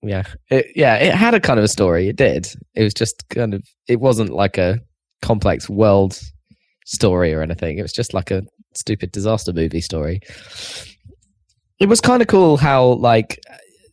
[0.05, 0.25] Yeah.
[0.51, 2.09] It, yeah, it had a kind of a story.
[2.09, 2.47] It did.
[2.75, 4.79] It was just kind of it wasn't like a
[5.23, 6.21] complex world
[6.85, 7.79] story or anything.
[7.79, 8.43] It was just like a
[8.75, 10.21] stupid disaster movie story.
[11.81, 13.41] It was kind of cool how like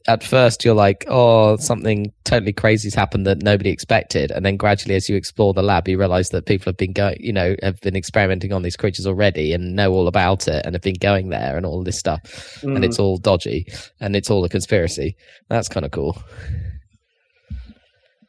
[0.08, 4.95] at first you're like, oh, something totally crazy's happened that nobody expected, and then gradually,
[4.95, 7.80] as you explore the lab, you realize that people have been going, you know, have
[7.82, 11.30] been experimenting on these creatures already and know all about it, and have been going
[11.30, 12.22] there and all this stuff,
[12.62, 12.76] Mm.
[12.76, 13.68] and it's all dodgy,
[13.99, 15.16] and it's all a conspiracy.
[15.49, 16.22] That's kind of cool.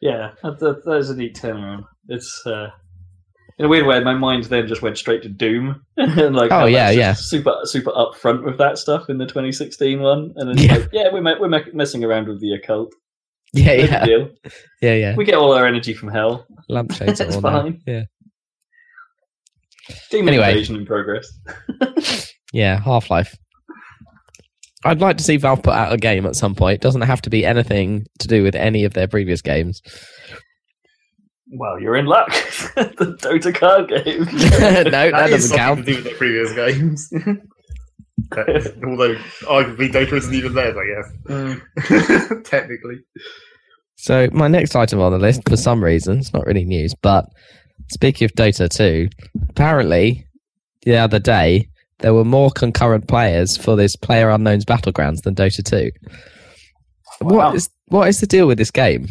[0.00, 1.84] Yeah, that, that, that is a neat turnaround.
[2.08, 2.70] It's uh,
[3.62, 4.02] in a weird way.
[4.02, 7.12] My mind then just went straight to Doom, and like, Oh, yeah, yeah.
[7.12, 10.74] super super upfront with that stuff in the 2016 one, and it's Yeah.
[10.78, 12.92] like, yeah, we're we're me- messing around with the occult.
[13.52, 14.28] Yeah, No yeah, deal.
[14.82, 15.14] yeah, yeah.
[15.16, 16.46] We get all our energy from hell.
[16.68, 17.62] Lampshades are all now.
[17.62, 17.80] fine.
[17.86, 18.04] Yeah,
[20.10, 20.50] Demon Anyway.
[20.50, 21.26] invasion in progress.
[22.52, 22.80] yeah.
[22.80, 23.36] Half Life.
[24.84, 26.74] I'd like to see Valve put out a game at some point.
[26.74, 29.80] It doesn't have to be anything to do with any of their previous games.
[31.54, 32.28] Well, you're in luck.
[32.76, 34.20] the Dota card game.
[34.24, 35.78] no, that, That is doesn't count.
[35.80, 37.12] to do with their previous games.
[38.30, 39.14] That- Although
[39.46, 41.60] arguably Dota isn't even theirs, I Mm.
[41.88, 42.48] guess.
[42.50, 43.00] Technically.
[43.96, 47.24] So my next item on the list, for some reason, it's not really news, but
[47.90, 49.08] speaking of Dota 2,
[49.50, 50.26] apparently
[50.82, 51.68] the other day
[52.00, 55.90] there were more concurrent players for this Player Unknown's Battlegrounds than Dota 2.
[57.22, 57.36] Wow.
[57.48, 59.06] What is what is the deal with this game?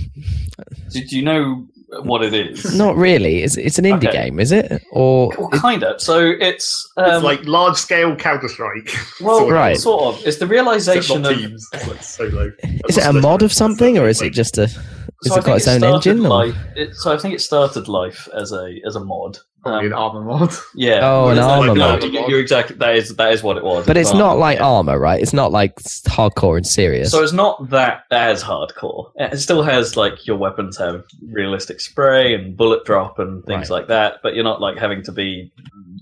[0.92, 1.68] Do, do you know
[2.04, 2.76] what it is?
[2.78, 3.44] Not really.
[3.44, 4.12] It's it's an indie Okay.
[4.26, 4.82] game, is it?
[4.92, 6.02] Or Well, kind of.
[6.02, 8.90] So it's um, it's like large scale Counter Strike.
[9.22, 9.78] well, Right.
[9.78, 10.16] sort of.
[10.26, 11.68] It's the Except realization not of teams.
[11.74, 12.52] It's like solo.
[12.90, 14.64] is it a mod of something, or is it just a?
[14.64, 14.78] Is
[15.26, 16.26] So it got its own engine?
[16.26, 16.30] Or?
[16.30, 19.38] Life, it, so I think it started life as a as a mod.
[19.64, 20.54] Probably Um, an Arma mod?
[20.76, 21.00] yeah.
[21.04, 22.04] Oh, an Arma like- no, mod.
[22.04, 22.76] you- You're exactly.
[22.78, 23.86] That is that is what it was.
[23.86, 24.66] But it's not like yeah.
[24.66, 25.22] Arma, right?
[25.22, 25.76] It's not like
[26.08, 27.12] hardcore and serious.
[27.12, 29.12] So it's not that as hardcore.
[29.18, 33.78] It still has like your weapons have realistic spray and bullet drop and things Right.
[33.82, 35.52] like that, but you're not like having to be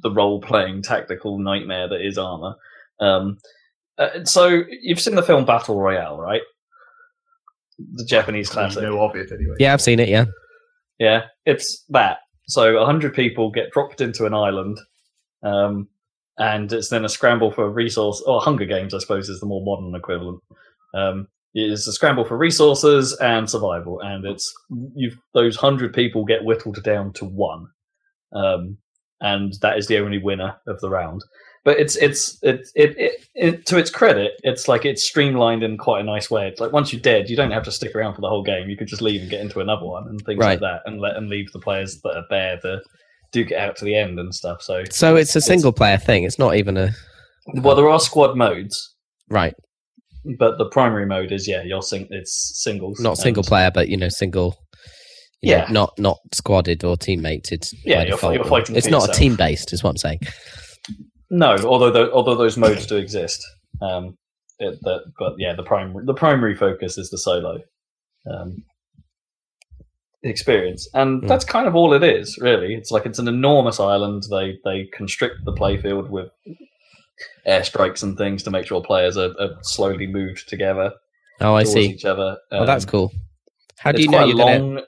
[0.03, 2.55] the role playing tactical nightmare that is Arma.
[3.01, 3.37] Um,
[3.97, 6.41] uh, so you've seen the film Battle Royale, right?
[7.95, 8.83] The Japanese You classic.
[8.83, 9.55] know of it anyway.
[9.59, 10.07] yeah, I've seen it.
[10.09, 10.25] Yeah,
[10.97, 12.19] Yeah, it's that.
[12.49, 14.79] So a hundred people get dropped into an island,
[15.43, 15.87] um,
[16.39, 18.23] and it's then a scramble for resource.
[18.25, 20.41] Or Hunger Games, I suppose, is the more modern equivalent.
[20.95, 24.51] Um, it's a scramble for resources and survival, and it's
[24.95, 27.67] you've those hundred people get whittled down to one,
[28.33, 28.77] um,
[29.21, 31.23] and that is the only winner of the round.
[31.69, 35.77] But it's it's it, it it it to its credit, it's like it's streamlined in
[35.77, 36.47] quite a nice way.
[36.47, 38.69] It's like once you're dead, you don't have to stick around for the whole game.
[38.69, 40.59] You could just leave and get into another one and things Right.
[40.59, 42.81] like that, and let and leave the players that are there to
[43.31, 44.63] duke it out to the end and stuff.
[44.63, 46.23] So, so it's a single player thing.
[46.23, 46.89] It's not even a
[47.53, 48.95] well, there are squad modes,
[49.29, 49.53] right,
[50.39, 53.97] but the primary mode is yeah, you're sing- it's singles, not single player, but you
[53.97, 54.57] know, single.
[55.43, 55.71] you know, Yeah.
[55.71, 57.63] not not squadded or teammated.
[57.85, 60.21] Yeah, you're you're fighting It's not a team based, is what I'm saying.
[61.31, 63.45] No, although tho- although those modes do exist,
[63.81, 64.17] um,
[64.59, 67.59] it, that, but yeah, the primary the primary focus is the solo
[68.29, 68.63] um,
[70.23, 71.27] experience, and Hmm.
[71.27, 72.37] that's kind of all it is.
[72.39, 74.23] Really, it's like it's an enormous island.
[74.29, 76.29] They they constrict the playfield with
[77.47, 80.93] airstrikes and things to make sure players are, are slowly moved together
[81.41, 81.81] Oh, I see.
[81.89, 82.37] each other.
[82.51, 83.11] Oh, that's Um, cool.
[83.77, 84.81] How do you know you're a gonna?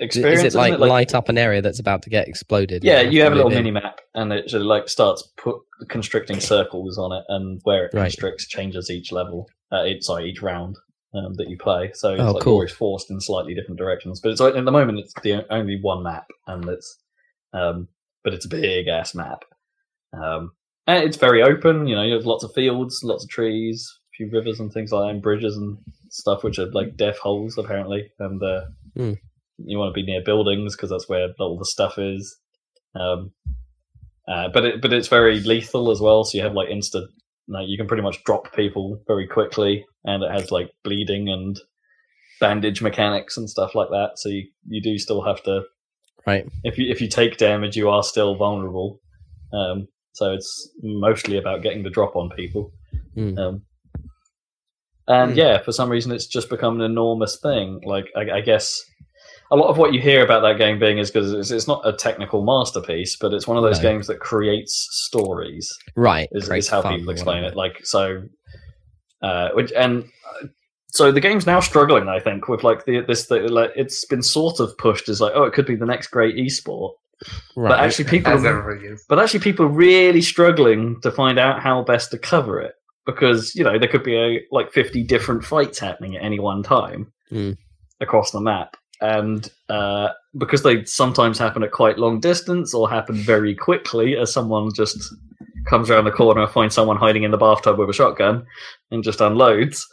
[0.00, 0.40] Experience.
[0.40, 2.84] Is it isn't like, light up an area that's about to get exploded?
[2.84, 5.56] Yeah, you have a little mini map, and it sort of like starts put
[5.88, 8.02] constricting circles on it, and where it Right.
[8.04, 9.48] constricts changes each level.
[9.72, 10.76] Uh, it, sorry, each round
[11.14, 11.90] um, that you play.
[11.94, 12.54] So it's Oh, like cool.
[12.54, 14.20] always forced in slightly different directions.
[14.20, 16.98] But it's like, at the moment it's the only one map, and it's
[17.52, 17.88] um,
[18.24, 19.44] but it's a big ass map.
[20.12, 20.52] Um,
[20.86, 21.86] and it's very open.
[21.86, 24.92] You know, you have lots of fields, lots of trees, a few rivers and things
[24.92, 25.78] like that, and bridges and
[26.10, 28.10] stuff, which are like death holes apparently.
[28.18, 28.64] And uh,
[28.96, 29.12] Hmm.
[29.58, 32.36] You want to be near buildings because that's where all the stuff is.
[32.94, 33.32] Um,
[34.28, 36.24] uh, but it, but it's very lethal as well.
[36.24, 37.10] So you have like instant,
[37.48, 41.58] like you can pretty much drop people very quickly, and it has like bleeding and
[42.40, 44.12] bandage mechanics and stuff like that.
[44.16, 45.62] So you, you do still have to
[46.26, 46.46] Right.
[46.64, 48.98] if you if you take damage, you are still vulnerable.
[49.52, 52.72] Um, so it's mostly about getting the drop on people.
[53.14, 53.38] Hmm.
[53.38, 53.62] Um,
[55.06, 55.38] and Hmm.
[55.38, 57.82] yeah, for some reason, it's just become an enormous thing.
[57.84, 58.82] Like I, I guess
[59.50, 61.82] a lot of what you hear about that game being is because it's, it's not
[61.86, 63.90] a technical masterpiece, but it's one of those No.
[63.90, 66.28] games that creates stories Right.
[66.32, 67.54] is, is how people explain it.
[67.54, 67.56] whatever.
[67.56, 68.22] Like so,
[69.22, 70.04] uh, which and
[70.42, 70.46] uh,
[70.88, 72.08] so the game's now struggling.
[72.08, 75.32] I think with like the this thing, like it's been sort of pushed as like
[75.34, 76.92] oh it could be the next great esport,
[77.56, 77.70] Right.
[77.70, 78.78] but actually people are,
[79.08, 82.74] but actually people are really struggling to find out how best to cover it
[83.06, 86.62] because you know there could be a, like fifty different fights happening at any one
[86.62, 87.56] time Mm.
[88.00, 88.76] across the map.
[89.00, 94.32] And uh, because they sometimes happen at quite long distance or happen very quickly, as
[94.32, 94.98] someone just
[95.66, 98.46] comes around the corner, finds someone hiding in the bathtub with a shotgun,
[98.90, 99.86] and just unloads,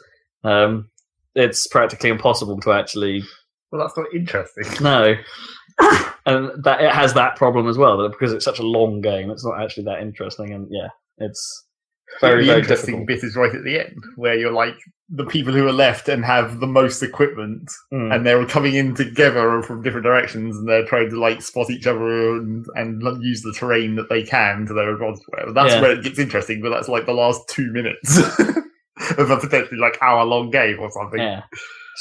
[0.44, 0.90] um,
[1.36, 3.24] it's practically impossible to actually
[3.72, 4.66] Well, that's not interesting.
[4.84, 5.16] no
[6.26, 9.30] and that it has that problem as well, that because it's such a long game,
[9.32, 10.54] it's not actually that interesting.
[10.54, 11.66] And yeah, it's
[12.20, 13.08] very the very interesting difficult.
[13.08, 14.76] bit is right at the end, where you're like
[15.14, 18.16] the people who are left and have the most equipment, Mm.
[18.16, 21.86] and they're coming in together from different directions, and they're trying to like spot each
[21.88, 25.24] other and, and use the terrain that they can to their advantage.
[25.28, 25.52] Whatever.
[25.54, 25.82] That's Yeah.
[25.82, 28.18] where it gets interesting, but that's like the last two minutes
[29.18, 31.20] of a potentially like hour long game or something.
[31.20, 31.42] Yeah.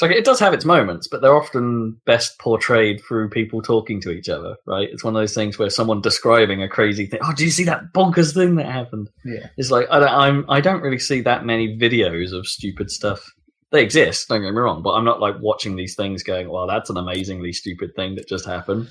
[0.01, 4.09] So it does have its moments, but they're often best portrayed through people talking to
[4.09, 4.89] each other, right?
[4.91, 7.19] It's one of those things where someone describing a crazy thing.
[7.23, 9.11] Oh, do you see that bonkers thing that happened?
[9.23, 9.49] Yeah.
[9.57, 13.31] It's like I don't, I'm I don't really see that many videos of stupid stuff.
[13.69, 16.65] They exist, don't get me wrong, but I'm not like watching these things going, "Well,
[16.65, 18.89] that's an amazingly stupid thing that just happened."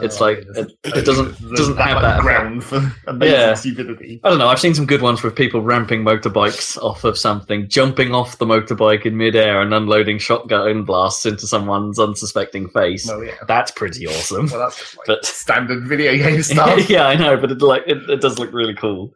[0.00, 2.76] It's like, it- it doesn't- doesn't have that ground for
[3.06, 3.54] amazing Yeah.
[3.54, 4.20] stupidity.
[4.24, 4.48] I don't know.
[4.48, 8.46] I've seen some good ones with people ramping motorbikes off of something, jumping off the
[8.46, 13.06] motorbike in midair and unloading shotgun blasts into someone's unsuspecting face.
[13.06, 13.34] Well, yeah.
[13.46, 14.46] That's pretty awesome.
[14.46, 16.88] Well, that's just like But- standard video game stuff.
[16.88, 19.12] yeah, I know, but it like it, it does look really cool.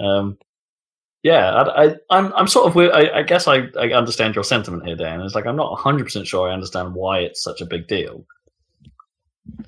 [0.00, 0.38] Um,
[1.22, 2.74] yeah, I, I, I'm I'm sort of.
[2.74, 5.22] wi- I, I guess I, I understand your sentiment here, Dan.
[5.22, 8.26] It's like I'm not 100 percent sure I understand why it's such a big deal.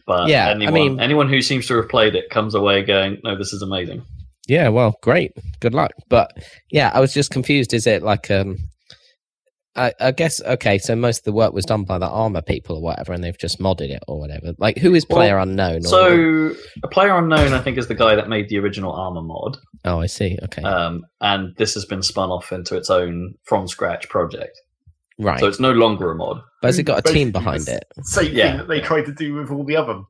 [0.07, 3.19] But Yeah, I anyone, mean- anyone who seems to have played it comes away going,
[3.25, 4.03] "No, this is amazing."
[4.49, 5.33] Yeah, well, great.
[5.61, 5.91] Good luck.
[6.09, 6.33] But
[6.71, 7.75] yeah, I was just confused.
[7.75, 8.57] Is it like um
[9.75, 12.77] I, I guess okay, so most of the work was done by the Arma people
[12.77, 14.55] or whatever, and they've just modded it or whatever.
[14.59, 15.79] Like who is Well, player unknown?
[15.85, 19.21] Or, So, a player unknown, I think, is the guy that made the original Arma
[19.23, 20.39] mod, oh, I see.
[20.45, 24.59] Okay, um, and this has been spun off into its own from scratch project.
[25.19, 25.41] Right.
[25.41, 26.41] So it's no longer a mod.
[26.61, 27.85] but has it got a team behind it?
[28.03, 28.49] Same Yeah.
[28.51, 30.01] thing that they tried to do with all the other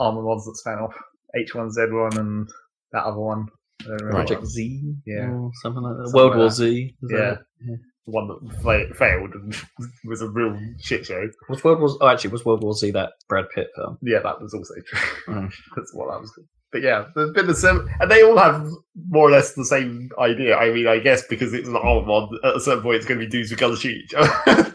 [0.00, 0.94] Arma mods that span off
[1.36, 2.48] H1Z1 and
[2.92, 3.48] that other one.
[3.86, 4.10] I Right.
[4.12, 5.30] Project Z, Yeah.
[5.30, 6.04] or something like that.
[6.08, 6.54] Something World like War that.
[6.54, 6.96] Z.
[7.02, 7.16] is that
[7.60, 7.76] Yeah.
[8.06, 9.54] the one that fa- failed and
[10.06, 11.28] was a real shit show.
[11.50, 11.90] Was World War?
[12.00, 13.98] Oh, actually, was World War Z that Brad Pitt film?
[14.00, 15.34] Yeah, that was also true.
[15.34, 15.52] Mm.
[15.76, 16.32] That's what I was.
[16.74, 18.68] But yeah, there's been the same, and they all have
[19.08, 20.56] more or less the same idea.
[20.56, 23.20] I mean, I guess because it's an Arma mod, at a certain point it's going
[23.20, 24.74] to be dudes who gonna shoot each other.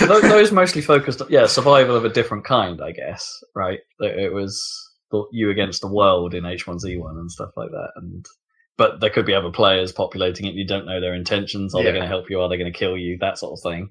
[0.00, 3.32] those, those mostly focused, yeah, survival of a different kind, I guess.
[3.54, 3.78] Right?
[4.00, 4.60] It was
[5.30, 8.26] you against the world in H1Z1 and stuff like that, and
[8.76, 10.54] but there could be other players populating it.
[10.54, 11.76] You don't know their intentions.
[11.76, 12.40] Are they going to help you?
[12.40, 13.18] Are they going to kill you?
[13.20, 13.90] That sort of thing.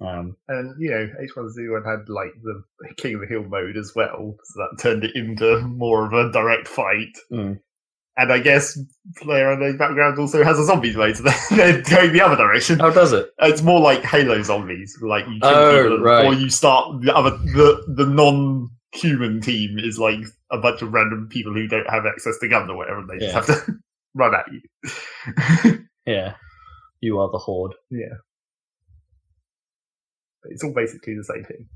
[0.00, 2.62] Um, And you know, H1Z1 had like the
[2.96, 6.30] King of the Hill mode as well, so that turned it into more of a
[6.32, 7.16] direct fight.
[7.32, 7.60] Mm.
[8.18, 8.78] And I guess
[9.18, 11.22] Player Unknown's Battlegrounds also has a zombies mode, so
[11.54, 12.78] they're going the other direction.
[12.78, 13.30] how does it?
[13.40, 16.24] It's more like Halo zombies, like you Oh, people, right.
[16.24, 20.20] or you start the other the the non-human team is like
[20.50, 23.16] a bunch of random people who don't have access to guns or whatever, and they
[23.26, 23.32] Yeah.
[23.32, 23.72] just have to
[24.14, 25.78] run at you.
[26.06, 26.34] Yeah,
[27.00, 27.74] you are the horde.
[30.50, 31.66] It's all basically the same thing.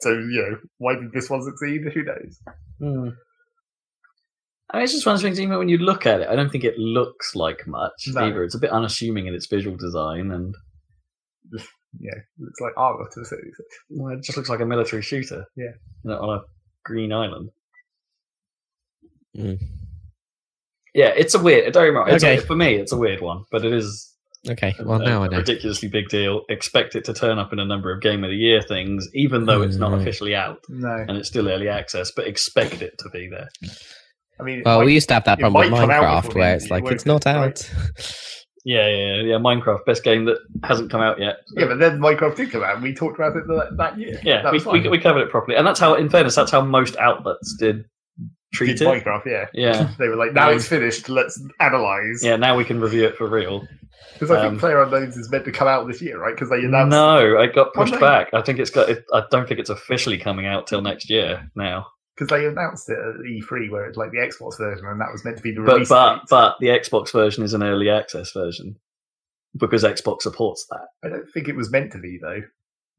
[0.00, 1.82] So you know, why did this one succeed?
[1.92, 2.40] Who knows?
[2.78, 3.08] Hmm.
[4.72, 5.40] I mean, it's just one of those things.
[5.40, 8.20] Even when you look at it, I don't think it looks like much No.
[8.22, 8.44] either.
[8.44, 10.54] It's a bit unassuming in its visual design, and
[11.98, 13.36] Yeah, looks like Arma to say.
[13.88, 15.44] Well, it just looks like a military shooter.
[15.56, 15.72] Yeah.
[16.04, 16.42] You know, on a
[16.84, 17.50] green island.
[19.36, 19.58] Mm.
[20.94, 21.72] Yeah, it's a weird.
[21.72, 22.46] Don't get me wrong, it's a- Okay.
[22.46, 24.09] for me, it's a weird one, but it is
[24.48, 25.36] Okay, a- well now a I know.
[25.38, 26.42] ridiculously big deal.
[26.48, 29.44] Expect it to turn up in a number of Game of the Year things, even
[29.44, 30.00] though it's not Mm.
[30.00, 32.10] officially out No, and it's still early access.
[32.10, 33.48] But expect it to be there.
[34.38, 36.34] I mean, Well, like, we used to have that problem with might come out Minecraft,
[36.34, 37.60] where it's like it's not out.
[37.98, 38.16] it?
[38.64, 39.34] Yeah, yeah, yeah.
[39.36, 41.36] Minecraft, best game that hasn't come out yet.
[41.56, 42.74] yeah, but then Minecraft did come out.
[42.74, 44.18] and We talked about it that, that year.
[44.22, 46.62] Yeah, that we, we, we covered it properly, and that's how, in fairness, that's how
[46.62, 47.84] most outlets did
[48.54, 49.04] treat did it.
[49.04, 49.26] Minecraft.
[49.26, 51.08] Yeah, Yeah, they were like, now it's finished.
[51.10, 52.22] Let's analyze.
[52.22, 52.36] yeah.
[52.36, 53.66] Now we can review it for real.
[54.14, 56.34] Because I Um, think Player Unknowns is meant to come out this year, right?
[56.34, 56.90] Because they announced.
[56.90, 58.00] No, it got pushed no.
[58.00, 58.28] back.
[58.34, 58.88] I think it's got.
[58.88, 61.86] It, I don't think it's officially coming out till next year now.
[62.16, 65.24] because they announced it at E3 where it's like the Xbox version, and that was
[65.24, 66.22] meant to be the But release but date.
[66.30, 68.76] but the Xbox version is an early access version
[69.56, 70.86] because Xbox supports that.
[71.04, 72.42] I don't think it was meant to be though.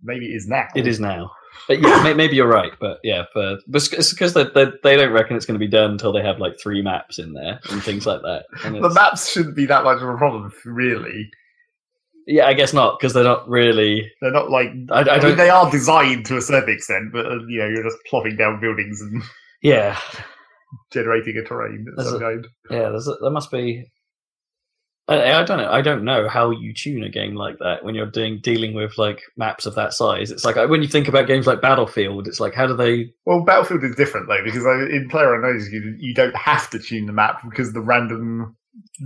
[0.03, 0.67] Maybe it is now.
[0.75, 1.31] It is now.
[1.67, 2.71] But yeah, maybe you're right.
[2.79, 5.69] But yeah, for but it's because they, they they don't reckon it's going to be
[5.71, 8.45] done until they have like three maps in there and things like that.
[8.65, 11.29] And The maps shouldn't be that much of a problem, really.
[12.27, 14.11] yeah, I guess not because they're not really.
[14.21, 14.69] They're not like.
[14.91, 15.23] I, I I, don't.
[15.29, 18.35] mean, they are designed to a certain extent, but uh, you know, you're just plopping
[18.37, 19.21] down buildings and
[19.61, 19.99] yeah,
[20.91, 22.47] generating a terrain of some kind.
[22.69, 22.89] yeah.
[22.89, 23.85] There's a, there must be.
[25.07, 25.71] I, I don't know.
[25.71, 28.97] I don't know how you tune a game like that when you're doing dealing with
[28.97, 30.31] like maps of that size.
[30.31, 33.11] It's like when you think about games like Battlefield, it's like how do they?
[33.25, 37.07] Well, Battlefield is different though because in Player Unknowns you you don't have to tune
[37.07, 38.55] the map because the random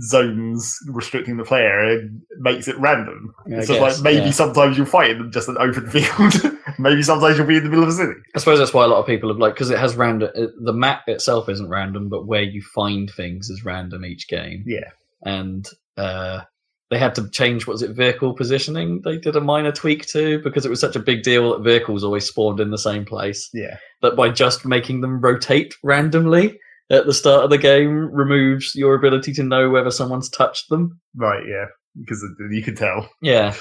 [0.00, 3.34] zones restricting the player makes it random.
[3.64, 4.30] So guess, like maybe yeah.
[4.30, 6.56] sometimes you'll fight in just an open field.
[6.78, 8.12] maybe sometimes you'll be in the middle of a city.
[8.34, 10.30] I suppose that's why a lot of people have like because it has random.
[10.34, 14.64] The map itself isn't random, but where you find things is random each game.
[14.66, 14.90] Yeah.
[15.22, 15.66] and
[15.96, 16.42] uh,
[16.90, 17.66] they had to change.
[17.66, 19.02] Was it vehicle positioning?
[19.04, 22.04] They did a minor tweak to because it was such a big deal that vehicles
[22.04, 23.48] always spawned in the same place.
[23.52, 23.76] Yeah.
[24.02, 26.58] That by just making them rotate randomly
[26.90, 31.00] at the start of the game removes your ability to know whether someone's touched them.
[31.16, 31.42] Right.
[31.48, 31.66] Yeah.
[31.98, 33.08] Because you can tell.
[33.20, 33.54] Yeah.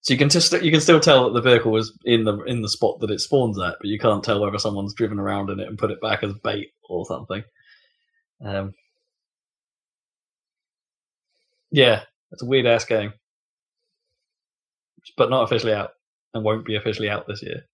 [0.00, 2.62] So you can just you can still tell that the vehicle was in the in
[2.62, 5.60] the spot that it spawns at, but you can't tell whether someone's driven around in
[5.60, 7.44] it and put it back as bait or something.
[8.42, 8.72] Um,
[11.70, 12.02] yeah,
[12.32, 13.12] it's a weird ass game,
[15.16, 15.90] but not officially out
[16.34, 17.64] and won't be officially out this year.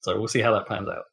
[0.00, 1.04] So we'll see how that pans out.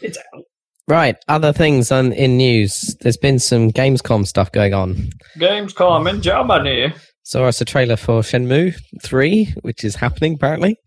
[0.00, 0.44] It's out.
[0.86, 2.96] Right, other things on in news.
[3.00, 5.10] There's been some Gamescom stuff going on.
[5.36, 6.94] Gamescom in Germany.
[7.24, 10.78] Saw us a trailer for Shenmue 3, which is happening apparently.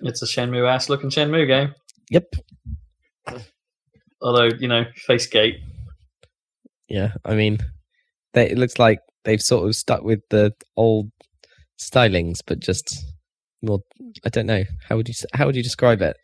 [0.00, 1.74] It's a Shenmue ass looking Shenmue game.
[2.10, 2.34] Yep.
[4.20, 5.60] Although, you know, face gate.
[6.88, 7.58] Yeah, I mean,
[8.34, 11.10] they, it looks like they've sort of stuck with the old
[11.78, 13.04] stylings, but just
[13.62, 13.80] more.
[14.24, 14.64] I don't know.
[14.88, 16.16] How would you how would you describe it?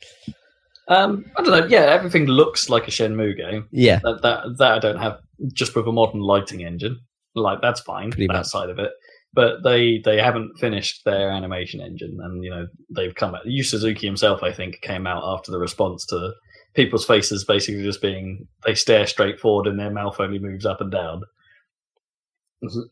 [0.88, 1.66] Um, I don't know.
[1.66, 3.68] Yeah, everything looks like a Shenmue game.
[3.70, 5.18] Yeah, That that that I don't have
[5.52, 6.98] just with a modern lighting engine.
[7.34, 8.10] Like that's fine.
[8.10, 8.46] Pretty that much.
[8.46, 8.90] side of it.
[9.32, 13.46] But they they haven't finished their animation engine, and you know they've come out.
[13.46, 16.32] Yu Suzuki himself, I think, came out after the response to
[16.74, 20.80] people's faces basically just being they stare straight forward and their mouth only moves up
[20.80, 21.22] and down.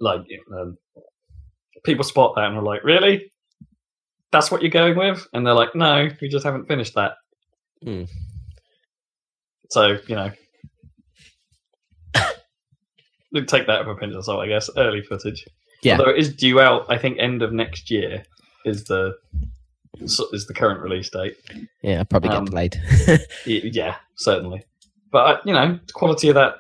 [0.00, 0.20] Like
[0.54, 0.76] um,
[1.84, 3.32] people spot that and are like, "Really?
[4.30, 7.12] That's what you're going with?" And they're like, "No, we just haven't finished that."
[7.82, 8.04] Hmm.
[9.70, 10.30] So you know,
[13.46, 14.68] take that with a pinch of salt, I guess.
[14.76, 15.46] Early footage,
[15.82, 15.98] Yeah.
[15.98, 18.24] Although it is due out, I think end of next year
[18.64, 19.14] is the
[20.00, 21.36] is the current release date.
[21.82, 22.80] yeah, probably get Um, delayed.
[23.46, 24.64] Yeah, certainly.
[25.10, 26.54] But uh, you know, the quality of that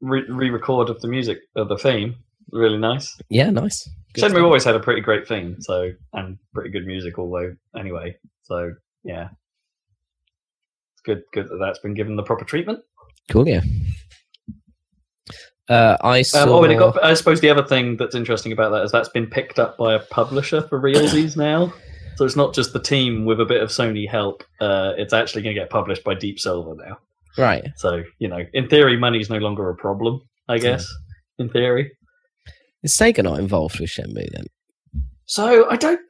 [0.00, 2.14] re- re-record of the music of the theme
[2.52, 3.16] really nice.
[3.28, 3.88] yeah, nice.
[4.14, 4.42] Good stuff.
[4.42, 8.16] always had a pretty great theme, so and pretty good music, although anyway.
[8.44, 8.72] So
[9.04, 9.28] yeah,
[10.94, 11.22] it's good.
[11.34, 12.78] Good that that's been given the proper treatment.
[13.28, 13.60] Cool, yeah.
[15.68, 16.44] Uh, I saw.
[16.44, 17.02] Um, oh, and it got.
[17.04, 19.94] I suppose the other thing that's interesting about that is that's been picked up by
[19.94, 21.72] a publisher for realsies now.
[22.16, 24.42] So it's not just the team with a bit of Sony help.
[24.60, 26.98] Uh, it's actually going to get published by Deep Silver now.
[27.36, 27.64] right.
[27.76, 30.22] So you know, in theory, money's no longer a problem.
[30.48, 30.86] I guess
[31.38, 31.92] in theory.
[32.82, 34.46] Is Sega not involved with Shenmue then?
[35.26, 36.00] So I don't.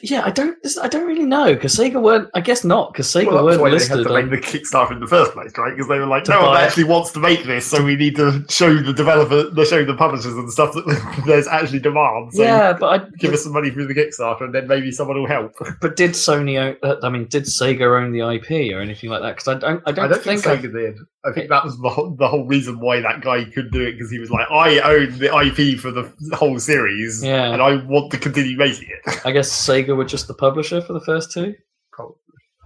[0.00, 0.56] Yeah, I don't.
[0.80, 2.28] I don't really know because Sega weren't.
[2.34, 3.98] I guess not because Sega Well, weren't why they listed.
[3.98, 5.70] had to make the Kickstarter in the first place, right?
[5.74, 6.66] Because they were like, no one buy it.
[6.66, 9.94] actually wants to make this, so we need to show the developer, the show the
[9.94, 12.32] publishers and stuff that there's actually demand.
[12.34, 15.18] So yeah, but I, give us some money through the Kickstarter, and then maybe someone
[15.18, 15.52] will help.
[15.80, 16.58] But did Sony?
[16.60, 19.34] Own, uh, I mean, did Sega own the IP or anything like that?
[19.36, 19.82] Because I don't.
[19.84, 20.60] I don't, I don't think, think.
[20.62, 20.96] Sega did.
[21.24, 23.92] I think that was the whole, the whole reason why that guy could do it
[23.94, 27.52] because he was like, I own the IP for the whole series, Yeah.
[27.52, 29.20] and I want to continue making it.
[29.24, 31.54] I guess Sega were just the publisher for the first two.
[31.92, 32.16] Probably.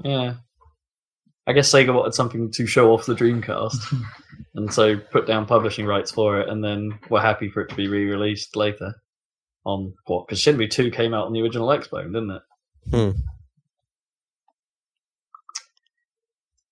[0.05, 0.35] Yeah.
[1.47, 4.05] I guess Sega wanted something to show off the Dreamcast,
[4.55, 7.75] and so put down publishing rights for it, and then were happy for it to
[7.75, 8.95] be re-released later.
[9.65, 10.27] On what?
[10.27, 12.43] Because Shenmue Two came out on the original Xbox, didn't it?
[12.91, 13.11] Hmm.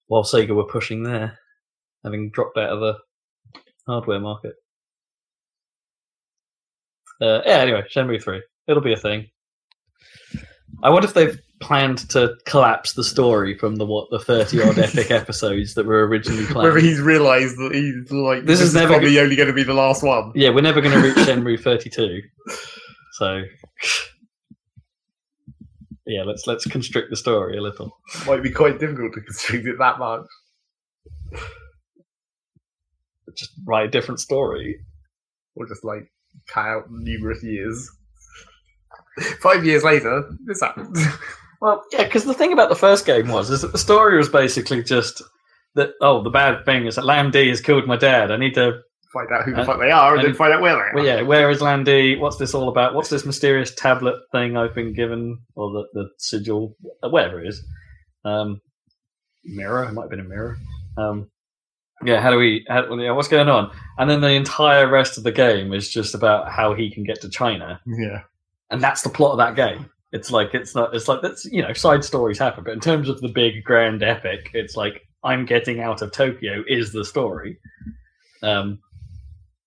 [0.06, 1.38] While Sega were pushing there,
[2.04, 2.94] having dropped out of the
[3.86, 4.54] hardware market.
[7.20, 7.58] Uh, yeah.
[7.58, 8.42] Anyway, Shenmue Three.
[8.68, 9.26] It'll be a thing.
[10.82, 14.78] I wonder if they've planned to collapse the story from the what the thirty odd
[14.78, 16.62] epic episodes that were originally planned.
[16.68, 19.52] Whether he's realised that he's like, This this, is is, never probably only going to
[19.54, 20.30] be the last one.
[20.34, 22.20] Yeah, we're never going to reach Shenmue 32.
[23.14, 23.42] So,
[26.06, 27.90] yeah, let's let's constrict the story a little.
[28.26, 30.26] Might be quite difficult to constrict it that much.
[33.36, 34.78] Just write a different story.
[35.56, 36.04] or just like
[36.48, 37.90] cut out numerous years.
[39.42, 40.96] Five years later, this happened.
[41.60, 44.28] Well, yeah, because the thing about the first game was is that the story was
[44.28, 45.20] basically just
[45.74, 45.90] that.
[46.00, 48.30] Oh, the bad thing is that Lan Di has killed my dad.
[48.30, 48.78] I need to.
[49.12, 50.80] find out who the Uh, fuck they are, and, and- then find out where they
[50.80, 50.92] are.
[50.94, 52.14] Well, yeah, where is Lan Di?
[52.16, 52.94] What's this all about?
[52.94, 57.48] What's this mysterious tablet thing I've been given, or the the sigil, uh, whatever it
[57.48, 57.60] is.
[58.24, 58.60] Um,
[59.44, 59.82] mirror.
[59.82, 60.58] It might have been a mirror.
[60.96, 61.28] Um,
[62.04, 62.20] yeah.
[62.20, 62.64] How do we?
[62.68, 63.72] How, yeah, what's going on?
[63.98, 67.20] And then the entire rest of the game is just about how he can get
[67.22, 67.80] to China.
[67.84, 68.20] yeah.
[68.70, 69.90] And that's the plot of that game.
[70.12, 70.94] It's like it's not.
[70.94, 74.02] It's like that's you know side stories happen, but in terms of the big grand
[74.02, 77.58] epic, it's like I'm getting out of Tokyo is the story.
[78.42, 78.78] Um,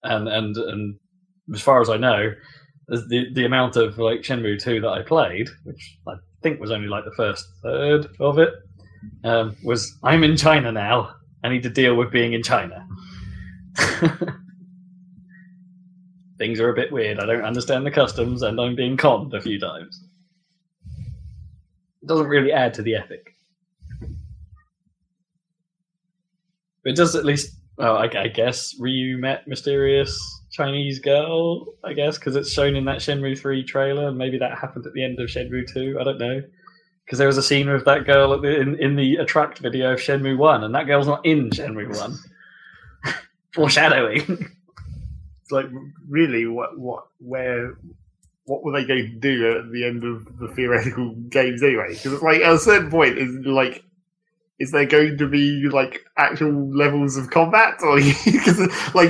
[0.04, 0.95] and and and
[1.54, 2.34] as far as I know,
[2.88, 6.88] the the amount of like Shenmue two that I played, which I think was only
[6.88, 8.54] like the first third of it,
[9.24, 11.14] um, was I'm in China now.
[11.43, 12.88] I need to deal with being in China.
[16.42, 17.20] Things are a bit weird.
[17.20, 20.04] I don't understand the customs, and I'm being conned a few times.
[22.02, 23.36] It doesn't really add to the epic.
[26.84, 27.56] It does at least.
[27.78, 30.20] Well, I, I guess Ryu met mysterious
[30.50, 31.76] Chinese girl.
[31.84, 34.94] I guess because it's shown in that Shenmue three trailer, and maybe that happened at
[34.94, 35.98] the end of Shenmue two.
[36.02, 36.42] I don't know.
[37.06, 40.00] Because there was a scene with that girl the, in in the attract video of
[40.00, 42.18] Shenmue one, and that girl's not in Shenmue one.
[43.54, 44.50] Foreshadowing.
[45.52, 45.68] Like
[46.08, 47.78] really, what, what, where,
[48.45, 51.89] what were they going to do at the end of the theoretical games anyway?
[51.93, 53.84] Because like at a certain point, is like,
[54.60, 58.60] is there going to be like actual levels of combat, or because
[58.93, 59.10] like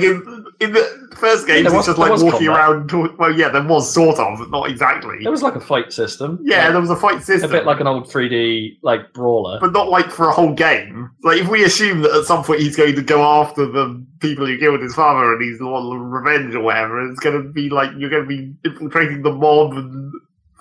[0.62, 2.48] in the first game, games, it's was- just like walking combat.
[2.92, 3.16] around.
[3.18, 5.18] Well, yeah, there was sort of, but not exactly.
[5.22, 6.38] There was like a fight system.
[6.42, 7.50] Yeah, Like, there was a fight system.
[7.50, 9.60] a bit like an old 3D like brawler.
[9.60, 11.10] but not like for a whole game.
[11.22, 14.46] Like if we assume that at some point he's going to go after the people
[14.46, 17.48] who killed his father and he's the one of revenge or whatever, it's going to
[17.48, 20.12] be like you're going to be infiltrating the mob and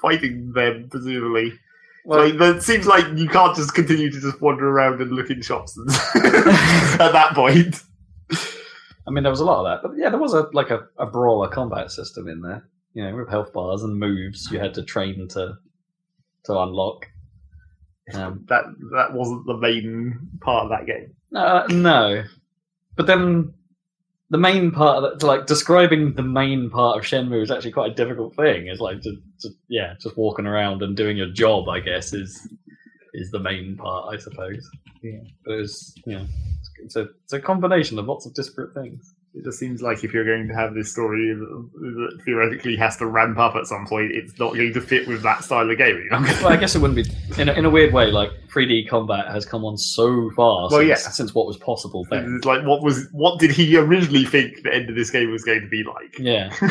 [0.01, 1.53] fighting them, presumably.
[2.03, 5.29] Well, like it seems like you can't just continue to just wander around and look
[5.29, 5.77] in shops
[6.15, 7.83] at that point.
[9.11, 10.87] I mean, there was a lot of that, but yeah, there was a like a,
[10.97, 12.65] a brawler combat system in there.
[12.93, 15.55] You know, with health bars and moves you had to train to
[16.45, 17.07] to unlock.
[18.13, 21.13] Um, That that wasn't the main part of that game.
[21.35, 22.23] uh, no,
[22.95, 23.53] but then
[24.29, 27.91] the main part, of that, like describing the main part of Shenmue is actually quite
[27.91, 28.67] a difficult thing.
[28.67, 31.67] It's like, to, to, yeah, just walking around and doing your job.
[31.67, 32.47] I guess is
[33.13, 34.69] is the main part, I suppose.
[35.03, 35.19] Yeah.
[35.43, 36.25] but it's you know,
[36.83, 39.13] it's, a it's a combination of lots of disparate things.
[39.33, 43.05] It just seems like if you're going to have this story that theoretically has to
[43.05, 46.09] ramp up at some point, it's not going to fit with that style of gaming.
[46.11, 48.11] Well, I guess it wouldn't be in a, in a weird way.
[48.11, 50.95] Like 3D combat has come on so far Well, since, yeah.
[50.97, 52.35] since what was possible then.
[52.35, 55.45] It's like what was what did he originally think the end of this game was
[55.45, 56.19] going to be like?
[56.19, 56.53] Yeah,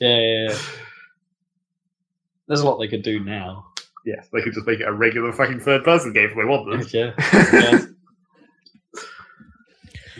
[0.00, 0.58] yeah, yeah, yeah.
[2.48, 3.66] There's a lot they could do now.
[4.04, 6.92] yes, they could just make it a regular fucking third person game if they wanted.
[6.94, 7.12] yeah,
[7.52, 7.78] yeah.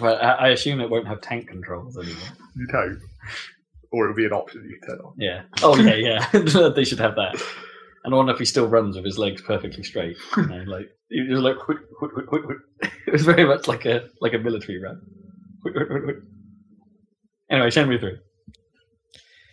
[0.03, 2.23] Well, I, I assume it won't have tank controls anymore.
[2.57, 2.99] You'd hope.
[3.93, 5.15] Or it'll be an option you can turn on.
[5.19, 5.43] Yeah.
[5.63, 6.69] Oh yeah, yeah.
[6.75, 7.41] they should have that.
[8.05, 10.17] And I wonder if he still runs with his legs perfectly straight.
[10.37, 12.59] You know, like he was like whip, whip, whip, whip, whip.
[13.07, 15.01] it was very much like a like a military run.
[17.51, 18.19] Anyway, Shenmue three.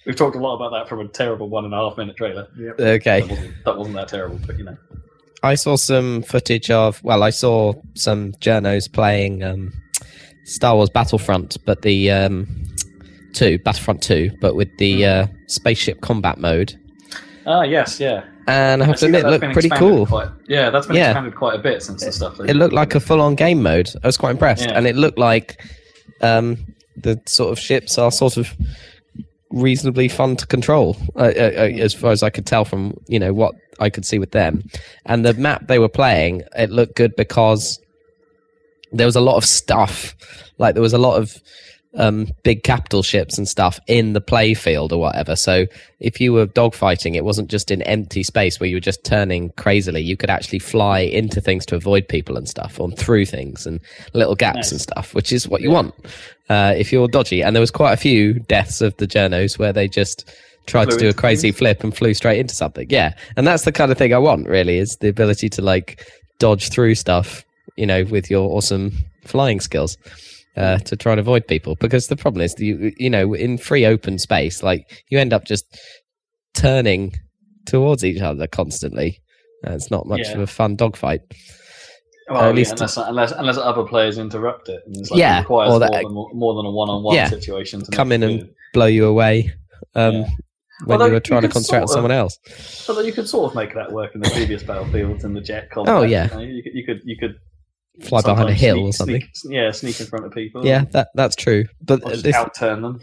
[0.06, 2.48] We've talked a lot about that from a terrible one and a half minute trailer.
[2.58, 2.80] Yep.
[2.80, 3.22] Okay.
[3.22, 4.78] That wasn't, that wasn't that terrible, but you know.
[5.44, 7.04] I saw some footage of.
[7.04, 9.74] Well, I saw some journos playing um,
[10.46, 12.48] Star Wars Battlefront, but the um,
[13.34, 16.74] two Battlefront two, but with the uh, spaceship combat mode.
[17.46, 18.24] Ah, yes, yeah.
[18.48, 20.08] And I have to admit, that it looked pretty cool.
[20.08, 21.12] Quite, yeah, that's been Yeah.
[21.12, 22.40] expanded quite a bit since the stuff.
[22.40, 23.90] It looked like a full-on game mode.
[24.04, 24.78] I was quite impressed, Yeah.
[24.78, 25.64] and it looked like
[26.22, 26.58] um,
[26.98, 28.56] the sort of ships are sort of
[29.52, 33.20] reasonably fun to control, uh, uh, uh, as far as I could tell from you
[33.20, 34.64] know what I could see with them.
[35.06, 37.80] And the map they were playing, it looked good because
[38.92, 40.16] there was a lot of stuff.
[40.58, 41.42] Like there was a lot of
[41.96, 45.36] um, big capital ships and stuff in the play field or whatever.
[45.36, 45.66] So
[46.00, 49.52] if you were dogfighting, it wasn't just in empty space where you were just turning
[49.58, 50.02] crazily.
[50.02, 53.80] You could actually fly into things to avoid people and stuff, or through things and
[54.14, 54.72] little gaps Nice.
[54.72, 55.96] and stuff, which is what you want
[56.50, 57.42] uh, if you're dodgy.
[57.42, 60.30] And there was quite a few deaths of the journos where they just
[60.68, 61.58] tried Flew to do a crazy things?
[61.58, 62.86] flip and flew straight into something.
[62.92, 64.48] Yeah, and that's the kind of thing I want.
[64.48, 66.06] Really, is the ability to like
[66.38, 67.44] dodge through stuff.
[67.80, 68.92] You know, with your awesome
[69.26, 69.98] flying skills
[70.58, 71.76] uh, to try and avoid people.
[71.80, 75.46] Because the problem is, you you know, in free open space, like you end up
[75.46, 75.66] just
[76.54, 77.14] turning
[77.66, 79.22] towards each other constantly.
[79.66, 80.34] Uh, it's not much Yeah.
[80.34, 81.22] of a fun dogfight.
[82.30, 85.20] Well, at at least- least unless, unless unless other players interrupt it, and it's like
[85.20, 87.28] Yeah, it requires or more, that- than, more than a one-on-one Yeah.
[87.30, 88.54] situation to Come in and good.
[88.74, 89.52] Blow you away
[89.96, 90.28] um, Yeah.
[90.86, 92.38] when Although you were you trying to could concentrate sort of- someone else.
[92.88, 95.72] Although you could sort of make that work in the previous battlefields and the jet
[95.72, 95.96] combat.
[95.96, 96.26] Oh, yeah.
[96.30, 97.36] you, know, you could you could you could
[98.04, 99.24] Fly behind a hill sneak- or something.
[99.34, 100.66] sneak- yeah, sneak in front of people.
[100.66, 101.66] Yeah, that that's true.
[101.82, 103.02] But or just this, outturn them.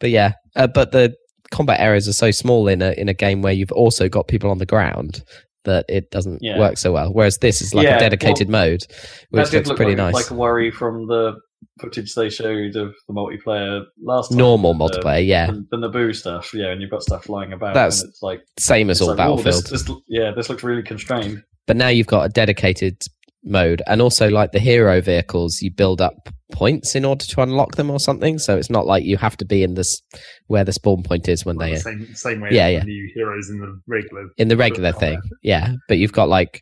[0.00, 1.14] but yeah, uh, but the
[1.52, 4.50] combat areas are so small in a in a game where you've also got people
[4.50, 5.22] on the ground
[5.64, 6.58] that it doesn't Yeah.
[6.58, 7.12] work so well.
[7.12, 8.82] Whereas this is like Yeah, a dedicated mode,
[9.30, 10.14] which looks look pretty like, nice.
[10.14, 11.34] like a worry from the
[11.80, 14.38] footage they showed of the multiplayer last time.
[14.38, 17.74] Normal the- multiplayer, yeah, The, the Naboo stuff, yeah, and you've got stuff flying about,
[17.74, 19.64] That's and it's like, same as all like, Battlefield.
[19.66, 21.42] this, this, yeah, this looks really constrained.
[21.66, 23.02] but now you've got a dedicated
[23.46, 27.76] mode, and also like the hero vehicles, you build up points in order to unlock
[27.76, 28.38] them or something.
[28.38, 30.00] So it's not like you have to be in this
[30.48, 32.82] where the spawn point is when Well, they the same, same way Yeah, yeah.
[32.84, 34.28] new heroes in the regular.
[34.36, 35.10] in the regular combat.
[35.22, 35.30] thing.
[35.42, 36.60] Yeah, but you've got like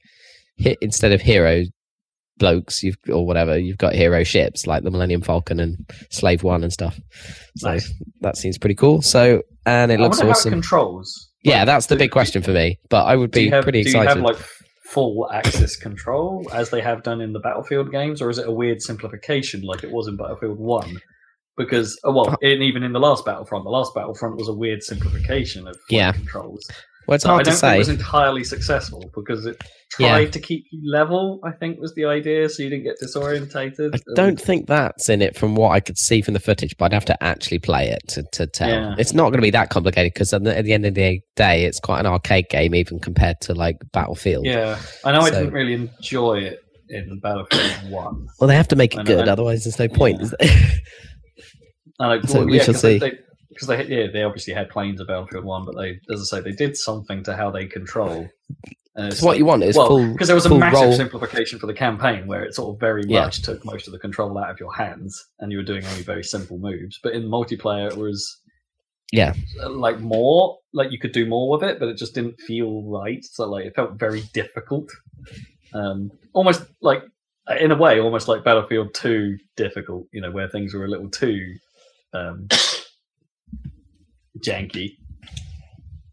[0.57, 1.65] hit instead of hero
[2.39, 5.77] blokes, you've or whatever, you've got hero ships like the Millennium Falcon and
[6.11, 6.99] Slave One and stuff.
[7.57, 7.93] So Nice.
[8.23, 9.03] that seems pretty cool.
[9.03, 10.51] So and it I looks wonder how it awesome.
[10.53, 11.31] controls.
[11.43, 12.79] yeah, Like, that's the do- big question for me.
[12.91, 14.09] But I would be have, pretty excited.
[14.09, 14.37] have like
[14.85, 18.53] full axis control as they have done in the Battlefield games, or is it a
[18.53, 21.01] weird simplification like it was in Battlefield One?
[21.57, 22.37] Because oh, well, uh-huh.
[22.43, 26.13] and even in the last Battlefront, the last Battlefront was a weird simplification of Yeah.
[26.13, 26.69] controls.
[27.07, 29.63] Well, it's So I hard don't to think it was entirely successful because it
[29.99, 30.09] Yeah.
[30.09, 31.41] tried to keep you level.
[31.45, 33.95] I think was the idea, so you didn't get disorientated.
[33.95, 36.87] I don't think that's in it from what I could see from the footage, but
[36.87, 38.69] I'd have to actually play it to, to tell.
[38.69, 38.95] Yeah.
[38.99, 41.21] It's not going to be that complicated because at, the- at the end of the
[41.37, 44.47] day, it's quite an arcade game, even compared to like Battlefield.
[44.47, 45.21] Yeah, I know.
[45.21, 48.27] I didn't really enjoy it in Battlefield One.
[48.41, 50.21] Well, they have to make it good, I- otherwise there's no point.
[50.41, 50.49] Yeah.
[52.01, 52.99] And I, So we yeah, shall see.
[52.99, 53.19] they-
[53.55, 56.41] Because they, yeah, they obviously had planes at Battlefield One, but they, as I say,
[56.43, 58.29] they did something to how they control.
[58.97, 60.93] And It's what you want is well, because there was a massive roll.
[60.93, 63.25] simplification for the campaign where it sort of very Yeah.
[63.25, 66.03] much took most of the control out of your hands, and you were doing only
[66.03, 67.01] very simple moves.
[67.03, 68.41] But in multiplayer, it was
[69.13, 69.35] Yeah.
[69.63, 72.83] uh, like more like you could do more with it, but it just didn't feel
[72.83, 73.25] right.
[73.25, 74.89] So like it felt very difficult,
[75.73, 77.03] um, almost like
[77.61, 80.07] in a way, almost like Battlefield Two difficult.
[80.13, 81.57] You know, where things were a little too
[82.13, 82.47] um,
[84.41, 84.91] janky.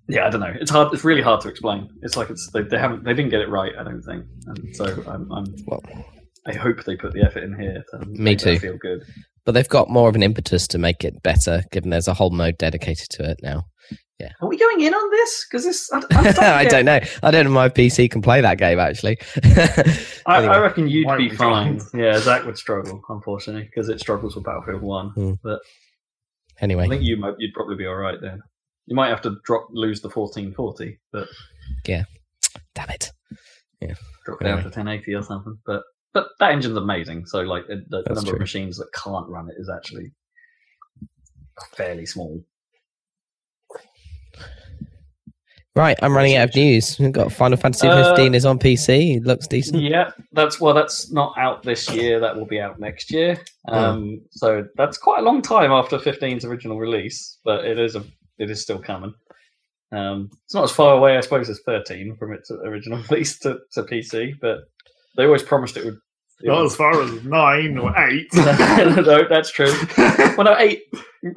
[0.07, 0.53] Yeah, I don't know.
[0.59, 0.93] It's hard.
[0.93, 1.88] It's really hard to explain.
[2.01, 3.72] It's like it's they, they haven't they didn't get it right.
[3.80, 5.82] I don't think, and so I'm, I'm Well,
[6.47, 8.59] I hope they put the effort in here to Me too.
[8.59, 9.03] feel good.
[9.45, 12.32] but they've got more of an impetus to make it better, given there's a whole
[12.32, 13.63] mode dedicated to it now.
[14.19, 14.30] Yeah.
[14.41, 15.45] Are we going in on this?
[15.49, 16.99] Because this I, I'm starting to I get- don't know.
[17.24, 17.49] I don't know.
[17.51, 19.17] if My PC can play that game actually.
[20.26, 20.53] I, Anyway.
[20.55, 21.80] I reckon you'd Why be fine.
[21.93, 25.09] Yeah, Zac would struggle, unfortunately, because it struggles with Battlefield One.
[25.11, 25.32] Hmm.
[25.43, 25.59] But
[26.62, 28.41] anyway, I think you might, you'd probably be all right then.
[28.88, 31.28] You might have to drop lose the fourteen forty, but
[31.86, 32.03] yeah,
[32.76, 33.12] damn it.
[33.80, 33.93] Yeah,
[34.26, 34.70] drop it down Anyway.
[34.70, 35.57] to ten eighty or something.
[35.66, 35.84] But
[36.14, 37.26] but that engine's amazing.
[37.26, 38.34] So like the, the number true.
[38.34, 40.12] of machines that can't run it is actually
[41.74, 42.43] fairly small.
[45.74, 46.97] Right, I'm running out of news.
[46.99, 49.15] We've got Final Fantasy Uh, 15 is on PC.
[49.17, 49.82] It looks decent.
[49.82, 50.74] Yeah, that's well.
[50.74, 52.19] That's not out this year.
[52.19, 53.38] That will be out next year.
[53.69, 53.74] Oh.
[53.74, 58.03] Um, so that's quite a long time after 15's original release, but it is a
[58.38, 59.13] it is still coming.
[59.93, 63.59] Um, it's not as far away, I suppose, as 13 from its original release to,
[63.74, 64.59] to PC, but
[65.15, 65.97] they always promised it would
[66.41, 68.28] Not as far as nine or eight.
[68.34, 69.72] no, that's true.
[69.97, 70.82] Well, no, eight.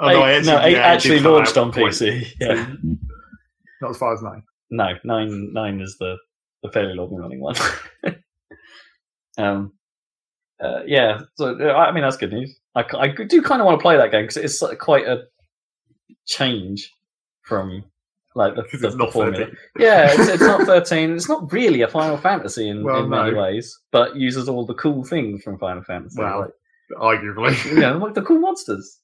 [0.00, 2.26] Oh, no, eight, actually- no, eight actually launched on quite- PC.
[2.40, 2.74] Yeah.
[3.80, 4.42] Not as far as nine.
[4.70, 6.16] No, nine nine is the,
[6.62, 7.54] the fairly long running one.
[9.38, 9.72] um,
[10.62, 12.58] uh, yeah, so I mean that's good news.
[12.74, 15.24] I, I do kind of want to play that game because it's quite a
[16.26, 16.90] change
[17.42, 17.84] from
[18.34, 19.46] like the, the, it's not formula.
[19.46, 19.56] 13.
[19.78, 21.14] Yeah, it's, it's not thirteen.
[21.14, 23.42] It's not really a Final Fantasy in, Well, in many no.
[23.42, 26.20] ways, but uses all the cool things from Final Fantasy.
[26.20, 26.50] Well, like,
[27.20, 27.80] Arguably.
[27.80, 29.00] yeah, like the cool monsters.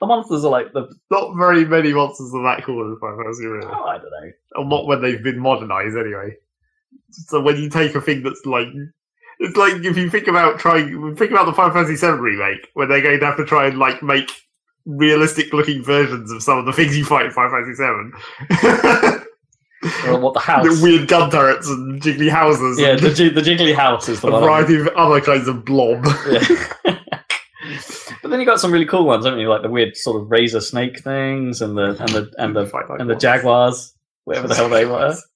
[0.00, 3.46] The monsters are like the Not very many monsters are that cool in Final Fantasy,
[3.46, 3.66] really.
[3.66, 4.30] oh, I don't know.
[4.56, 6.34] Or not when they've been modernized, anyway.
[7.10, 8.68] So when you take a thing that's like.
[9.38, 12.86] It's like if you think about trying, think about the Final Fantasy VII remake, where
[12.86, 14.30] they're going to have to try and like make
[14.86, 19.18] realistic looking versions of some of the things you fight in Final Fantasy VII.
[20.06, 20.64] Or what the house?
[20.64, 24.40] the weird gun turrets and jiggly houses yeah, the, the jiggly house is the a
[24.40, 26.06] variety of other kinds of blob.
[26.30, 26.98] Yeah.
[28.22, 29.48] but then you got some really cool ones, haven't you?
[29.48, 33.00] Like the weird sort of razor snake things, and the and the and the like
[33.00, 33.94] and the jaguars,
[34.24, 35.16] whatever the hell they were.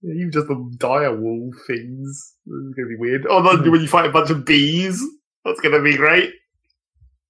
[0.00, 2.34] Yeah, you just the dire wolf things.
[2.46, 3.26] It's gonna be weird.
[3.28, 5.02] Oh, then when you fight a bunch of bees,
[5.44, 6.30] that's gonna be great.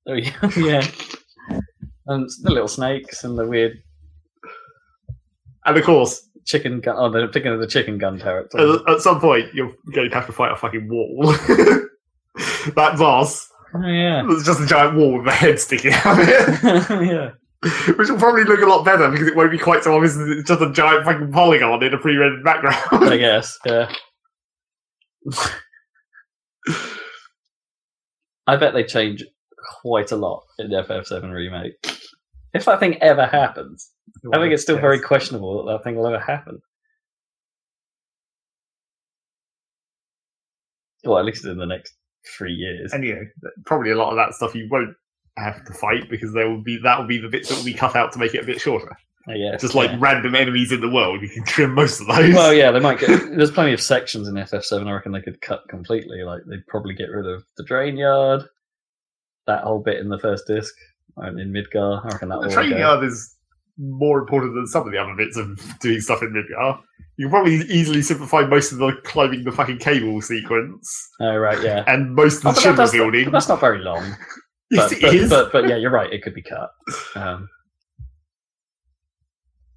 [0.07, 0.87] Oh yeah, yeah.
[2.09, 3.83] And the little snakes and the weird
[5.64, 6.97] And of course, chicken gun.
[6.99, 8.55] Oh, they're picking of the chicken gun turret.
[8.55, 11.33] at, at some point, you're going to have to fight a fucking wall.
[12.74, 16.27] that boss Oh, yeah, was just a giant wall with a head sticking out of
[16.29, 16.62] it,
[17.07, 17.31] yeah.
[17.97, 20.16] which will probably look a lot better because it won't be quite so obvious.
[20.16, 22.77] It's just a giant fucking polygon in a pre-rendered background.
[22.93, 23.59] I guess.
[23.66, 23.93] Yeah.
[28.47, 29.25] I bet they change
[29.83, 31.75] quite a lot in the FF7 remake.
[32.55, 33.91] If that thing ever happens,
[34.33, 36.61] I think it's still very questionable that that thing will ever happen.
[41.05, 41.95] Well, at least in the next
[42.27, 42.93] three years.
[42.93, 44.95] and you know probably a lot of that stuff you won't
[45.37, 47.75] have to fight because there will be that will be the bits that will be
[47.75, 48.97] cut out to make it a bit shorter.
[49.27, 49.99] Guess, Just like yeah.
[50.01, 52.35] random enemies in the world, you can trim most of those.
[52.35, 53.09] Well, yeah, they might get.
[53.37, 54.87] There's plenty of sections in FF7.
[54.87, 56.23] I reckon they could cut completely.
[56.23, 58.45] Like they'd probably get rid of the drain yard,
[59.47, 60.75] that whole bit in the first disc
[61.19, 62.05] and in Midgar.
[62.05, 62.62] I reckon that the go.
[62.62, 63.35] yard is
[63.79, 66.81] more important than some of the other bits of doing stuff in Midgar.
[67.16, 71.61] You can probably easily simplify most of the climbing the fucking cable sequence Oh right,
[71.62, 71.85] yeah.
[71.87, 73.24] and most Oh, of the but that- building.
[73.24, 74.05] but that's not very long.
[74.70, 75.31] yes, But, it but, is.
[75.31, 76.12] but, but yeah, you're right.
[76.12, 76.70] It could be cut.
[77.16, 77.49] Um,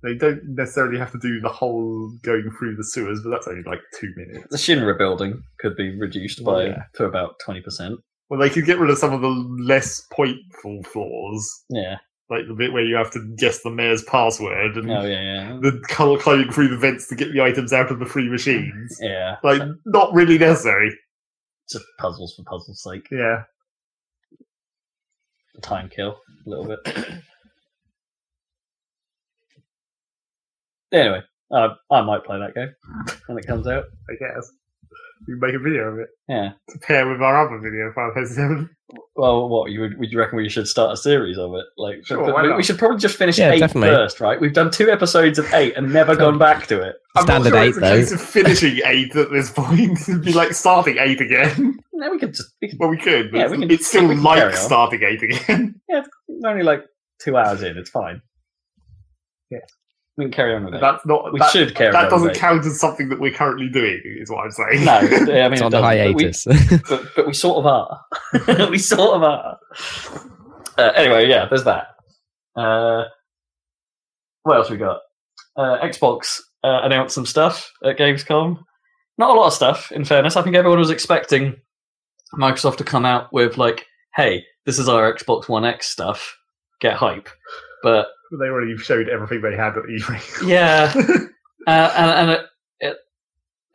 [0.03, 3.63] They don't necessarily have to do the whole going through the sewers, but that's only
[3.63, 4.47] like two minutes.
[4.49, 6.83] the Shinra building could be reduced by Yeah.
[6.95, 7.99] to about twenty percent.
[8.29, 11.97] Well, they could get rid of some of the less pointful floors, Yeah.
[12.31, 15.59] Like the bit where you have to guess the mayor's password and Oh yeah, yeah.
[15.61, 18.97] the col- climbing through the vents to get the items out of the free machines.
[19.01, 19.35] Yeah.
[19.43, 20.97] Like, not really necessary.
[21.69, 23.05] Just puzzles for puzzles' sake.
[23.11, 23.43] Yeah.
[25.61, 26.79] Time kill a little bit.
[30.91, 31.21] anyway,
[31.51, 32.73] uh, I might play that game
[33.27, 33.83] when it comes out.
[34.09, 34.49] I guess.
[35.27, 36.49] We make a video of it Yeah.
[36.69, 38.67] to pair with our other video, Final Fantasy VII.
[39.15, 41.65] Well, what you would, would you reckon we should start a series of it?
[41.77, 42.57] Like, Sure, but why we, not?
[42.57, 43.89] we should probably just finish Yeah, eight definitely.
[43.95, 44.41] first, right?
[44.41, 46.95] We've done two episodes of eight and never gone back to it.
[47.15, 47.95] I'm not sure eight, it's a though.
[47.97, 49.99] case of finishing eight at this point.
[50.09, 51.77] It'd be like starting eight again.
[51.93, 53.87] No, we could just we could Well, we could, but Yeah, it's, we can- it's
[53.87, 55.75] still we can like starting eight again.
[55.87, 56.83] we're only like
[57.21, 57.77] two hours in.
[57.77, 58.21] It's fine.
[59.51, 59.59] Yeah.
[60.17, 60.81] We can carry on with it.
[60.81, 61.31] That's not.
[61.31, 62.09] we that, should carry that on.
[62.09, 62.39] doesn't with it.
[62.39, 64.85] count as something that we're currently doing, is what I'm saying.
[64.85, 66.45] No, I mean it's on the doesn't, but we- hiatus.
[66.89, 68.01] but, but we sort of are.
[68.69, 69.59] we sort of are.
[70.77, 71.87] Uh, anyway, yeah, there's that.
[72.55, 73.05] Uh,
[74.43, 74.99] what else we got?
[75.55, 78.57] Uh, Xbox uh, announced some stuff at Gamescom.
[79.17, 80.35] Not a lot of stuff, in fairness.
[80.35, 81.55] I think everyone was expecting
[82.35, 83.85] Microsoft to come out with like,
[84.15, 86.35] "Hey, this is our Xbox One X stuff.
[86.81, 87.29] Get hype."
[87.83, 90.47] But they already showed everything they had at E3.
[90.47, 90.91] yeah,
[91.67, 92.45] uh, and, and it,
[92.79, 92.97] it,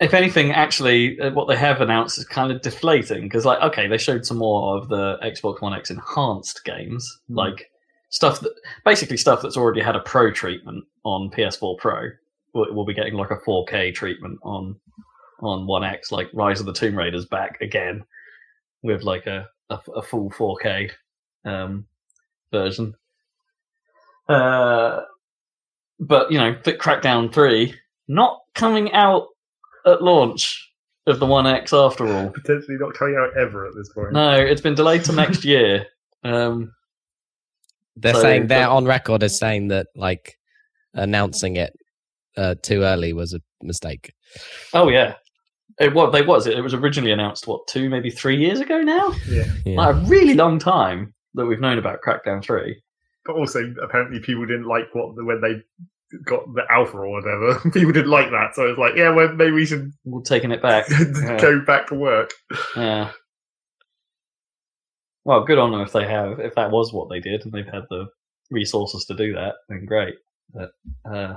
[0.00, 3.86] if anything, actually, uh, what they have announced is kind of deflating because, like, okay,
[3.86, 7.34] they showed some more of the Xbox One X enhanced games, Hmm.
[7.34, 7.70] like
[8.10, 8.52] stuff that
[8.84, 12.10] basically stuff that's already had a Pro treatment on PS4 Pro.
[12.54, 14.76] Will, will be getting like a 4K treatment on
[15.40, 18.04] on One X, like Rise of the Tomb Raider's back again
[18.82, 20.90] with like a a, a full 4K
[21.44, 21.86] um,
[22.52, 22.94] version.
[24.28, 25.00] Uh,
[26.00, 27.74] but you know, Fit Crackdown Three
[28.08, 29.28] not coming out
[29.86, 30.62] at launch
[31.06, 32.30] of the One X after all.
[32.30, 34.12] Potentially not coming out ever at this point.
[34.12, 35.86] No, it's been delayed to next year.
[36.24, 36.72] Um,
[37.96, 40.36] they're So, saying they're but- on record as saying that like
[40.94, 41.72] announcing it
[42.36, 44.12] uh, too early was a mistake.
[44.74, 45.14] oh yeah,
[45.80, 46.12] It was.
[46.12, 46.46] They was.
[46.46, 49.12] It was originally announced what two, maybe three years ago now.
[49.28, 49.44] Yeah.
[49.64, 49.76] Yeah.
[49.76, 52.82] Like a really long time that we've known about Crackdown Three.
[53.26, 55.62] But also, apparently, people didn't like what when they
[56.24, 57.58] got the alpha or whatever.
[57.70, 60.62] people didn't like that, so it's like, yeah, well, maybe we should We're taking it
[60.62, 60.86] back.
[60.90, 61.38] Yeah.
[61.40, 62.32] go back to work.
[62.76, 63.10] Yeah.
[65.24, 66.38] Well, good on them if they have.
[66.38, 68.06] If that was what they did, and they've had the
[68.50, 70.14] resources to do that, then great.
[70.54, 70.70] But
[71.04, 71.36] uh,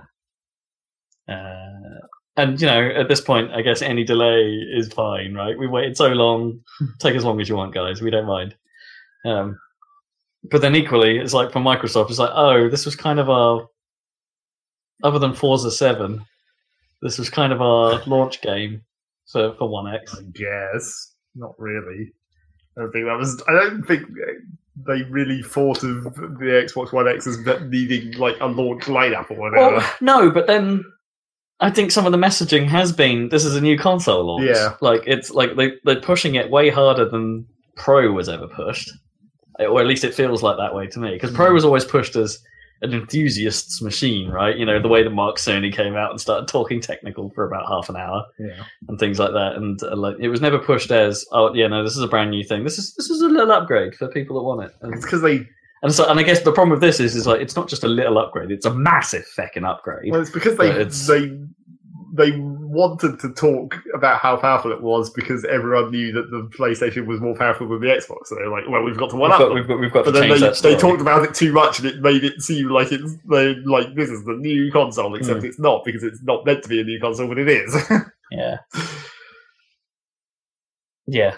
[1.27, 1.99] uh,
[2.37, 5.57] and you know, at this point, I guess any delay is fine, right?
[5.57, 6.59] We waited so long.
[6.99, 8.01] Take as long as you want, guys.
[8.01, 8.55] We don't mind.
[9.25, 9.59] Um,
[10.43, 13.67] but then equally, it's like for Microsoft, it's like, oh, this was kind of our
[15.03, 16.25] other than Forza Seven,
[17.01, 18.81] this was kind of our launch game
[19.31, 20.15] for for One X.
[20.17, 22.11] I guess not really.
[22.77, 23.41] I don't think that was.
[23.47, 24.03] I don't think
[24.87, 27.37] they really thought of the Xbox One X as
[27.67, 29.77] needing like a launch lineup or whatever.
[29.77, 30.83] Well, no, but then
[31.59, 34.49] I think some of the messaging has been this is a new console launch.
[34.49, 34.75] Yeah.
[34.81, 37.45] Like it's like they they're pushing it way harder than
[37.75, 38.91] Pro was ever pushed.
[39.59, 41.11] Or at least it feels like that way to me.
[41.13, 41.53] Because Pro Mm.
[41.53, 42.39] was always pushed as
[42.81, 44.55] an enthusiast's machine, right?
[44.57, 47.67] You know, the way that Mark Cerny came out and started talking technical for about
[47.67, 48.63] half an hour yeah.
[48.87, 49.55] and things like that.
[49.57, 52.31] And uh, like it was never pushed as, oh yeah, no, this is a brand
[52.31, 52.63] new thing.
[52.63, 54.75] This is this is a little upgrade for people that want it.
[54.81, 55.45] And It's because they.
[55.83, 57.83] and so and I guess the problem with this is is like it's not just
[57.83, 60.11] a little upgrade, it's a massive feckin' upgrade.
[60.13, 61.37] Well, it's because they it's- they
[62.15, 62.31] they
[62.69, 67.19] wanted to talk about how powerful it was because everyone knew that the PlayStation was
[67.19, 68.27] more powerful than the Xbox.
[68.27, 69.39] So they're like, well, we've got to one we've, up.
[69.47, 71.79] got, we've got we've got But to then they, they talked about it too much,
[71.79, 75.41] and it made it seem like it's they like this is the new console, except
[75.41, 75.45] Hmm.
[75.47, 77.75] it's not because it's not meant to be a new console, but it is.
[78.31, 78.57] Yeah.
[81.07, 81.35] Yeah.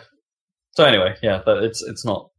[0.74, 2.31] So anyway, yeah, but it's it's not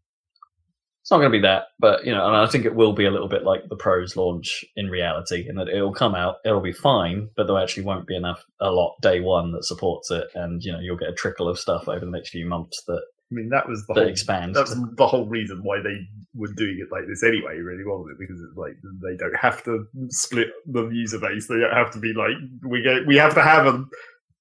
[1.02, 3.06] it's not going to be that, but you know, and I think it will be
[3.06, 6.60] a little bit like the pros launch in reality, in that it'll come out, it'll
[6.60, 10.28] be fine, but there actually won't be enough a lot day one that supports it,
[10.36, 13.02] and you know, you'll get a trickle of stuff over the next few months that
[13.32, 14.58] I mean, that was the that whole expands.
[14.58, 18.18] that's the whole reason why they were doing it like this anyway, really, wasn't it?
[18.18, 21.48] Because it's like they don't have to split the user base.
[21.48, 23.02] They don't have to be like we go.
[23.06, 23.84] We have to have a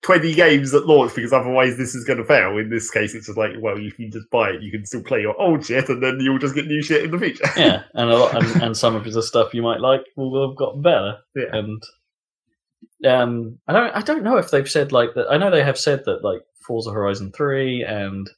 [0.02, 2.58] twenty games at launch because otherwise this is going to fail.
[2.58, 5.04] In this case, it's just like well, you can just buy it, you can still
[5.04, 7.44] play your old shit, and then you'll just get new shit in the future.
[7.58, 10.58] yeah, and a lot, and, and some of the stuff you might like will have
[10.58, 11.20] got better.
[11.36, 11.54] Yeah.
[11.54, 11.84] And
[13.06, 15.28] um, I don't, I don't know if they've said like that.
[15.30, 18.30] I know they have said that like Forza Horizon Three and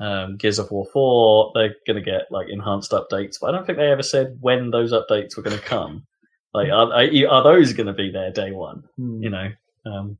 [0.00, 3.66] um, Gears of War Four, they're going to get like enhanced updates, but I don't
[3.66, 6.06] think they ever said when those updates were going to come.
[6.54, 8.82] Like, are, are are those going to be there day one?
[9.22, 9.50] You know,
[9.84, 10.18] um,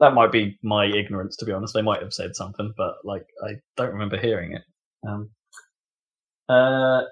[0.00, 1.74] that might be my ignorance, to be honest.
[1.74, 4.62] They might have said something, but like I don't remember hearing it.
[5.06, 5.30] Um,
[6.48, 7.02] uh,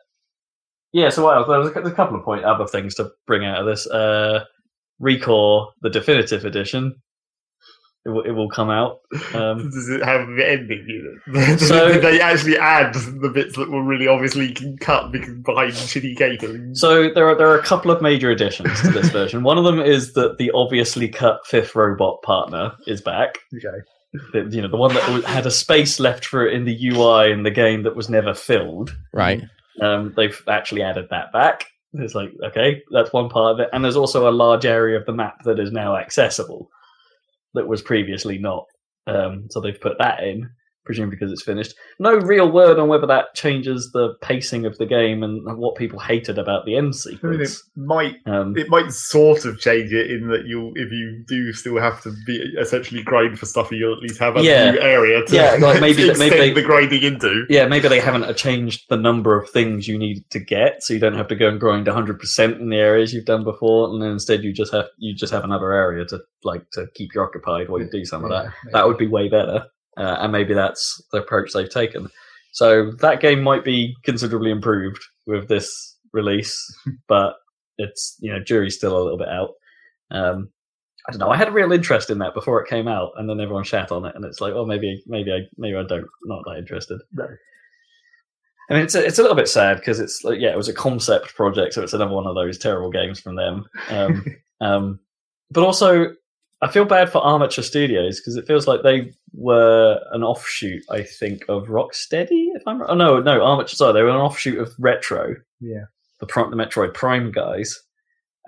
[0.93, 1.10] yeah.
[1.10, 1.48] So what else?
[1.48, 3.86] There was a, couple of point other things to bring out of this.
[3.86, 4.44] Uh,
[5.01, 6.97] Recore, the definitive edition,
[8.09, 9.01] it will, it will come out.
[9.35, 10.85] Um, Does it have the ending?
[10.89, 11.57] You know?
[11.59, 16.17] So- Did they actually add the bits that were really obviously cut because behind shitty
[16.17, 16.75] catering?
[16.75, 19.43] So there are there are a couple of major additions to this version.
[19.43, 23.39] One of them is that the obviously cut fifth robot partner is back.
[23.55, 23.79] Okay.
[24.33, 27.31] The, you know, the one that had a space left for it in the UI
[27.31, 28.97] in the game that was never filled.
[29.13, 29.43] Right.
[29.83, 31.67] Um, they've actually added that back.
[31.93, 35.07] It's like okay, that's one part of it, and there's also a large area of
[35.07, 36.71] the map that is now accessible
[37.55, 38.66] that was previously not.
[39.07, 40.51] Um, so they've put that in,
[40.89, 41.74] presumably because it's finished.
[42.01, 45.98] No real word on whether that changes the pacing of the game and what people
[45.98, 47.70] hated about the end I mean, it sequence.
[47.77, 51.78] might Um, it might sort of change it in that you if you do still
[51.78, 54.70] have to be essentially grind for stuff, you'll at least have a Yeah.
[54.73, 57.44] new area to, Yeah, like maybe that- maybe they- the grinding into.
[57.51, 61.01] yeah, maybe they haven't changed the number of things you need to get, so you
[61.01, 64.12] don't have to go and grind 100% in the areas you've done before, and then
[64.12, 67.69] instead you just have you just have another area to like to keep you occupied
[67.69, 68.52] while you do some of that.
[68.73, 69.65] That would be way better,
[69.99, 72.09] uh, and maybe that's the approach they've taken.
[72.53, 76.57] So that game might be considerably improved with this release,
[77.09, 77.35] but
[77.77, 79.51] it's you know jury's still a little bit out.
[80.11, 80.51] Um,
[81.09, 81.31] I don't know.
[81.31, 83.91] I had a real interest in that before it came out, and then everyone shat
[83.91, 87.01] on it, and it's like, oh, maybe, maybe I, maybe I don't, not that interested.
[87.12, 87.27] No.
[88.70, 90.69] I mean, it's a, it's a little bit sad because it's like, yeah, it was
[90.69, 93.65] a Comcept project, so it's another one of those terrible games from them.
[93.89, 94.25] Um,
[94.61, 95.01] um,
[95.51, 96.12] but also,
[96.61, 101.03] I feel bad for Armature Studios because it feels like they were an offshoot, I
[101.05, 102.49] think, of Rocksteady.
[102.55, 103.77] If I'm, oh no, no, Armature.
[103.77, 105.85] Sorry, they were an offshoot of Retro Yeah.
[106.21, 107.79] the, the Metroid Prime guys.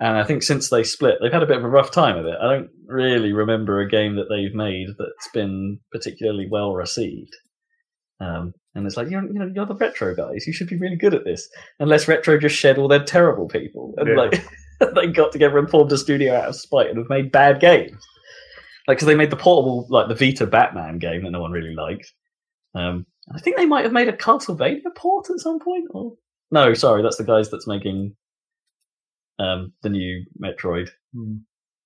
[0.01, 2.25] And I think since they split, they've had a bit of a rough time of
[2.25, 2.35] it.
[2.41, 7.33] I don't really remember a game that they've made that's been particularly well received.
[8.19, 10.45] Um, and it's like you're, you know, you're the retro guys.
[10.47, 11.47] You should be really good at this.
[11.79, 14.15] Unless retro just shed all their terrible people, and Yeah.
[14.15, 14.43] like
[14.95, 17.91] they got together and formed a studio out of spite and have made bad games.
[18.87, 21.75] like because they made the portable like the Vita Batman game that no one really
[21.75, 22.11] liked.
[22.73, 25.87] Um, I think they might have made a Castlevania port at some point.
[25.91, 26.13] Or
[26.51, 28.15] no, sorry, that's the guys that's making
[29.39, 30.89] um, the new Metroid.
[31.13, 31.37] Hmm.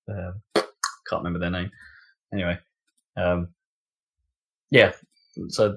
[0.08, 1.70] Um, can't remember their name.
[2.32, 2.58] Anyway,
[3.16, 3.48] um,
[4.70, 4.92] yeah.
[5.48, 5.76] So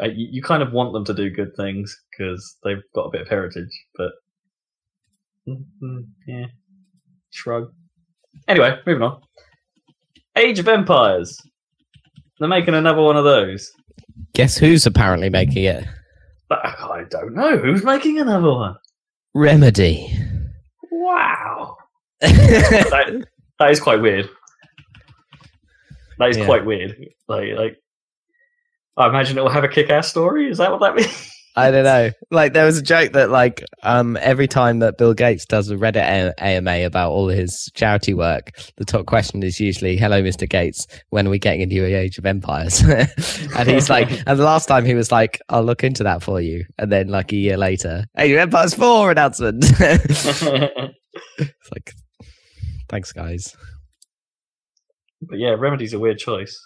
[0.00, 3.10] I, you you kind of want them to do good things because they've got a
[3.10, 4.12] bit of heritage, but
[5.48, 6.46] mm, mm, yeah,
[7.30, 7.72] shrug.
[8.48, 9.20] Anyway, moving on.
[10.36, 11.40] Age of Empires.
[12.38, 13.70] They're making another one of those.
[14.34, 15.84] Guess who's apparently making it?
[16.48, 18.76] But I don't know who's making another one.
[19.34, 20.12] Remedy.
[20.90, 21.76] Wow,
[22.20, 23.24] that,
[23.58, 24.28] that is quite weird.
[26.18, 26.44] That is Yeah.
[26.46, 26.96] quite weird.
[27.28, 27.76] Like, like
[28.96, 30.48] I imagine it will have a kick-ass story.
[30.48, 31.30] Is that what that means?
[31.56, 32.10] I don't know.
[32.32, 35.76] Like there was a joke that like um every time that Bill Gates does a
[35.76, 40.48] Reddit A- AMA about all his charity work, the top question is usually, "Hello, Mr.
[40.48, 42.82] Gates, when are we getting into the Age of Empires?"
[43.56, 46.40] and he's like, and the last time he was like, "I'll look into that for
[46.40, 49.64] you," and then like a year later, Age of Empires four announcement.
[49.78, 51.92] it's like,
[52.88, 53.54] thanks, guys.
[55.22, 56.58] but yeah, Remedy's a weird choice.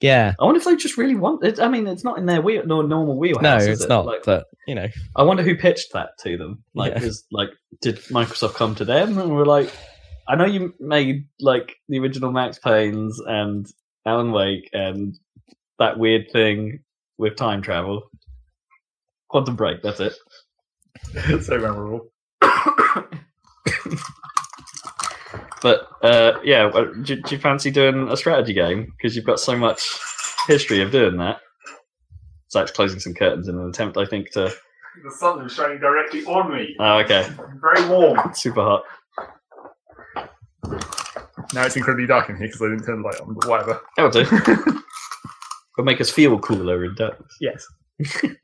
[0.00, 1.58] Yeah, I wonder if they just really want it.
[1.58, 3.42] I mean, it's not in their wheel, no normal wheelhouse.
[3.42, 3.88] no, is it's it?
[3.88, 4.06] not.
[4.06, 6.62] Like, but you know, I wonder who pitched that to them.
[6.74, 7.02] Like, Yeah.
[7.02, 7.48] is like,
[7.80, 9.72] did Microsoft come to them and were like,
[10.28, 13.66] "I know you made like the original Max Payne's and
[14.06, 15.18] Alan Wake and
[15.80, 16.80] that weird thing
[17.18, 18.08] with time travel,
[19.28, 19.82] Quantum Break.
[19.82, 20.14] That's it."
[21.42, 22.12] so memorable.
[25.60, 26.70] But uh, yeah,
[27.02, 28.92] do, do you fancy doing a strategy game?
[28.96, 29.98] Because you've got so much
[30.46, 31.40] history of doing that.
[32.50, 34.52] Zac's closing some curtains in an attempt, I think, to.
[35.04, 36.74] The sun is shining directly on me.
[36.80, 37.28] Oh, okay.
[37.60, 38.18] Very warm.
[38.34, 38.82] Super hot.
[41.54, 43.80] Now it's incredibly dark in here because I didn't turn the light on, but whatever.
[43.96, 44.20] That'll do.
[45.78, 47.36] It'll make us feel cooler in darkness.
[47.40, 47.66] Yes.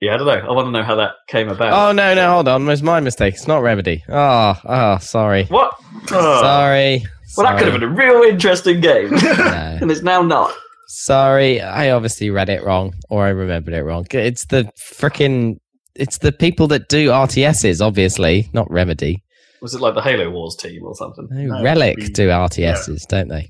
[0.00, 0.32] Yeah, I don't know.
[0.32, 1.72] I want to know how that came about.
[1.72, 3.34] oh no, no, hold on, It was my mistake.
[3.34, 4.02] It's not Remedy.
[4.08, 5.74] Oh, oh, sorry, What?
[6.10, 6.40] Oh.
[6.42, 7.04] sorry.
[7.36, 9.78] Well, that could have been a real interesting game, No.
[9.80, 10.52] and it's now not.
[10.88, 14.06] Sorry, I obviously read it wrong or I remembered it wrong.
[14.10, 15.58] It's the freaking
[15.94, 19.22] it's the people that do RTSs, obviously, not Remedy.
[19.62, 21.28] Was it like the Halo Wars team or something?
[21.30, 23.48] No, No, Relic we- do RTSs, don't they?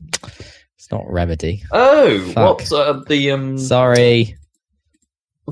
[0.77, 1.63] It's not Remedy.
[1.73, 2.61] Oh, Fuck.
[2.69, 4.37] what uh, the um Sorry.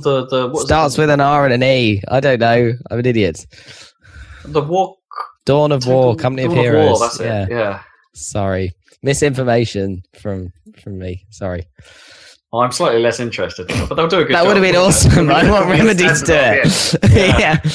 [0.03, 2.03] The the what Starts with an R and an E.
[2.09, 2.73] I don't know.
[2.91, 3.47] I'm an idiot.
[4.45, 4.97] the walk.
[5.45, 7.01] Dawn of War, Company of Dawn Heroes.
[7.01, 7.45] War, yeah.
[7.45, 7.51] it.
[7.51, 7.83] Yeah.
[8.15, 8.73] Sorry.
[9.03, 10.53] Misinformation from
[10.83, 11.25] from me.
[11.31, 11.65] Sorry.
[12.53, 15.31] Oh, I'm slightly less interested, but they'll do a good that would have been awesome.
[15.31, 16.95] I want Remedy to do it.
[17.11, 17.39] Yeah.
[17.39, 17.71] yeah.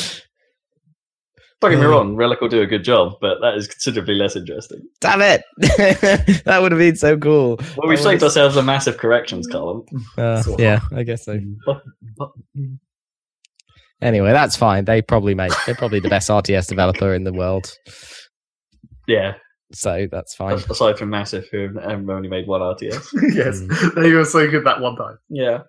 [1.61, 4.15] Don't get me Um, wrong, Relic will do a good job, but that is considerably
[4.15, 4.81] less interesting.
[4.99, 5.43] Damn it!
[6.45, 7.57] that would have been so cool.
[7.77, 9.83] Well, we've saved was- ourselves a massive corrections column.
[10.17, 10.63] Uh, Sort of.
[10.63, 11.39] yeah, I guess so.
[14.01, 14.83] Anyway, that's fine.
[14.85, 17.71] They probably make they're probably the best RTS developer in the world,
[19.07, 19.35] Yeah,
[19.71, 20.55] so that's fine.
[20.69, 23.07] aside from Massive, who have have only made one RTS.
[23.33, 23.61] yes.
[23.61, 23.95] Mm.
[23.95, 25.17] They were so good that one time.
[25.29, 25.59] Yeah.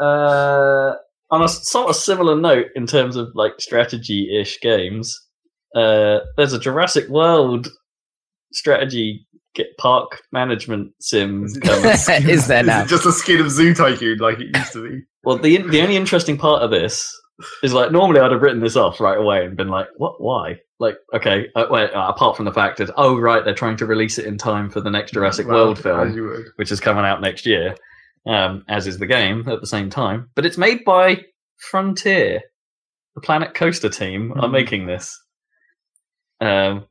[0.00, 0.94] Uh,
[1.30, 5.18] on a sort of similar note, in terms of like strategy-ish games,
[5.74, 7.68] uh, there's a Jurassic World
[8.52, 11.90] strategy get park management sim coming.
[12.28, 12.82] Is there now?
[12.82, 15.02] it just a skin of Zoo Tycoon like it used to be?
[15.24, 17.10] Well, the the only interesting part of this
[17.62, 20.20] is like normally I'd have written this off right away and been like, "What?
[20.20, 21.90] Why?" Like, okay, uh, wait.
[21.90, 24.70] Uh, apart from the fact that oh right, they're trying to release it in time
[24.70, 26.44] for the next Jurassic Well, World film, As you would.
[26.56, 27.74] which is coming out next year,
[28.26, 30.30] um, as is the game at the same time.
[30.34, 31.22] But it's made by
[31.70, 32.40] Frontier,
[33.14, 34.52] the Planet Coaster team are Mhm.
[34.52, 35.16] making this.
[36.40, 36.86] Um,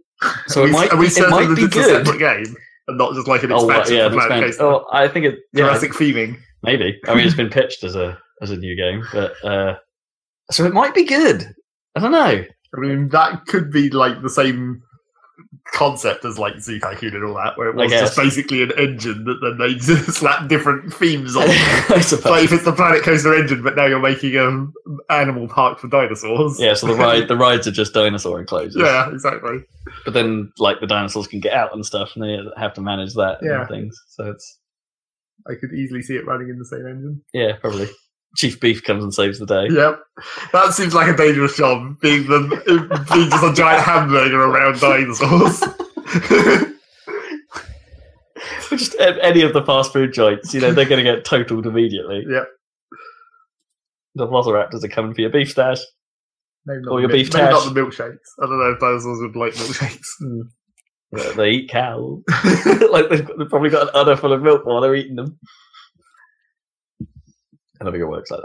[0.48, 2.02] so are it we, might are we it might that be it's good.
[2.02, 2.56] a separate game
[2.88, 4.64] and not just like an oh, expansion yeah, for Planet Coaster?
[4.64, 5.40] oh, I think it.
[5.54, 6.38] Yeah, Jurassic theming.
[6.64, 7.00] maybe.
[7.08, 9.76] I mean, it's been pitched as a as a new game, but uh,
[10.52, 11.46] so it might be good.
[11.96, 12.44] I don't know.
[12.76, 14.82] I mean, that could be like the same
[15.74, 19.24] concept as like Zoo Tycoon and all that, where it was just basically an engine
[19.26, 21.44] that then they slap different themes on.
[21.50, 22.26] I suppose.
[22.26, 24.72] like if it's the Planet Coaster engine, but now you're making an
[25.10, 26.60] animal park for dinosaurs.
[26.60, 28.76] Yeah, so the ride the rides are just dinosaur enclosures.
[28.78, 29.60] yeah, exactly.
[30.06, 33.14] But then like the dinosaurs can get out and stuff and they have to manage
[33.16, 33.62] that Yeah.
[33.62, 34.00] and things.
[34.10, 34.60] So it's
[35.50, 37.22] I could easily see it running in the same engine.
[37.34, 37.88] yeah, probably.
[38.36, 39.68] Chief Beef comes and saves the day.
[39.70, 40.00] Yep,
[40.52, 42.00] that seems like a dangerous job.
[42.02, 45.60] Being the being just a giant hamburger around dinosaurs.
[48.70, 52.26] just any of the fast food joints, you know, they're going to get totaled immediately.
[52.28, 52.48] Yep.
[54.16, 55.80] The Velociraptors are coming for your beef stash.
[56.66, 58.18] Maybe not Or your beef maybe not the milkshakes.
[58.42, 60.48] I don't know if dinosaurs would like milkshakes.
[61.16, 62.24] Yeah, they eat cows.
[62.92, 65.38] like they've, got, they've probably got an udder full of milk while they're eating them.
[67.84, 68.40] I don't think it works like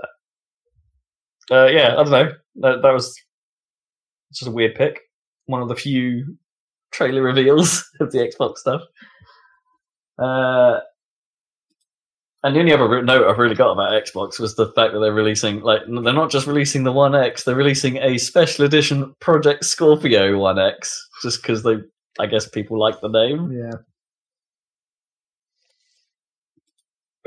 [1.48, 1.56] that.
[1.56, 2.32] Uh, yeah, I don't know.
[2.56, 3.16] That, that was
[4.32, 5.01] just a weird pick.
[5.47, 6.36] One of the few
[6.90, 8.82] trailer reveals of the Xbox stuff.
[10.19, 10.81] Uh,
[12.43, 15.12] and the only other note I've really got about Xbox was the fact that they're
[15.12, 19.65] releasing, like, they're not just releasing the One X, they're releasing a special edition Project
[19.65, 21.77] Scorpio One X, just because they,
[22.19, 23.73] I guess, people like the name, Yeah.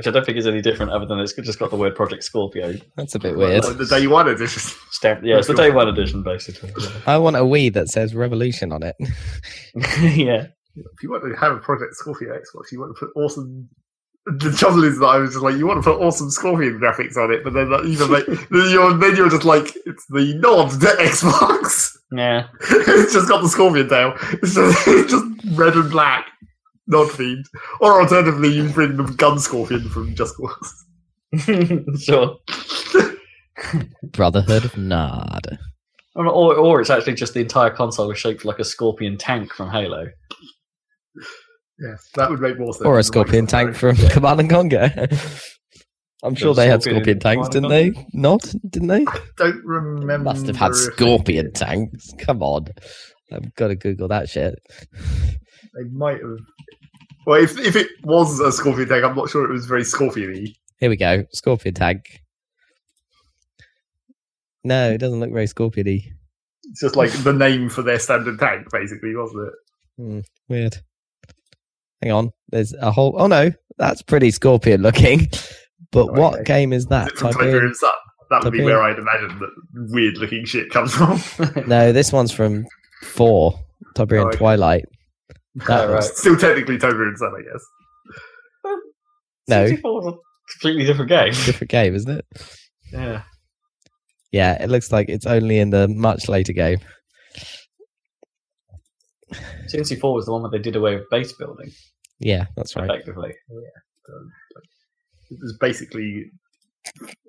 [0.02, 2.24] Which I don't think is any different other than it's just got the word Project
[2.24, 2.74] Scorpio.
[2.98, 3.64] That's a bit weird.
[3.64, 4.60] Like the day one edition.
[4.90, 6.72] Stamp, yeah, it's the day one edition, basically.
[7.06, 8.96] I want a Wii that says Revolution on it.
[9.76, 10.48] yeah.
[10.76, 13.70] If you want to have a Project Scorpio Xbox, you want to put awesome.
[14.26, 17.16] The trouble is that I was just like, you want to put awesome Scorpion graphics
[17.16, 20.34] on it, but then like, even like then you're then you're just like, it's the
[20.40, 21.96] nod to Xbox.
[22.12, 22.48] Yeah.
[22.60, 24.16] it's just got the Scorpion tail.
[24.42, 25.26] It's just, it's just
[25.56, 26.26] red and black,
[26.92, 27.46] nod themed.
[27.80, 30.86] Or alternatively, you bring the Gun Scorpion from Just Cause.
[32.04, 32.38] sure.
[34.04, 35.58] Brotherhood of Nod.
[36.16, 39.54] Or, or, or it's actually just the entire console is shaped like a scorpion tank
[39.54, 40.08] from Halo.
[41.80, 42.86] Yeah, that would make more sense.
[42.86, 43.98] Or a Scorpion tank Direct.
[44.00, 45.08] from Command and Conquer.
[46.24, 47.92] I'm sure they had Scorpion Scorpion tanks, didn't they?
[48.14, 49.06] Not, didn't they?
[49.38, 50.26] Don't remember.
[50.26, 52.14] Must have had Scorpion tanks.
[52.20, 52.68] Come on.
[53.32, 54.60] I've got to Google that shit.
[55.74, 56.38] They might have.
[57.26, 60.54] Well, if if it was a Scorpion tank, I'm not sure it was very Scorpion-y.
[60.80, 61.26] Here we go.
[61.32, 62.22] Scorpion tank.
[64.64, 66.12] No, it doesn't look very Scorpion-y.
[66.64, 69.54] It's just like the name for their standard tank, basically, wasn't it?
[69.98, 70.78] Hmm, weird.
[72.02, 72.32] Hang on.
[72.50, 73.16] There's a whole.
[73.18, 75.28] Oh no, that's pretty Scorpion looking.
[75.92, 76.44] But Oh, what okay.
[76.46, 77.10] game is Is that?
[77.18, 77.92] Tiberian- Tiberian Sun?
[78.30, 79.50] That would be where I'd imagine that
[79.92, 81.20] weird-looking shit comes from.
[81.68, 82.66] No, this one's from
[83.04, 83.60] four.
[83.94, 84.38] Tiberian Oh, okay.
[84.38, 84.86] Twilight.
[85.56, 86.04] That Oh, right.
[86.04, 87.66] Still technically Tiberian Sun, I guess.
[89.48, 89.66] No.
[89.68, 90.18] 64 is a
[90.54, 91.32] completely different game.
[91.46, 92.26] Different game, isn't it?
[92.94, 93.24] Yeah.
[94.32, 96.80] Yeah, it looks like it's only in the much later game.
[99.70, 101.72] CNC4 was the one where they did away with base building,
[102.20, 102.90] Yeah, that's right.
[102.90, 103.34] effectively.
[103.50, 104.16] Yeah.
[105.32, 106.26] It was basically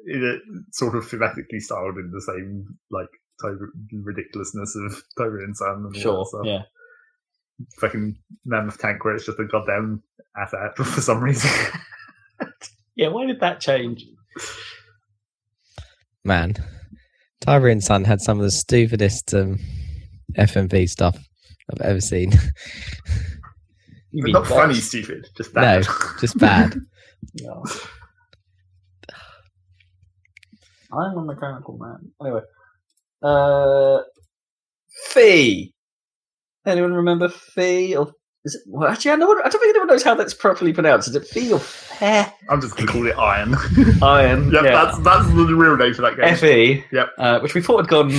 [0.07, 3.07] in a, uh, sort of thematically styled in the same like
[3.41, 6.19] Tiber- ridiculousness of Tiberian Sun and all Sure.
[6.19, 6.41] that stuff.
[6.45, 6.63] Yeah.
[7.81, 10.03] Fucking mammoth tank where it's just a goddamn
[10.37, 11.51] AT-AT for some reason.
[12.95, 14.05] Yeah, why did that change?
[16.25, 16.55] Man,
[17.41, 19.59] Tiberian Sun had some of the stupidest um,
[20.37, 21.17] FMV stuff
[21.73, 22.33] I've ever seen.
[24.11, 25.63] You But mean not funny, stupid, just No.
[25.63, 25.87] bad.
[26.21, 26.75] Just bad.
[27.35, 27.55] Yeah.
[30.93, 32.13] I'm a mechanical man.
[32.21, 32.43] Anyway.
[33.23, 34.03] Uh,
[35.09, 35.73] Fee.
[36.67, 37.97] Anyone remember Fee?
[37.97, 38.13] Or
[38.45, 41.09] is it, well, actually, I, know, I don't think anyone knows how that's properly pronounced.
[41.09, 42.27] Is it Fee or Fe?
[42.49, 43.55] I'm just gonna call it Iron.
[44.03, 44.51] Iron.
[44.53, 44.85] yep, yeah.
[44.85, 46.37] that's that's the real name for that game.
[46.37, 46.85] Fe.
[46.93, 47.09] Yep.
[47.19, 48.11] Uh, which we thought had gone.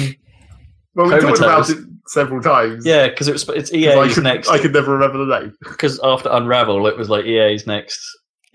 [0.95, 2.85] well, we talked about it several times.
[2.85, 4.49] Yeah, because it was it's 'cause I EA's could, next.
[4.49, 5.53] I could never remember the name.
[5.61, 7.99] Because after Unravel, it was like EA's next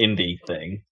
[0.01, 0.83] indie thing.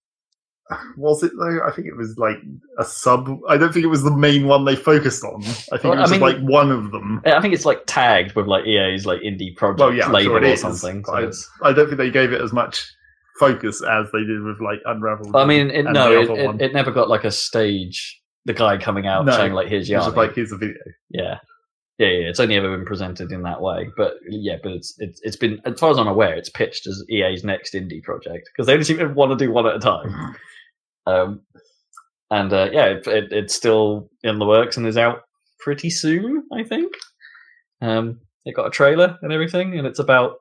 [0.97, 1.59] Was it though?
[1.65, 2.37] I think it was like
[2.77, 3.29] a sub.
[3.47, 5.41] I don't think it was the main one they focused on.
[5.43, 7.21] I think Well, it was just mean- like one of them.
[7.25, 10.45] I think it's like tagged with like EA's like indie project Well, yeah, label sure
[10.45, 11.05] or something.
[11.05, 11.13] So
[11.63, 12.85] I, I don't think they gave it as much
[13.39, 15.35] focus as they did with like Unravel.
[15.37, 18.21] I mean, it, no, it, it, it never got like a stage.
[18.45, 20.77] The guy coming out No, saying like, "Here's It's Yanni." just like here's a video.
[21.09, 21.37] yeah,
[21.97, 22.29] yeah, yeah.
[22.29, 25.61] It's only ever been presented in that way, but yeah, but it's it's it's been
[25.65, 28.85] as far as I'm aware, it's pitched as EA's next indie project because they only
[28.85, 30.35] seem to want to do one at a time.
[31.07, 31.41] Um,
[32.29, 35.19] and uh, yeah, it, it, it's still in the works and is out
[35.59, 36.91] pretty soon, I think.
[37.81, 40.33] Um, it got a trailer and everything, and it's about.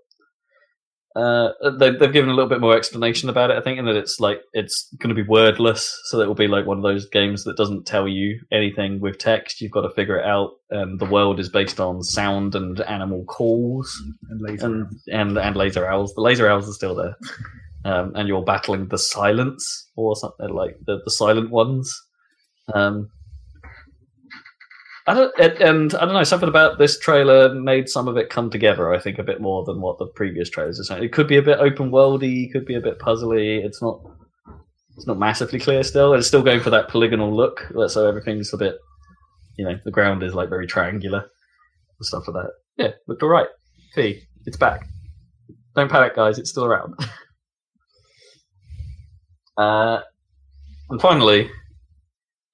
[1.14, 1.48] Uh,
[1.78, 4.20] they, they've given a little bit more explanation about it, I think, and that it's
[4.20, 7.44] like it's going to be wordless, so it will be like one of those games
[7.44, 9.62] that doesn't tell you anything with text.
[9.62, 10.51] You've got to figure it out.
[10.74, 13.90] Um, the world is based on sound and animal calls
[14.28, 14.66] And laser.
[14.66, 16.12] and and and laser owls.
[16.14, 17.16] The laser owls are still there,
[17.86, 21.94] um, and you're battling the silence or something like the the silent ones.
[22.74, 23.10] Um,
[25.06, 26.24] I don't, it, and I don't know.
[26.24, 28.92] Something about this trailer made some of it come together.
[28.92, 31.04] I think a bit more than what the previous trailers are saying.
[31.04, 33.64] It could be a bit open worldy, could be a bit puzzly.
[33.64, 34.00] It's not.
[34.96, 36.14] It's not massively clear still.
[36.14, 38.78] It's still going for that polygonal look, so everything's a bit.
[39.58, 42.50] You know, the ground is like very triangular and stuff like that.
[42.78, 43.48] Yeah, looked alright.
[43.94, 44.86] Fee, it's back.
[45.76, 46.38] Don't panic, guys.
[46.38, 46.94] It's still around.
[49.56, 50.00] uh,
[50.90, 51.50] and finally,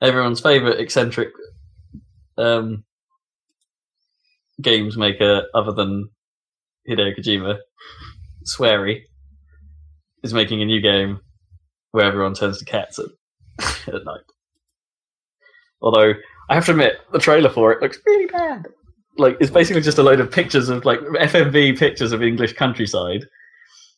[0.00, 1.30] everyone's favorite eccentric
[2.38, 2.84] um,
[4.60, 6.08] games maker other than
[6.88, 7.58] Hideo Kojima,
[8.44, 9.02] Swery,
[10.22, 11.20] is making a new game
[11.92, 13.06] where everyone turns to cats at,
[13.94, 14.20] at night.
[15.80, 16.14] Although
[16.48, 18.66] I have to admit, the trailer for it looks really bad.
[19.18, 23.26] Like it's basically just a load of pictures of like FMV pictures of English countryside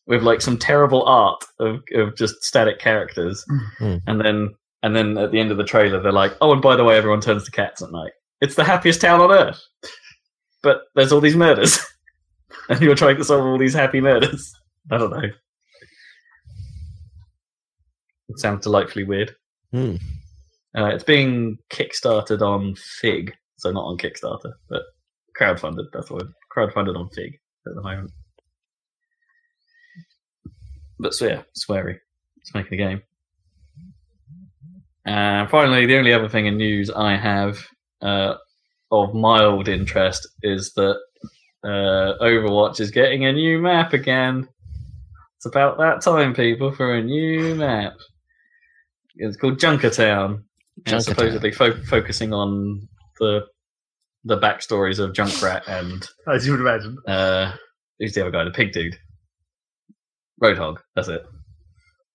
[0.06, 3.44] with like some terrible art of, of just static characters,
[3.80, 4.00] Mm.
[4.06, 6.76] and then and then at the end of the trailer they're like, oh, and by
[6.76, 8.12] the way, everyone turns to cats at night.
[8.40, 9.60] It's the happiest town on earth,
[10.62, 11.78] but there's all these murders,
[12.68, 14.52] and you're trying to solve all these happy murders.
[14.90, 15.30] I don't know.
[18.28, 19.34] It sounds delightfully weird.
[19.72, 19.96] Hmm.
[20.76, 24.82] Uh, it's being kickstarted on Fig, so not on Kickstarter, but
[25.38, 25.86] crowdfunded.
[25.92, 26.26] That's word.
[26.54, 28.10] Crowdfunded on Fig at the moment.
[30.98, 31.98] But so yeah, Swery.
[32.40, 33.02] It's making a game.
[35.06, 37.58] And finally, the only other thing in news I have
[38.00, 38.34] uh,
[38.90, 40.96] of mild interest is that
[41.62, 44.48] uh, Overwatch is getting a new map again.
[45.36, 47.94] It's about that time, people, for a new map.
[49.16, 50.42] It's called Junkertown.
[50.86, 52.88] And it's supposedly fo- focusing on
[53.20, 53.46] the
[54.26, 56.96] the backstories of Junkrat and As you would imagine.
[57.06, 57.52] uh,
[57.98, 58.42] who's the other guy?
[58.44, 58.98] The pig dude.
[60.42, 60.78] Roadhog.
[60.94, 61.24] That's it.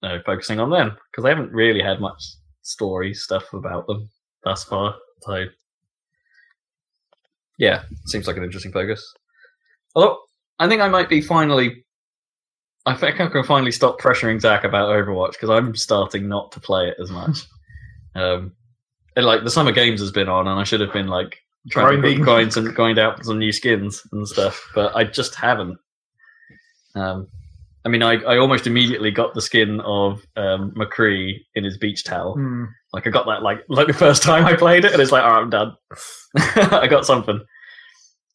[0.01, 2.21] No, focusing on them because they haven't really had much
[2.61, 4.09] story stuff about them
[4.43, 4.95] thus far.
[5.21, 5.45] So,
[7.57, 9.13] yeah, seems like an interesting focus.
[9.95, 10.19] Although
[10.59, 11.85] I think I might be finally.
[12.85, 16.59] I think I can finally stop pressuring Zac about Overwatch because I'm starting not to
[16.61, 17.39] play it as much.
[18.15, 18.53] um,
[19.15, 21.37] and like the summer games has been on, and I should have been like
[21.69, 22.23] trying to Grinding.
[22.23, 25.77] grind some grind out some new skins and stuff, but I just haven't.
[26.95, 27.27] Um,
[27.85, 32.03] I mean, I, I almost immediately got the skin of um, McCree in his beach
[32.03, 32.33] towel.
[32.33, 32.65] Hmm.
[32.91, 35.23] Like I got that like like the first time I played it, and it's like,
[35.23, 35.75] all right, I'm done.
[36.35, 37.39] I got something.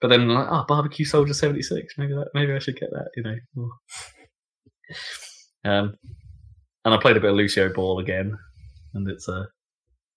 [0.00, 1.94] But then like, oh, barbecue soldier seventy six.
[1.98, 3.08] Maybe that maybe I should get that.
[3.16, 3.70] You know.
[5.66, 5.94] Um,
[6.84, 8.36] and I played a bit of Lucio Ball again,
[8.92, 9.44] and it's uh,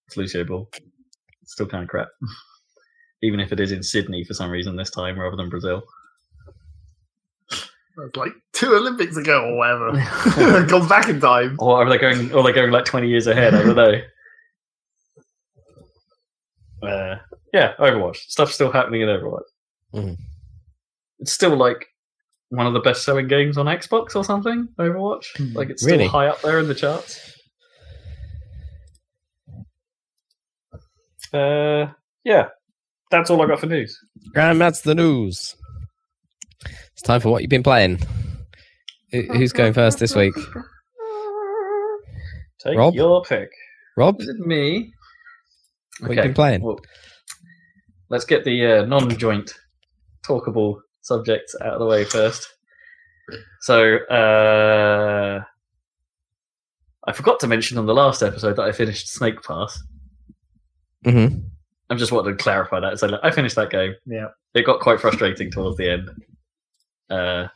[0.07, 0.69] it's Lucio Ball.
[1.41, 2.09] It's still kind of crap,
[3.23, 5.83] even if it is in Sydney for some reason this time rather than Brazil.
[7.99, 10.65] It's like two Olympics ago or whatever.
[10.67, 11.55] Gone back in time.
[11.59, 12.31] Or are they going?
[12.31, 13.55] Or are they going like twenty years ahead?
[13.55, 14.01] I don't know.
[16.87, 17.15] Uh,
[17.53, 19.41] yeah, Overwatch stuff's still happening in Overwatch.
[19.95, 20.15] Mhm.
[21.19, 21.87] It's still like
[22.49, 24.67] one of the best-selling games on Xbox or something.
[24.79, 25.57] Overwatch, Hmm.
[25.57, 26.07] like it's still Really?
[26.07, 27.19] high up there in the charts.
[31.33, 31.87] Uh,
[32.23, 32.49] yeah,
[33.11, 33.97] that's all I got for news.
[34.35, 35.55] And that's the news.
[36.97, 37.99] It's time for what you've been playing.
[39.11, 40.33] Who- Who's going first this week?
[42.59, 42.95] Take Rob?
[42.95, 43.49] your pick.
[43.95, 44.91] Rob, Is it me?
[45.99, 46.63] what you been playing?
[46.63, 46.79] Well,
[48.09, 49.53] let's get the uh, non-joint
[50.27, 52.47] talkable subjects out of the way first.
[53.61, 55.43] So, uh,
[57.05, 59.79] I forgot to mention on the last episode that I finished Snake Pass.
[61.05, 61.27] hmm
[61.91, 62.97] I'm just wanting to clarify that.
[62.99, 63.93] So, look, I finished that game.
[64.07, 64.29] Yeah.
[64.55, 66.09] It got quite frustrating towards the end.
[67.09, 67.47] Uh,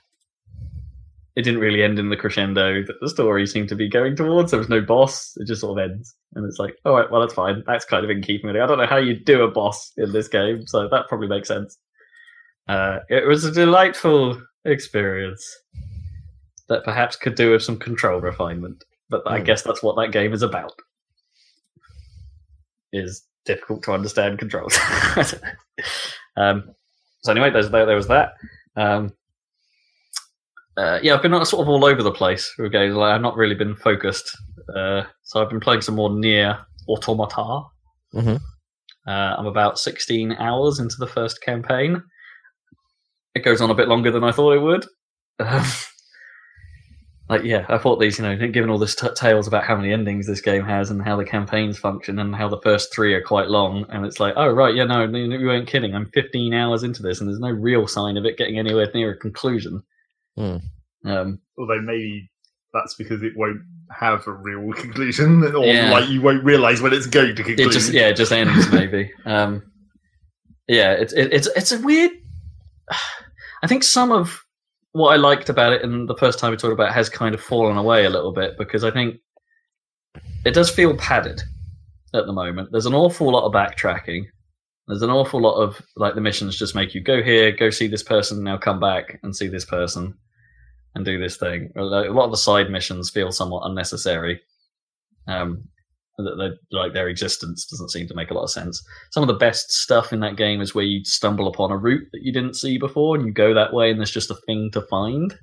[1.36, 4.52] it didn't really end in the crescendo that the story seemed to be going towards.
[4.52, 5.34] There was no boss.
[5.38, 6.14] It just sort of ends.
[6.36, 7.64] And it's like, all right, well, that's fine.
[7.66, 8.62] That's kind of in keeping with it.
[8.62, 11.48] I don't know how you do a boss in this game, so that probably makes
[11.48, 11.78] sense.
[12.68, 15.46] Uh, it was a delightful experience
[16.68, 18.84] that perhaps could do with some control refinement.
[19.10, 19.46] But I Hmm.
[19.46, 20.74] guess that's what that game is about.
[22.94, 24.78] Is difficult to understand controls.
[24.82, 26.44] I don't know.
[26.44, 26.76] um,
[27.24, 28.34] so anyway, there's, there, there was that.
[28.76, 29.14] Um,
[30.82, 32.96] uh, yeah, I've been sort of all over the place with games.
[32.96, 34.36] Like, I've not really been focused.
[34.76, 37.62] Uh, so I've been playing some more NieR: Automata.
[38.16, 38.42] Mhm.
[39.08, 42.02] Uh, I'm about 16 hours into the first campaign.
[43.36, 44.86] It goes on a bit longer than I thought it would.
[45.40, 45.66] Um,
[47.30, 49.94] like, yeah, I thought these, you know, given all this t- tales about how many
[49.94, 53.24] endings this game has and how the campaigns function and how the first three are
[53.24, 55.96] quite long, and it's like, oh right, yeah, no, no, you weren't kidding.
[55.96, 59.12] I'm 15 hours into this, and there's no real sign of it getting anywhere near
[59.12, 59.84] a conclusion.
[60.38, 60.58] Hmm.
[61.06, 62.30] Um, Although maybe
[62.74, 63.62] that's because it won't
[64.00, 65.92] have a real conclusion, or Yeah.
[65.92, 67.68] like you won't realise when it's going to conclude.
[67.68, 69.12] it just yeah, it just ends maybe.
[69.26, 69.64] Um,
[70.68, 72.12] yeah, it's it, it's it's a weird.
[73.64, 74.42] I think some of
[74.94, 77.34] what I liked about it and the first time we talked about it has kind
[77.34, 79.18] of fallen away a little bit because I think
[80.46, 81.42] it does feel padded
[82.14, 82.70] at the moment.
[82.72, 84.24] There's an awful lot of backtracking.
[84.92, 87.88] There's an awful lot of like the missions just make you go here, go see
[87.88, 90.16] this person, now come back and see this person
[90.94, 91.72] and do this thing.
[91.78, 94.42] A lot of the side missions feel somewhat unnecessary.
[95.28, 95.70] Um,
[96.18, 98.84] That like their existence doesn't seem to make a lot of sense.
[99.12, 102.08] Some of the best stuff in that game is where you stumble upon a route
[102.12, 104.70] that you didn't see before, and you go that way, and there's just a thing
[104.74, 105.36] to find.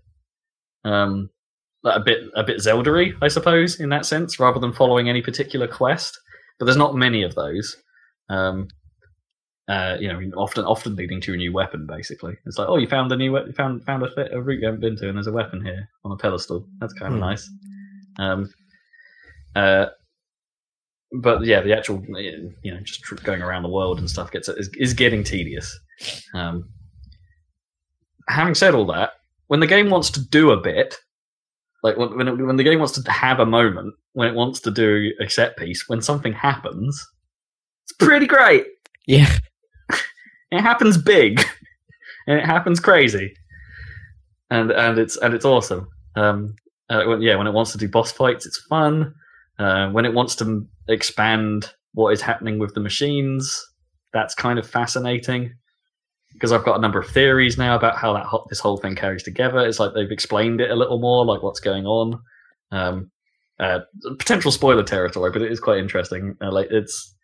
[0.84, 1.30] Um,
[1.84, 5.66] a bit a bit Zelda-y, I suppose, in that sense, rather than following any particular
[5.66, 6.18] quest.
[6.58, 7.76] But there's not many of those.
[8.28, 8.68] Um,
[9.68, 11.86] uh, you know, often often leading to a new weapon.
[11.86, 14.40] Basically, it's like, oh, you found a new, we- you found found a, th- a
[14.40, 16.66] route you haven't been to, and there's a weapon here on a pedestal.
[16.80, 17.26] That's kind of Hmm.
[17.26, 17.50] nice.
[18.18, 18.50] Um,
[19.54, 19.86] uh,
[21.20, 22.02] but yeah, the actual,
[22.62, 25.78] you know, just tr- going around the world and stuff gets is, is getting tedious.
[26.34, 26.68] Um,
[28.28, 29.12] having said all that,
[29.46, 30.96] when the game wants to do a bit,
[31.82, 34.60] like when when, it, when the game wants to have a moment, when it wants
[34.60, 37.06] to do a set piece, when something happens,
[37.84, 38.66] it's pretty great.
[39.06, 39.30] Yeah.
[40.50, 41.44] It happens big,
[42.26, 43.34] and it happens crazy,
[44.50, 45.88] and and it's and it's awesome.
[46.16, 46.54] Um,
[46.90, 49.14] uh, when, yeah, when it wants to do boss fights, it's fun.
[49.58, 53.64] Uh, when it wants to expand what is happening with the machines,
[54.12, 55.52] that's kind of fascinating.
[56.32, 58.94] Because I've got a number of theories now about how that ho- this whole thing
[58.94, 59.58] carries together.
[59.58, 62.20] It's like they've explained it a little more, like what's going on.
[62.70, 63.10] Um,
[63.58, 63.80] uh,
[64.18, 66.36] potential spoiler territory, but it is quite interesting.
[66.40, 67.14] Uh, like it's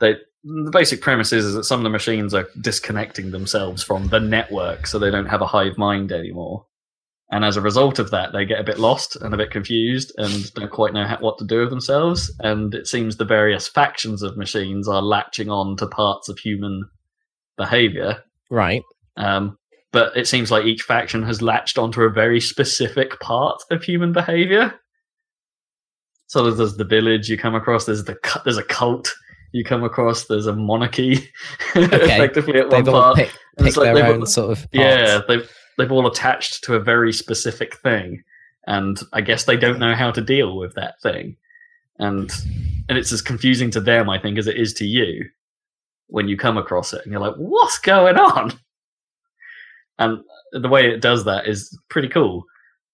[0.00, 4.08] they the basic premise is, is that some of the machines are disconnecting themselves from
[4.08, 6.66] the network, so they don't have a hive mind anymore.
[7.30, 10.12] And as a result of that, they get a bit lost and a bit confused
[10.18, 12.32] and don't quite know how, what to do with themselves.
[12.40, 16.88] And it seems the various factions of machines are latching on to parts of human
[17.56, 18.22] behavior.
[18.50, 18.82] Right.
[19.16, 19.58] Um,
[19.90, 24.12] but it seems like each faction has latched onto a very specific part of human
[24.12, 24.74] behavior.
[26.26, 27.86] So there's, there's the village you come across.
[27.86, 29.14] There's the there's a cult
[29.54, 30.24] you come across.
[30.26, 31.30] There's a monarchy,
[31.74, 33.16] effectively at one They've all part.
[33.16, 34.66] picked, And it's like their own sort of.
[34.72, 38.22] Yeah, they've they've all attached to a very specific thing,
[38.66, 41.36] and I guess they don't know how to deal with that thing,
[41.98, 42.30] and
[42.88, 45.24] and it's as confusing to them, I think, as it is to you
[46.08, 48.52] when you come across it, and you're like, "What's going on?"
[49.98, 50.18] And
[50.52, 52.44] the way it does that is pretty cool,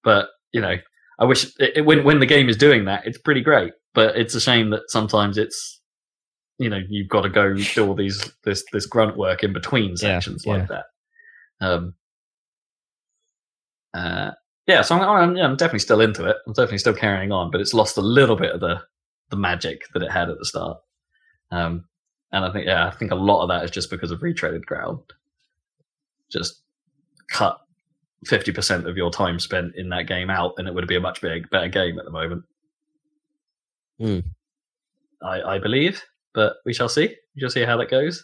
[0.04, 0.76] but you know,
[1.18, 4.16] I wish it, it- when when the game is doing that, it's pretty great, but
[4.16, 5.79] it's a shame that sometimes it's
[6.60, 9.96] you know you've got to go do all these this this grunt work in between
[9.96, 10.52] sections yeah.
[10.52, 10.84] like that.
[11.62, 11.94] Um,
[13.94, 14.32] uh,
[14.66, 16.36] yeah, so I'm, I'm, yeah, I'm definitely still into it.
[16.46, 18.80] I'm definitely still carrying on, but it's lost a little bit of the
[19.30, 20.78] the magic that it had at the start.
[21.50, 21.86] Um,
[22.30, 24.66] and I think yeah, I think a lot of that is just because of retreaded
[24.66, 25.00] ground.
[26.30, 26.60] Just
[27.30, 27.58] cut
[28.26, 31.00] fifty percent of your time spent in that game out, and it would be a
[31.00, 32.44] much big, better game at the moment.
[33.98, 34.18] Hmm.
[35.22, 36.02] I, I believe,
[36.34, 37.08] but we shall see.
[37.34, 38.22] We shall see how that goes.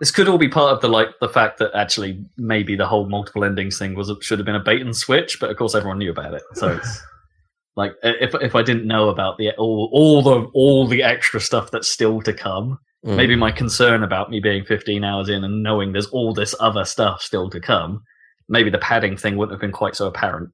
[0.00, 3.08] This could all be part of the like the fact that actually maybe the whole
[3.08, 5.98] multiple endings thing was should have been a bait and switch, but of course everyone
[5.98, 6.42] knew about it.
[6.54, 7.00] So it's
[7.76, 11.70] like if if I didn't know about the all all the all the extra stuff
[11.70, 13.16] that's still to come, Mm.
[13.16, 16.84] maybe my concern about me being 15 hours in and knowing there's all this other
[16.84, 18.04] stuff still to come,
[18.48, 20.50] maybe the padding thing wouldn't have been quite so apparent.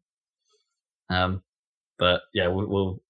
[1.11, 1.43] Um,
[1.99, 3.03] but yeah, we'll, we'll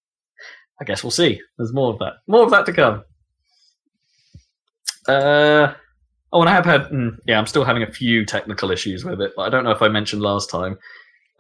[0.81, 1.41] I guess we'll see.
[1.57, 2.15] There's more of that.
[2.27, 3.05] More of that to come.
[5.09, 5.75] Uh,
[6.33, 9.21] oh, and I have had, mm, yeah, I'm still having a few technical issues with
[9.21, 10.79] it, but I don't know if I mentioned last time.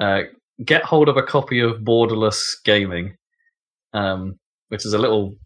[0.00, 0.22] Uh,
[0.64, 3.16] get hold of a copy of Borderless Gaming,
[3.92, 4.38] um,
[4.68, 5.36] which is a little,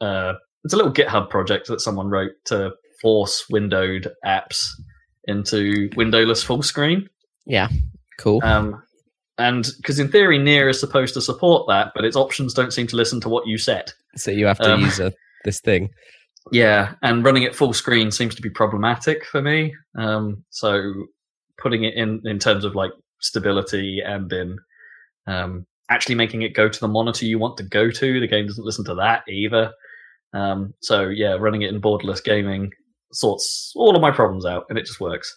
[0.00, 0.34] uh,
[0.64, 4.66] it's a little GitHub project that someone wrote to force windowed apps
[5.24, 7.08] into windowless full screen.
[7.46, 7.68] Yeah,
[8.18, 8.40] cool.
[8.44, 8.82] Um,
[9.38, 12.86] and because in theory, NieR is supposed to support that, but its options don't seem
[12.88, 13.94] to listen to what you set.
[14.16, 15.12] so you have to um, use a,
[15.44, 15.88] this thing.
[16.50, 19.74] Yeah, and running it full screen seems to be problematic for me.
[19.96, 21.06] Um, so
[21.58, 24.58] putting it in in terms of like stability and in
[25.26, 28.46] um, actually making it go to the monitor you want to go to, the game
[28.46, 29.72] doesn't listen to that either.
[30.32, 32.70] Um, so yeah, running it in borderless gaming
[33.12, 35.36] sorts all of my problems out, and it just works.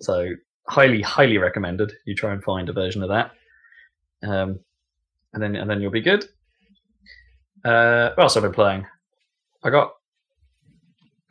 [0.00, 0.30] So
[0.68, 1.92] highly, highly recommended.
[2.06, 3.32] You try and find a version of that,
[4.22, 4.60] um,
[5.32, 6.24] and then and then you'll be good.
[7.64, 8.86] Uh, what else have I been playing?
[9.62, 9.92] I got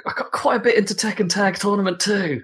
[0.05, 2.43] I got quite a bit into Tekken Tag Tournament too.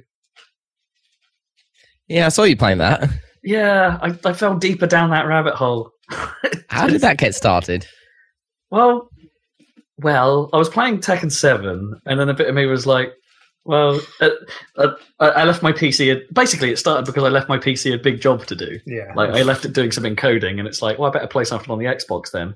[2.08, 3.10] Yeah, I saw you playing that.
[3.44, 5.92] Yeah, I, I fell deeper down that rabbit hole.
[6.70, 7.88] How did that get started?
[8.70, 9.10] Well,
[9.98, 13.14] well, I was playing Tekken Seven, and then a bit of me was like,
[13.66, 14.30] "Well, uh,
[14.78, 17.94] uh, I I left my PC." At, basically, it started because I left my PC
[17.94, 18.80] a big job to do.
[18.86, 19.14] Yeah.
[19.16, 21.72] Like, I left it doing some encoding, and it's like, "Well, I better play something
[21.72, 22.56] on the Xbox then."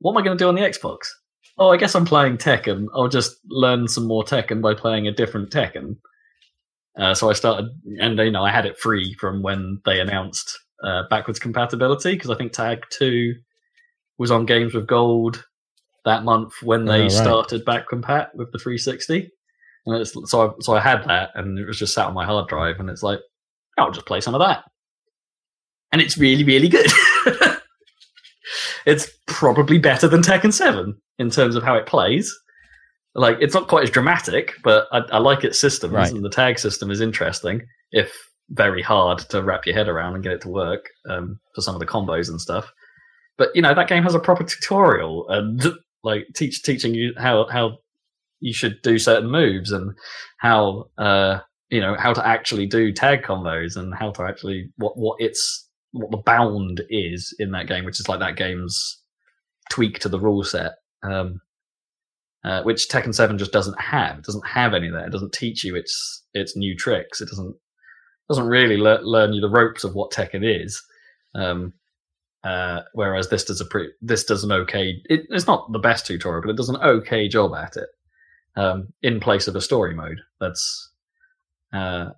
[0.00, 0.98] What am I going to do on the Xbox?
[1.58, 2.86] Oh, I guess I'm playing Tekken.
[2.94, 5.96] I'll just learn some more Tekken by playing a different Tekken.
[6.96, 7.68] Uh, so I started,
[8.00, 12.30] and you know, I had it free from when they announced uh, backwards compatibility because
[12.30, 13.34] I think Tag Two
[14.18, 15.44] was on Games with Gold
[16.04, 17.10] that month when they Oh, right.
[17.12, 19.30] started back compat with the 360.
[19.86, 22.24] And it's, so I, so I had that, and it was just sat on my
[22.24, 23.20] hard drive, and it's like
[23.78, 24.64] I'll just play some of that,
[25.92, 26.90] and it's really really good.
[28.86, 32.34] it's probably better than Tekken Seven in terms of how it plays.
[33.14, 36.10] Like it's not quite as dramatic, but I, I like its systems, Right.
[36.12, 37.62] and the tag system is interesting.
[37.90, 38.12] If
[38.50, 41.74] very hard to wrap your head around and get it to work um, for some
[41.74, 42.72] of the combos and stuff.
[43.36, 45.62] But you know that game has a proper tutorial and
[46.02, 47.78] like teach teaching you how how
[48.40, 49.92] you should do certain moves and
[50.38, 54.96] how uh you know how to actually do tag combos and how to actually what
[54.96, 59.00] what its what the bound is in that game, which is like that game's
[59.70, 60.72] tweak to the rule set.
[61.02, 61.40] Um,
[62.44, 64.18] uh, which Tekken Seven just doesn't have.
[64.18, 65.06] It doesn't have any that.
[65.06, 67.20] It doesn't teach you its its new tricks.
[67.20, 67.54] It doesn't
[68.28, 70.80] doesn't really le- learn you the ropes of what Tekken is.
[71.34, 71.72] Um,
[72.44, 75.02] uh, whereas this does a pretty, this does an okay.
[75.06, 77.88] It, it's not the best tutorial, but it does an okay job at it.
[78.56, 80.90] Um, in place of a story mode, that's
[81.72, 82.10] uh,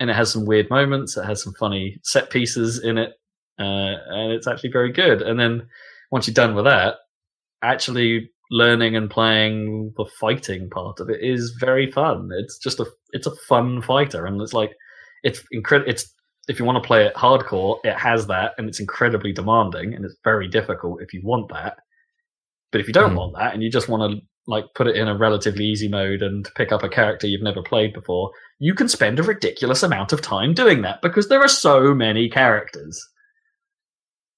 [0.00, 1.16] and it has some weird moments.
[1.16, 3.12] It has some funny set pieces in it,
[3.58, 3.62] uh,
[4.08, 5.22] and it's actually very good.
[5.22, 5.66] And then
[6.10, 6.96] once you're done with that,
[7.62, 12.30] actually learning and playing the fighting part of it is very fun.
[12.32, 14.72] It's just a it's a fun fighter, and it's like
[15.22, 15.90] it's incredible.
[15.90, 16.12] It's
[16.48, 20.04] if you want to play it hardcore, it has that, and it's incredibly demanding, and
[20.04, 21.78] it's very difficult if you want that.
[22.70, 23.16] But if you don't Mhm.
[23.16, 26.22] want that, and you just want to like put it in a relatively easy mode
[26.22, 30.12] and pick up a character you've never played before, you can spend a ridiculous amount
[30.12, 33.00] of time doing that because there are so many characters.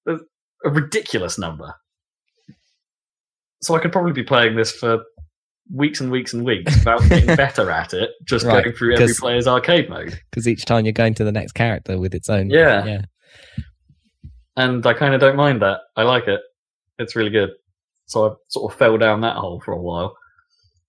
[0.05, 0.21] There's
[0.65, 1.73] a ridiculous number.
[3.61, 5.03] So I could probably be playing this for
[5.71, 9.13] weeks and weeks and weeks without getting better at it, just Right, going through every
[9.13, 10.19] player's arcade mode.
[10.31, 12.49] because each time you're going to the next character with its own.
[12.49, 12.85] Yeah.
[12.85, 13.01] yeah.
[14.57, 15.81] And I kind of don't mind that.
[15.95, 16.41] I like it.
[16.97, 17.51] It's really good.
[18.09, 20.17] So I sort of fell down that hole for a while.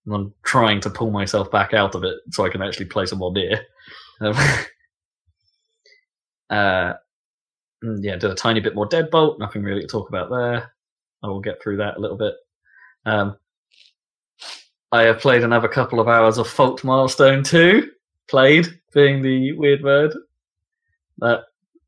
[0.05, 3.05] And I'm trying to pull myself back out of it so I can actually play
[3.05, 3.59] some more NieR.
[4.21, 4.33] Um,
[6.49, 6.93] uh,
[7.83, 9.37] mm, yeah, did a tiny bit more Deadbolt.
[9.37, 10.73] Nothing really to talk about there.
[11.23, 12.33] I will get through that a little bit.
[13.05, 13.37] Um,
[14.91, 17.87] I have played another couple of hours of Fault Milestone 2.
[18.27, 20.15] Played, being the weird word.
[21.19, 21.43] That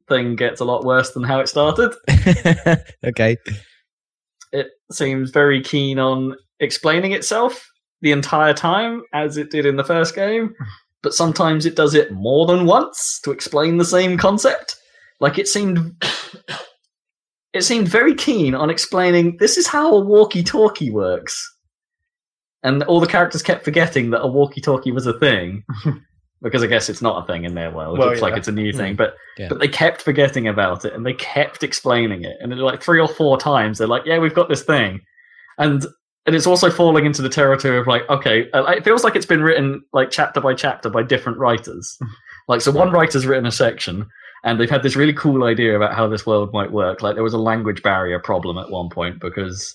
[0.08, 1.96] thing gets a lot worse than how it started.
[3.04, 3.38] okay.
[4.54, 7.68] It seems very keen on explaining itself
[8.02, 10.54] the entire time, as it did in the first game,
[11.02, 14.76] but sometimes it does it more than once to explain the same concept.
[15.20, 16.02] Like it seemed.
[17.56, 21.40] It seemed very keen on explaining this is how a walkie talkie works.
[22.64, 25.64] And all the characters kept forgetting that a walkie talkie was a thing.
[26.44, 27.98] because I guess it's not a thing in their world.
[27.98, 28.96] Well, it's like it's a new thing.
[28.96, 29.48] But Yeah.
[29.50, 32.36] but they kept forgetting about it and they kept explaining it.
[32.42, 35.02] And then, like three or four times, they're like, "Yeah, we've got this thing,"
[35.58, 35.86] and
[36.26, 39.26] and it's also falling into the territory of like, okay, uh, it feels like it's
[39.26, 41.98] been written like chapter by chapter by different writers.
[42.48, 44.08] like, so one writer's written a section.
[44.46, 47.02] And they've had this really cool idea about how this world might work.
[47.02, 49.74] Like there was a language barrier problem at one point because,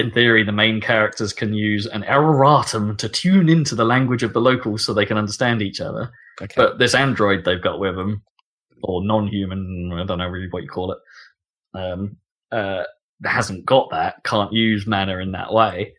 [0.00, 4.32] in theory, the main characters can use an erratum to tune into the language of
[4.32, 6.10] the locals so they can understand each other.
[6.42, 6.54] Okay.
[6.56, 8.22] But this android they've got with them,
[8.82, 10.98] or non-human, I don't know really what you call it,
[11.78, 12.16] um,
[12.50, 12.84] uh,
[13.24, 15.94] hasn't got that, can't use mana in that way.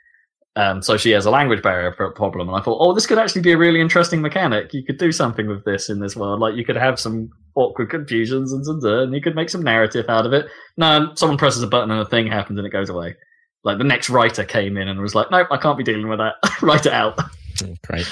[0.58, 3.42] Um, so she has a language barrier problem, and I thought, oh, this could actually
[3.42, 4.74] be a really interesting mechanic.
[4.74, 7.90] You could do something with this in this world, like you could have some awkward
[7.90, 10.48] confusions and, and, and you could make some narrative out of it.
[10.78, 13.16] No, someone presses a button and a thing happens and it goes away.
[13.64, 16.20] Like the next writer came in and was like, nope, I can't be dealing with
[16.20, 16.36] that.
[16.62, 17.18] Write it out.
[17.58, 18.06] Mm, Great.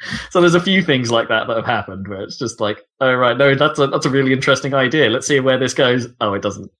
[0.30, 3.14] so there's a few things like that that have happened where it's just like, oh
[3.14, 5.10] right, no, that's a that's a really interesting idea.
[5.10, 6.08] Let's see where this goes.
[6.20, 6.70] Oh, it doesn't.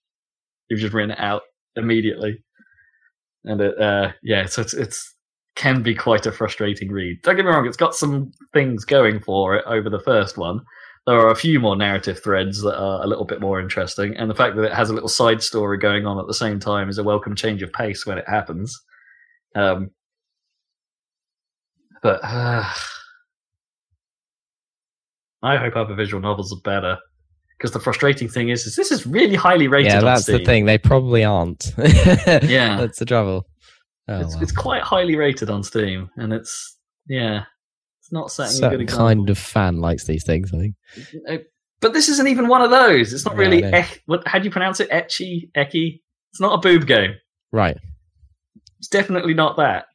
[0.70, 1.42] You've just written it out
[1.76, 2.42] immediately,
[3.44, 5.14] and it, uh, yeah, so it's it's
[5.54, 7.20] can be quite a frustrating read.
[7.22, 10.60] Don't get me wrong; it's got some things going for it over the first one.
[11.06, 14.28] There are a few more narrative threads that are a little bit more interesting, and
[14.28, 16.88] the fact that it has a little side story going on at the same time
[16.88, 18.76] is a welcome change of pace when it happens.
[19.54, 19.90] Um,
[22.02, 22.64] but uh,
[25.42, 26.98] I hope other visual novels are better.
[27.56, 29.92] Because the frustrating thing is, is this is really highly rated.
[29.92, 30.66] yeah, that's the thing.
[30.66, 31.72] They probably aren't.
[31.78, 32.76] Yeah.
[32.76, 33.46] that's the trouble.
[34.08, 34.42] Oh, it's, well.
[34.42, 36.76] it's quite highly rated on Steam, and it's
[37.08, 37.44] yeah,
[38.06, 39.06] it's not setting a good example.
[39.08, 40.52] kind of fan likes these things.
[40.54, 40.74] I think.
[41.28, 41.38] Uh,
[41.80, 43.12] But this isn't even one of those.
[43.12, 43.64] It's not Yeah, really.
[43.64, 43.70] I.
[43.70, 44.26] Ech, what?
[44.28, 44.88] How do you pronounce it?
[44.90, 46.00] Ecchi, Ecchi.
[46.30, 47.14] It's not a boob game.
[47.52, 47.76] Right.
[48.78, 49.86] It's definitely not that.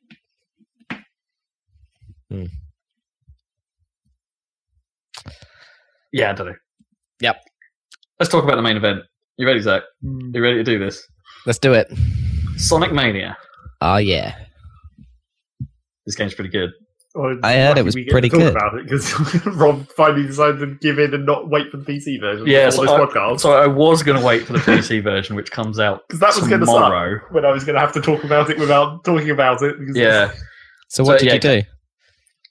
[2.30, 2.46] Hmm.
[6.12, 6.56] Yeah, I don't know.
[7.22, 7.38] Yep.
[8.20, 9.04] Let's talk about the main event.
[9.38, 9.84] You ready, Zac?
[10.02, 11.02] You ready to do this?
[11.46, 11.92] Let's do it.
[12.58, 13.38] Sonic Mania.
[13.82, 14.36] Oh yeah.
[16.06, 16.72] This game's pretty good.
[17.14, 18.52] Well, I heard it was pretty to good.
[18.56, 22.20] about it because Rob finally decided to give in and not wait for the PC
[22.22, 22.48] version.
[22.48, 25.52] Yeah, so I, podcast so I was going to wait for the PC version, which
[25.52, 27.20] comes out because that was going to start tomorrow.
[27.32, 29.78] when I was going to have to talk about it without talking about it.
[29.78, 30.32] because Yeah,
[30.88, 31.68] So what So, did yeah, you do?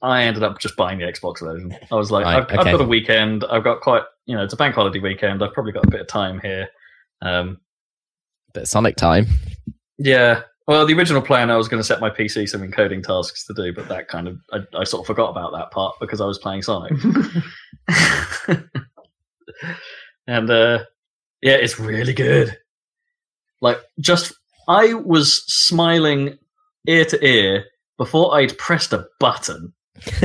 [0.03, 1.75] I ended up just buying the Xbox version.
[1.91, 3.45] I was like, Right, I've, I've got a weekend.
[3.51, 5.43] I've got quite, you know, it's a bank holiday weekend.
[5.43, 6.69] I've probably got a bit of time here.
[7.23, 7.59] Um,
[8.55, 9.27] Bit of Sonic time.
[9.99, 10.43] yeah.
[10.71, 13.55] Well, the original plan, I was going to set my PC some encoding tasks to
[13.55, 16.27] do, but that kind of, I, I sort of forgot about that part because I
[16.27, 16.93] was playing Sonic.
[20.29, 20.85] and uh,
[21.43, 22.57] yeah, it's really good.
[23.61, 24.33] Like, just
[24.69, 26.39] I was smiling
[26.87, 27.65] ear to ear
[27.99, 29.73] before I'd pressed a button.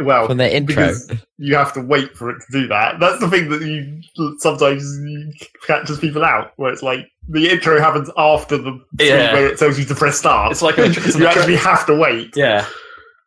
[0.00, 0.92] well, From the intro.
[1.38, 2.98] you have to wait for it to do that.
[3.00, 4.00] That's the thing that you
[4.38, 5.32] sometimes you
[5.66, 9.32] catches people out, where it's like the intro happens after the screen Yeah.
[9.34, 10.52] where it tells you to press start.
[10.52, 12.32] It's like a, it's you actually have to wait.
[12.36, 12.66] yeah,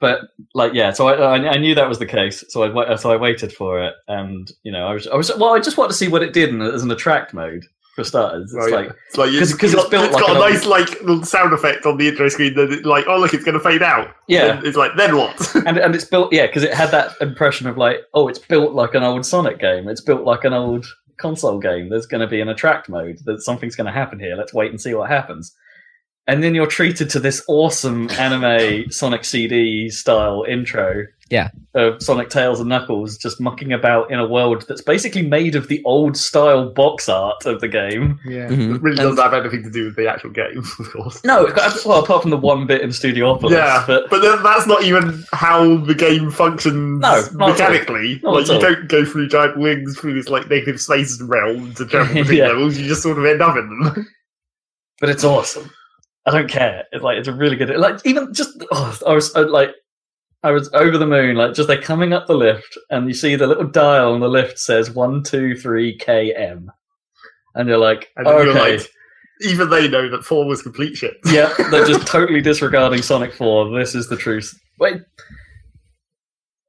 [0.01, 0.21] but
[0.53, 3.15] like yeah, so I, I I knew that was the case, so I so I
[3.17, 5.97] waited for it, and you know I was I was well I just wanted to
[5.97, 7.65] see what it did in, as an attract mode
[7.95, 8.53] for starters.
[8.53, 10.89] It's like It's like 'Cause- it's, it's got, built it's like got a nice like
[11.25, 13.81] sound effect on the intro screen that it, like oh look it's going to fade
[13.81, 14.09] out.
[14.27, 15.55] yeah, And it's like then what?
[15.65, 18.73] and and it's built yeah because it had that impression of like oh it's built
[18.73, 20.85] like an old Sonic game, it's built like an old
[21.17, 21.87] console game.
[21.89, 23.19] There's going to be an attract mode.
[23.23, 24.35] That something's going to happen here.
[24.35, 25.55] Let's wait and see what happens.
[26.27, 31.05] And then you're treated to this awesome anime Sonic CD style intro.
[31.31, 31.49] Yeah.
[31.73, 35.67] Of Sonic Tails and Knuckles just mucking about in a world that's basically made of
[35.69, 38.19] the old style box art of the game.
[38.25, 38.75] yeah, Mhm.
[38.75, 41.23] it really doesn't have anything to do with the actual game, of course.
[41.25, 41.51] No,
[41.83, 43.49] well, apart from the one bit in Studiopolis.
[43.51, 47.49] Yeah, but but then that's not even how the game functions No, not at all.
[47.49, 48.19] mechanically.
[48.23, 51.73] Not like at you don't go through giant wings through this like negative space realm
[51.73, 52.47] to travel between Yeah.
[52.49, 52.77] levels.
[52.77, 54.07] You just sort of end up in them.
[54.99, 55.71] but it's awesome.
[56.27, 56.83] I don't care.
[56.91, 57.69] It's like it's a really good.
[57.77, 59.71] Like even just oh, I was uh, like
[60.45, 61.35] I was over the moon.
[61.35, 64.29] Like just they're coming up the lift, and you see the little dial on the
[64.29, 66.67] lift says one two three km,
[67.55, 68.87] and you're like, And okay, you're like,
[69.41, 71.17] even they know that four was complete shit.
[71.25, 73.75] yeah, they're just totally disregarding Sonic Four.
[73.77, 74.53] This is the truth.
[74.79, 75.01] Wait.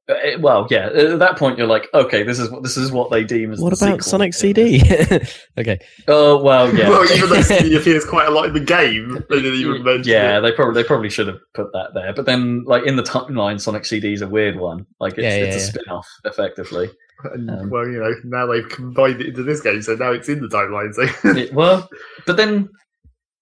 [0.09, 0.87] Uh, it- Well, yeah.
[0.87, 3.59] At that point, you're like, okay, this is what this is what they deem as.
[3.59, 4.09] what the about sequel.
[4.11, 4.81] Sonic CD?
[5.57, 5.79] okay.
[6.07, 6.89] Oh well, yeah.
[6.89, 10.11] Well, even though CD appears quite a lot in the game, they didn't even mention
[10.11, 10.41] Yeah, it.
[10.41, 12.13] they probably they probably should have put that there.
[12.13, 14.85] But then, like in the timeline, Sonic CD is a weird one.
[14.99, 15.69] Like it's, Yeah, it's a yeah, yeah.
[15.71, 16.89] spin-off, effectively.
[17.33, 20.29] And, Um, well, you know, now they've combined it into this game, so now it's
[20.29, 20.93] in the timeline.
[20.93, 21.89] So It- well,
[22.27, 22.69] but then,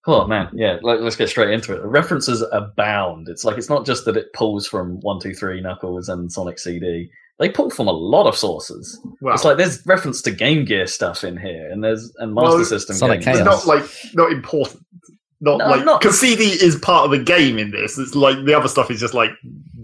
[0.07, 0.77] oh man, yeah.
[0.82, 1.82] Like, let's get straight into it.
[1.82, 3.27] The references abound.
[3.30, 6.60] It's like it's not just that it pulls from One Two Three Knuckles and Sonic
[6.60, 7.10] CD.
[7.38, 8.98] They pull from a lot of sources.
[9.19, 12.56] well, It's like there's reference to Game Gear stuff in here, and there's and Master
[12.57, 12.95] Well, System.
[12.95, 13.40] Sonic games.
[13.40, 13.68] it's Chaos.
[13.68, 14.82] not like not important.
[15.41, 17.98] Not No, like not- because CD is part of the game in this.
[17.98, 19.32] It's like the other stuff is just like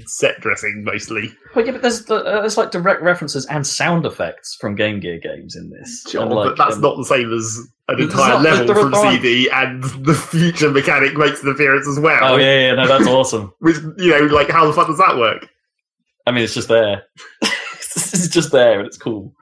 [0.07, 1.33] set dressing mostly.
[1.55, 4.99] Well, yeah, but there's the, uh, there's like direct references and sound effects from Game
[4.99, 6.05] Gear games in this.
[6.09, 8.91] Sure, And, like, but that's um, not the same as an entire not- level from
[8.91, 12.33] there CD, and the future mechanic makes an appearance as well.
[12.33, 13.53] Oh yeah, yeah, no, that's awesome.
[13.59, 15.47] Which you know, like how the fuck does that work?
[16.27, 17.03] I mean, it's just there.
[17.41, 19.33] it's just there, and it's cool.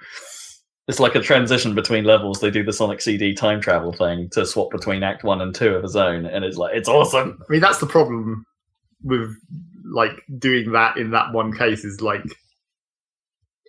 [0.88, 2.40] It's like a transition between levels.
[2.40, 5.76] They do the Sonic CD time travel thing to swap between Act One and Two
[5.76, 7.38] of a zone, and it's like it's awesome.
[7.48, 8.45] I mean, that's the problem
[9.03, 9.36] with
[9.91, 12.23] like doing that in that one case is like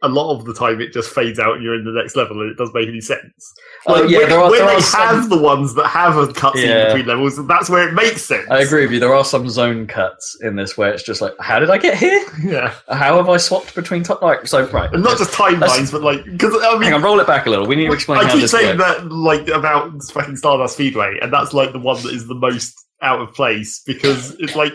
[0.03, 2.41] a lot of the time it just fades out and you're in the next level
[2.41, 3.53] and it doesn't make any sense.
[3.87, 6.17] Oh, Like, yeah, when, there are- when there they some- have the ones that have
[6.17, 6.87] a cutscene Yeah.
[6.87, 8.47] between levels, that's where it makes sense.
[8.51, 8.99] I agree with you.
[9.01, 11.99] There are some zone cuts in this where it's just like, how did I get
[11.99, 12.25] here?
[12.43, 14.23] Yeah, How have I swapped between top?
[14.23, 17.21] Like, so right, and not just timelines, but like because I mean, hang on, roll
[17.21, 17.67] it back a little.
[17.67, 19.01] We need to explain I keep saying works.
[19.03, 22.75] that like about fucking Stardust Speedway, and that's like the one that is the most
[23.03, 24.73] out of place because it's like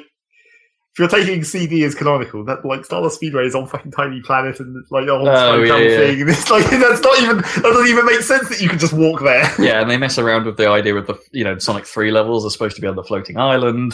[0.95, 4.59] if you're taking CD as canonical, that like Stardust Speedway is on fucking Tiny Planet
[4.61, 5.97] and like a whole Oh, time yeah, yeah.
[5.97, 8.79] thing, and it's like that's not even that doesn't even make sense that you can
[8.79, 9.43] just walk there.
[9.59, 12.45] Yeah, and they mess around with the idea of the you know Sonic Three levels
[12.45, 13.93] are supposed to be on the floating island,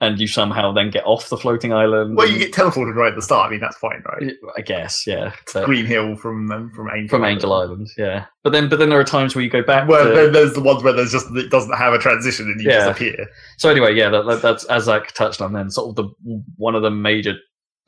[0.00, 2.16] and you somehow then get off the floating island.
[2.16, 3.48] Well, you get teleported right at the start.
[3.48, 4.32] I mean, that's fine, right?
[4.56, 5.32] I guess, yeah.
[5.54, 8.26] But- Green Hill from um, from Angel from Angel Island, yeah.
[8.44, 9.88] But then, but then there are times where you go back.
[9.88, 12.70] Well, to, there's the ones where there's just it doesn't have a transition and you
[12.70, 12.86] Yeah.
[12.86, 13.26] just appear.
[13.58, 15.52] so anyway, yeah, that, that, that's as I touched on.
[15.54, 17.34] Then, sort of the one of the major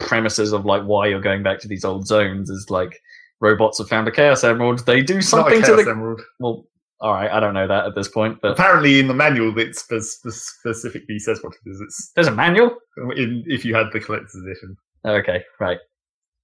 [0.01, 3.01] premises of like why you're going back to these old zones is like
[3.41, 4.85] robots have found a Chaos Emerald.
[4.87, 6.23] They do It's not a something to the Emerald.
[6.39, 6.65] well.
[7.01, 9.77] All right, I don't know that at this point, but Apparently, in the manual, it
[9.77, 11.81] spe- spe- specifically says what it is.
[11.81, 12.73] It's there's a manual.
[13.17, 14.77] in, if you had the collector's edition.
[15.07, 15.79] Okay, right.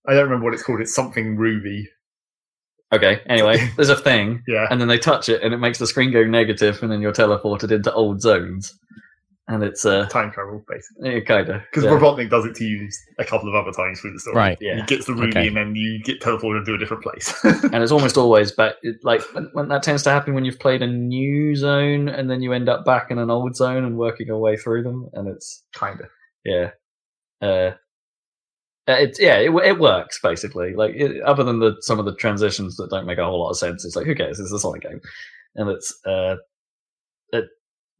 [0.06, 0.80] I don't remember what it's called.
[0.80, 1.88] It's something Ruby.
[2.92, 3.20] Okay.
[3.26, 4.68] Anyway, there's a thing, Yeah.
[4.70, 7.12] and then they touch it, and it makes the screen go negative, and then you're
[7.12, 8.72] teleported into old zones.
[9.48, 11.14] And it's uh, Time travel, basically.
[11.14, 12.88] yeah, kind of Because Robotnik does it to you
[13.18, 14.36] a couple of other times through the story.
[14.36, 14.58] Right.
[14.60, 14.76] Yeah.
[14.76, 15.48] He gets the ruby Okay.
[15.48, 17.34] and then you get teleported to a different place.
[17.44, 18.76] and it's almost always back.
[18.82, 22.30] it- Like when, when that tends to happen when you've played a new zone and
[22.30, 25.08] then you end up back in an old zone and working your way through them,
[25.12, 26.06] and it's kind of.
[26.44, 26.70] yeah,
[27.42, 27.72] uh,
[28.86, 30.74] uh, it's yeah, it, it works basically.
[30.74, 33.50] Like it, other than the some of the transitions that don't make a whole lot
[33.50, 34.38] of sense, it's like who cares?
[34.40, 35.00] It's a Sonic game,
[35.54, 36.38] and it's uh, it,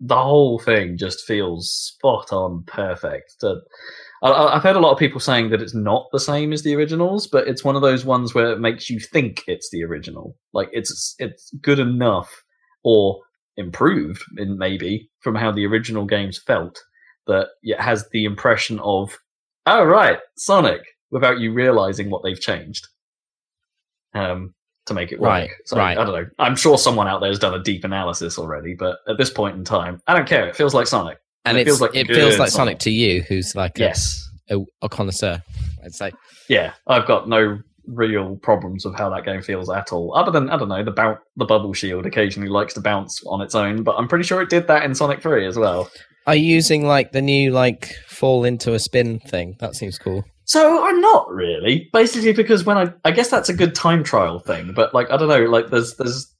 [0.00, 3.34] the whole thing just feels spot on perfect.
[4.22, 6.74] I, I've heard a lot of people saying that it's not the same as the
[6.74, 10.36] originals, but it's one of those ones where it makes you think it's the original.
[10.52, 12.30] Like it's it's good enough
[12.82, 13.20] or
[13.56, 16.82] improved in maybe from how the original games felt
[17.26, 19.16] that it has the impression of
[19.66, 22.88] oh right Sonic without you realizing what they've changed
[24.14, 24.54] um
[24.86, 25.28] to make it work.
[25.30, 25.96] Right, So right.
[25.96, 26.26] I don't know.
[26.38, 29.56] I'm sure someone out there has done a deep analysis already, but at this point
[29.56, 30.46] in time, I don't care.
[30.48, 31.18] It feels like Sonic.
[31.44, 32.52] and it feels like it feels like Sonic.
[32.52, 34.28] Sonic to you, who's like a, Yes.
[34.50, 35.40] a, a connoisseur.
[35.84, 36.12] I'd say.
[36.48, 40.14] yeah, I've got no real problems with how that game feels at all.
[40.16, 43.40] Other than I don't know, the bounce, the bubble shield occasionally likes to bounce on
[43.42, 45.90] its own, but I'm pretty sure it did that in Sonic Three as well.
[46.26, 49.56] Are you using like the new like fall into a spin thing?
[49.60, 50.24] That seems cool.
[50.46, 54.38] So I'm not really, basically because when I I guess that's a good time trial
[54.40, 56.30] thing, but like I don't know, like there's there's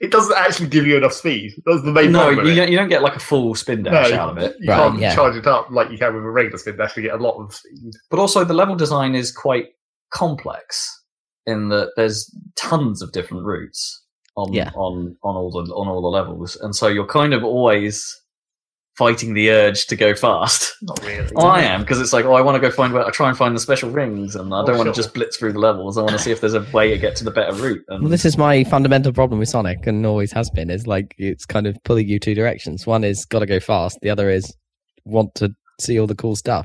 [0.00, 1.52] It doesn't actually give you enough speed.
[1.66, 2.46] That's the main no problem.
[2.46, 2.56] you it.
[2.56, 4.56] don't, you don't get like a full spin dash out of it.
[4.60, 5.14] You Right, can't yeah.
[5.14, 7.38] charge it up like you can with a regular spin dash to get a lot
[7.42, 7.92] of speed.
[8.10, 9.66] But also the level design is quite
[10.10, 10.88] complex
[11.46, 14.02] in that there's tons of different routes
[14.36, 14.70] on Yeah.
[14.74, 18.20] on on all the on all the levels, and so you're kind of always
[18.96, 20.72] fighting the urge to go fast.
[20.82, 21.28] Not really.
[21.36, 23.28] Oh, I am because it's like, oh, I want to go find where I try
[23.28, 25.02] and find the special rings, and I Oh, don't want to sure.
[25.02, 25.98] just blitz through the levels.
[25.98, 27.84] I want to see if there's a way to get to the better route.
[27.88, 30.70] And Well, this is my fundamental problem with Sonic, and always has been.
[30.70, 32.86] Is like it's kind of pulling you two directions.
[32.86, 33.98] One is got to go fast.
[34.02, 34.54] The other is
[35.04, 36.64] want to see all the cool stuff.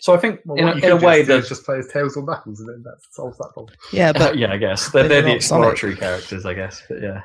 [0.00, 1.78] so I think Well, in a, in a way just do that is just play
[1.78, 3.74] as Tails or Knuckles, and then that solves that problem.
[3.92, 5.72] Yeah, but yeah, I guess they're, They're they're the not Sonic.
[5.72, 6.80] exploratory characters, I guess.
[6.88, 7.20] But yeah, Uh,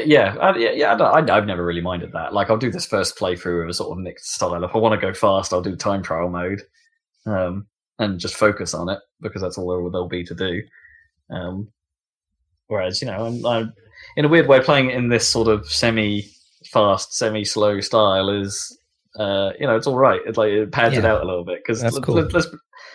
[0.00, 0.94] yeah, I, yeah, yeah.
[0.94, 2.32] I I've never really minded that.
[2.32, 4.64] Like, I'll do this first playthrough of a sort of mixed style.
[4.64, 6.62] If I want to go fast, I'll do time trial mode,
[7.26, 7.66] um,
[7.98, 10.62] and just focus on it because that's all there, there'll be to do.
[11.30, 11.68] Um,
[12.68, 13.72] whereas, you know, I'm, I'm
[14.16, 18.78] in a weird way playing it in this sort of semi-fast, semi-slow style is,
[19.18, 20.20] uh, you know, it's all right.
[20.26, 22.16] It's like it pads it out a little bit because let, cool.
[22.16, 22.48] let, let's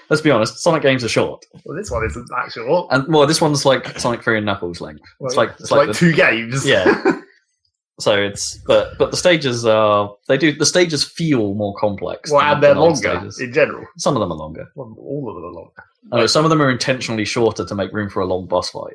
[0.10, 1.46] let's be honest, Sonic games are short.
[1.66, 2.88] Well, this one isn't that short.
[2.92, 5.04] And well, this one's like Sonic Three and Knuckles length.
[5.20, 6.66] Well, it's like it's like, the- two games.
[6.66, 7.22] Yeah.
[8.00, 12.32] so it's but but the stages are they do the stages feel more complex.
[12.32, 13.40] well, and they're longer stages.
[13.40, 13.86] in general.
[13.98, 14.68] Some of them are longer.
[14.76, 16.28] Well, all of them are longer.
[16.28, 18.94] Some of them are intentionally shorter to make room for a long boss fight.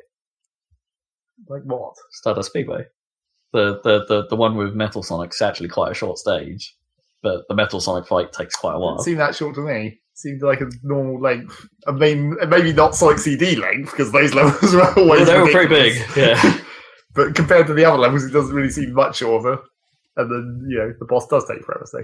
[1.47, 1.93] Like what?
[2.11, 2.85] Stardust Speedway,
[3.51, 6.75] the the the, the one with Metal Sonic's actually quite a short stage,
[7.21, 8.97] but the Metal Sonic fight takes quite a while.
[8.99, 9.99] It seemed that short to me.
[10.23, 11.67] Seemed like a normal length.
[11.85, 15.51] I mean, maybe not Sonic CD length because those levels were always Well, they were
[15.51, 16.59] pretty big, yeah.
[17.13, 19.57] but compared to the other levels, it doesn't really seem much shorter.
[20.15, 21.85] And then you know the boss does take forever.
[21.85, 22.03] So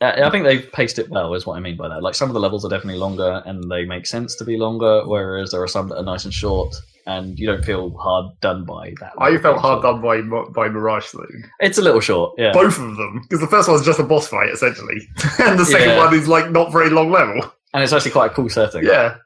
[0.00, 2.02] Uh, I think they've paced it well, is what I mean by that.
[2.02, 5.06] Like some of the levels are definitely longer and they make sense to be longer,
[5.06, 6.74] whereas there are some that are nice and short,
[7.06, 9.12] and you don't feel hard done by that.
[9.18, 10.20] I felt hard done by
[10.52, 11.44] by Mirage Saloon.
[11.60, 12.52] It's a little short, yeah.
[12.52, 15.00] Both of them, because the first one's just a boss fight essentially,
[15.38, 16.04] and the second Yeah.
[16.04, 17.40] one is like not very long level.
[17.74, 18.84] and it's actually quite a cool setting.
[18.84, 19.16] Yeah,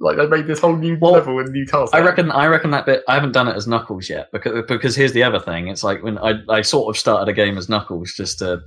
[0.00, 1.94] like they made this whole new Well, level and new task.
[1.94, 2.30] I reckon.
[2.30, 3.02] I reckon that bit.
[3.08, 5.68] I haven't done it as Knuckles yet because because here's the other thing.
[5.68, 8.60] It's like when I I sort of started a game as Knuckles just to.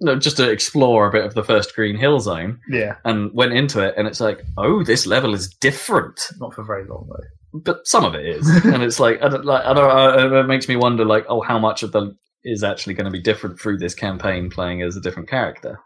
[0.00, 3.52] No, just to explore a bit of the first Green Hill zone, Yeah, and went
[3.52, 6.20] into it, and it's like, oh, this level is different.
[6.40, 7.24] not for very long though.
[7.62, 10.34] But some of it is, and it's like I don't like I don't.
[10.34, 12.14] It makes me wonder, like, oh, how much of the
[12.44, 15.78] is actually going to be different through this campaign, playing as a different character,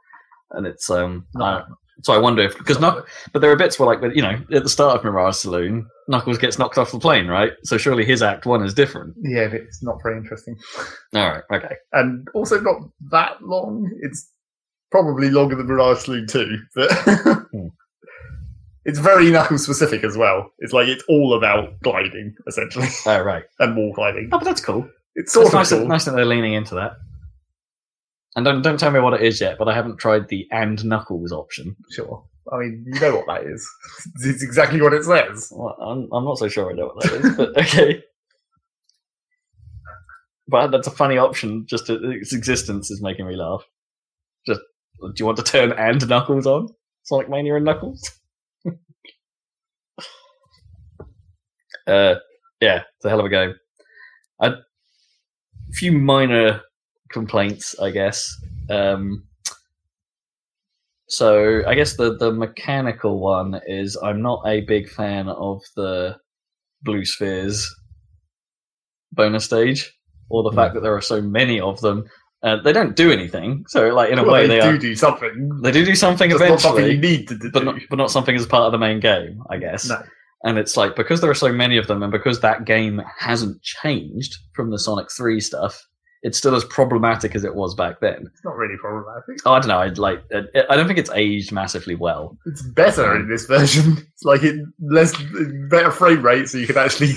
[0.53, 1.27] and it's um.
[1.40, 1.62] I-
[2.05, 4.62] so I wonder if because Knuck, but there are bits where, like, you know, at
[4.62, 7.51] the start of Mirage Saloon, Knuckles gets knocked off the plane, right?
[7.65, 9.16] So surely his Act One is different.
[9.20, 10.57] Yeah, but it's not very interesting.
[11.12, 11.74] All right, okay.
[11.95, 12.77] and also not
[13.11, 13.90] that long.
[14.03, 14.31] It's
[14.93, 17.66] probably longer than Mirage Saloon 2, but Hmm.
[18.89, 20.51] it's very knuckle specific as well.
[20.60, 23.44] It's like it's all about gliding essentially Oh All right.
[23.59, 24.31] and wall gliding.
[24.32, 24.89] Oh, but that's cool.
[25.15, 25.89] It's sort It's nice, of that, cool.
[25.89, 26.93] nice that they're leaning into that.
[28.35, 30.82] And don't don't tell me what it is yet, but I haven't tried the and
[30.86, 31.77] Knuckles option.
[31.90, 32.24] Sure.
[32.51, 33.69] I mean, you know what that is.
[34.24, 35.52] It's exactly what it says.
[35.55, 38.02] Well, I'm, I'm not so sure I know what that is, but okay.
[40.47, 41.66] But that's a funny option.
[41.69, 43.62] Just to, its existence is making me laugh.
[44.47, 44.60] Just,
[45.02, 46.69] do you want to turn and Knuckles on?
[47.02, 48.18] Sonic Mania and Knuckles?
[51.89, 52.16] Uh,
[52.60, 53.55] yeah, it's a hell of a game.
[54.40, 54.55] A
[55.73, 56.60] few minor
[57.10, 58.35] complaints, I guess.
[58.70, 59.24] Um,
[61.09, 66.16] so I guess the the mechanical one is I'm not a big fan of the
[66.82, 67.66] blue spheres
[69.12, 69.90] bonus stage,
[70.28, 70.56] or the Hmm.
[70.56, 72.05] fact that there are so many of them.
[72.43, 74.78] Uh, they don't do anything, so like in a Well, way they, they, do are.
[74.78, 75.60] do something.
[75.62, 77.51] They do do something Just not something you need to do.
[77.51, 79.89] but not, but not something as part of the main game, I guess.
[79.89, 80.01] No.
[80.44, 83.60] And it's like because there are so many of them, and because that game hasn't
[83.62, 85.85] changed from the Sonic Three stuff,
[86.23, 88.24] it's still as problematic as it was back then.
[88.32, 89.36] It's not really problematic.
[89.44, 89.78] Oh, I don't know.
[89.78, 90.23] I'd like.
[90.32, 92.39] I don't think it's aged massively well.
[92.47, 93.97] It's better in this version.
[94.19, 95.12] It's like it less
[95.70, 97.12] better frame rate, so you can actually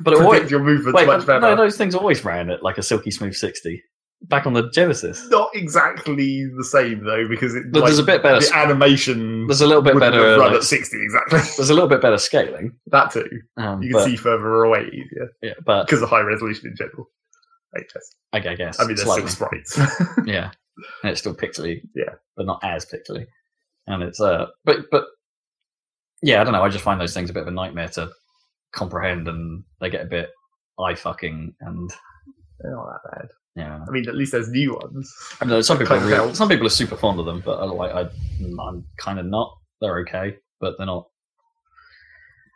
[0.00, 1.40] But it predict always, your movements wait, much better.
[1.40, 3.82] no, those things always ran at like a silky smooth sixty
[4.28, 5.28] back on the Genesis.
[5.30, 8.40] Not exactly the same though, because it, But like, there's a bit better.
[8.40, 10.20] the animation There's a little bit better.
[10.38, 11.38] run like, at sixty exactly.
[11.56, 12.72] there's a little bit better scaling.
[12.86, 13.28] that too.
[13.56, 16.76] Um, You can but, see further away easier yeah, but because of high resolution in
[16.76, 17.08] general.
[17.74, 17.80] I
[18.34, 18.78] I guess.
[18.78, 19.28] I mean, there's slightly.
[19.28, 19.78] still sprites.
[20.26, 20.50] yeah,
[21.02, 21.80] and it's still pixely.
[21.94, 22.14] Yeah.
[22.36, 23.26] but not as pixely.
[23.86, 25.04] And it's uh, but but
[26.22, 26.62] yeah, I don't know.
[26.62, 28.10] I just find those things a bit of a nightmare to
[28.72, 30.30] comprehend, and they get a bit
[30.78, 31.90] eye fucking, and
[32.60, 33.28] They're not that bad.
[33.56, 33.80] Yeah.
[33.86, 35.14] I mean, at least there's new ones.
[35.40, 37.64] I know some people, are really, some people are super fond of them, but I
[37.64, 38.08] like I,
[38.62, 39.52] I'm kind of not.
[39.80, 41.06] They're okay, but they're not.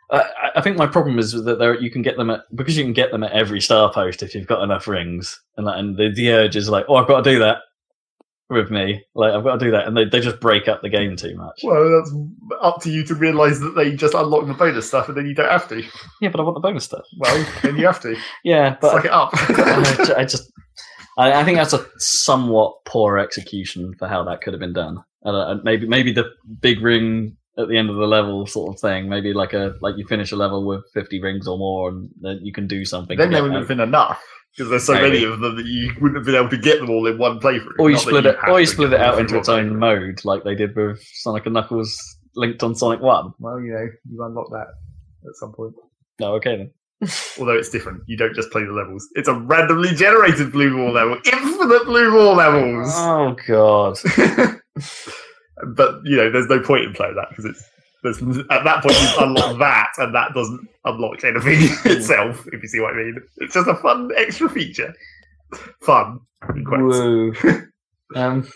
[0.09, 2.75] I, I- I think my problem is that there you can get them at because
[2.77, 5.77] you can get them at every star post if you've got enough rings, and that,
[5.77, 7.57] and the, the urge is like, oh, I've got to do that
[8.49, 10.87] with me, like I've got to do that, and they, they just break up the
[10.89, 11.59] game too much.
[11.63, 12.15] Well, that's
[12.61, 15.35] up to you to realise that they just unlock the bonus stuff, and then you
[15.35, 15.83] don't have to.
[16.21, 17.05] Yeah, but I want the bonus stuff.
[17.19, 18.15] Well, then you have to.
[18.43, 19.29] Yeah, but Suck it up.
[19.33, 20.49] I, I just
[21.17, 25.03] I, I think that's a somewhat poor execution for how that could have been done.
[25.25, 26.29] I don't know, maybe maybe the
[26.61, 29.09] big ring at the end of the level sort of thing.
[29.09, 32.39] Maybe like a like you finish a level with fifty rings or more, and then
[32.43, 33.17] you can do something.
[33.17, 33.61] then there wouldn't out.
[33.61, 34.23] have been enough
[34.55, 35.09] because there's so Maybe.
[35.09, 37.39] many of them that you wouldn't have been able to get them all in one
[37.39, 37.79] playthrough.
[37.79, 39.79] or you Not split it, or you split it out into its own playthrough.
[39.79, 41.97] mode, like they did with Sonic and Knuckles
[42.35, 43.33] linked on Sonic One.
[43.39, 44.67] Well, you know, you unlock that
[45.27, 45.73] at some point.
[46.19, 46.71] No, okay then.
[47.39, 48.03] Although it's different.
[48.07, 49.07] You don't just play the levels.
[49.13, 51.17] It's a randomly generated blue wall level.
[51.25, 52.91] Infinite blue wall levels.
[52.95, 53.97] Oh god.
[55.75, 57.63] but, you know, there's no point in playing that because it's.
[58.03, 61.57] There's, at that point, you unlock that, and that doesn't unlock anything
[61.91, 63.21] itself, if you see what I mean.
[63.37, 64.93] It's just a fun extra feature.
[65.81, 66.19] Fun.
[66.55, 66.97] in quotes.
[66.99, 67.33] Woo.
[68.15, 68.47] um,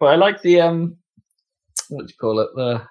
[0.00, 0.96] but I like the um,
[1.88, 2.50] what do you call it?
[2.54, 2.82] The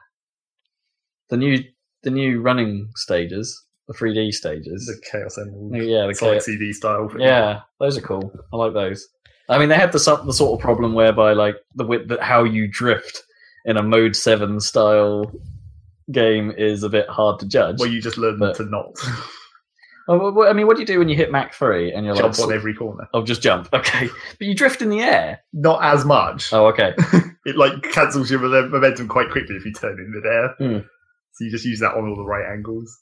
[1.30, 1.64] the new
[2.04, 4.86] the new running stages, the 3D stages.
[4.86, 5.76] The Chaos Emerald.
[5.76, 7.10] yeah, the Sonic chaos- CD style.
[7.10, 7.22] thing.
[7.22, 8.32] yeah, those are cool.
[8.54, 9.08] I like those.
[9.50, 12.68] I mean, they had the the sort of problem whereby like the the, how you
[12.68, 13.24] drift
[13.66, 15.32] in a Mode Seven style
[16.12, 17.78] game is a bit hard to judge.
[17.80, 18.94] Well, you just learn But- to not
[20.10, 22.38] Oh, I mean, what do you do when you hit Mach three and you're jump
[22.38, 23.10] like, on every corner.
[23.14, 23.68] "Oh, just jump"?
[23.74, 24.08] Okay,
[24.40, 25.42] but you drift in the air.
[25.52, 26.54] Not as much.
[26.54, 26.94] Oh, okay.
[27.46, 30.56] It like cancels your momentum quite quickly if you turn in midair.
[30.58, 30.88] Hmm.
[31.34, 32.98] So you just use that on all the right angles.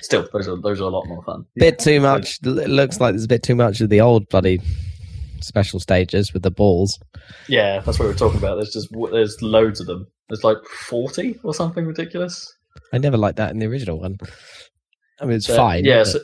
[0.00, 1.44] Still, those are those are a lot more fun.
[1.56, 2.38] Bit too much.
[2.42, 4.60] It looks like there's a bit too much of the old bloody
[5.40, 6.98] special stages with the balls.
[7.48, 8.56] Yeah, that's what we were talking about.
[8.56, 10.06] There's just there's loads of them.
[10.28, 12.52] There's like forty or something ridiculous.
[12.92, 14.16] I never liked that in the original one.
[15.20, 15.84] I mean, it's So, fine.
[15.84, 16.20] Yeah, but- so,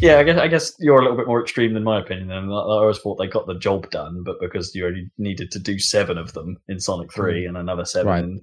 [0.00, 0.18] yeah.
[0.18, 2.30] I guess I guess you're a little bit more extreme than my opinion.
[2.30, 5.50] And I I always thought they got the job done, but because you only needed
[5.52, 7.48] to do seven of them in Sonic Three mm.
[7.48, 8.24] and another seven Right.
[8.24, 8.40] in,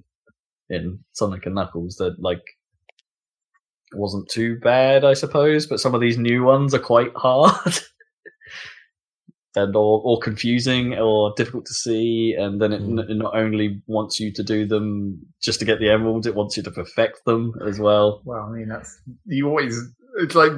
[0.70, 2.42] in Sonic and Knuckles, that like
[3.94, 5.66] wasn't too bad, I suppose.
[5.66, 7.74] But some of these new ones are quite hard.
[9.58, 12.98] And or, or confusing or difficult to see, and then it, Hmm.
[12.98, 16.58] n- not only wants you to do them just to get the emeralds, it wants
[16.58, 18.20] you to perfect them as well.
[18.26, 19.80] Well, I mean, that's you always.
[20.18, 20.52] It's like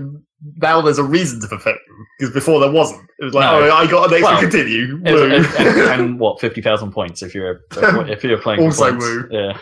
[0.57, 3.09] now there's a reason to perfect them because before there wasn't.
[3.21, 3.69] It was like, No.
[3.69, 4.95] oh, I got an extra Well, continue.
[4.97, 5.23] And, Woo.
[5.33, 9.29] and, and, and what fifty thousand points if you're if you're playing Also woo.
[9.31, 9.57] Yeah,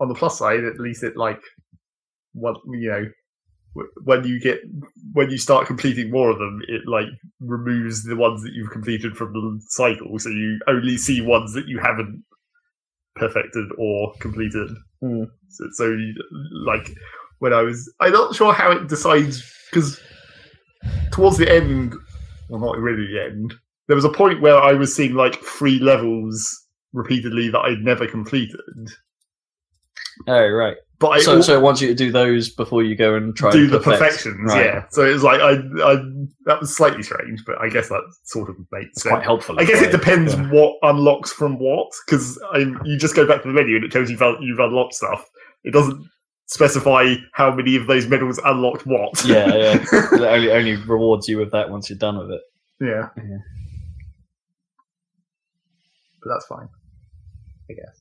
[0.00, 1.40] On the plus side, at least it like
[2.32, 3.06] what you know
[4.04, 4.60] when you get
[5.12, 7.08] when you start completing more of them, it like
[7.40, 11.68] removes the ones that you've completed from the cycle, so you only see ones that
[11.68, 12.22] you haven't
[13.16, 14.70] perfected or completed.
[15.00, 15.24] Hmm.
[15.48, 15.96] So, so
[16.64, 16.90] like
[17.38, 20.00] when I was, I'm not sure how it decides because
[21.10, 21.94] towards the end,
[22.48, 23.54] well, not really the end.
[23.86, 28.06] There was a point where I was seeing like three levels repeatedly that I'd never
[28.06, 28.60] completed,
[30.26, 30.76] oh right.
[30.98, 33.34] but I So al- so it wants you to do those before you go and
[33.36, 34.38] try do and the perfections.
[34.52, 34.64] Right.
[34.64, 35.96] Yeah, so it was like I, I
[36.46, 39.12] that was slightly strange, but I guess that sort of makes It's sense.
[39.12, 39.58] quite helpful.
[39.60, 40.50] I guess in it depends Yeah.
[40.50, 42.38] what unlocks from what, because
[42.84, 45.24] you just go back to the menu and it tells you you've, you've unlocked stuff.
[45.64, 46.04] It doesn't
[46.46, 49.24] specify how many of those medals unlocked what.
[49.24, 49.84] Yeah, yeah.
[49.92, 52.40] it only only rewards you with that once you're done with it.
[52.80, 53.08] yeah.
[53.16, 53.38] Yeah.
[56.22, 56.68] But that's fine,
[57.70, 58.00] I guess.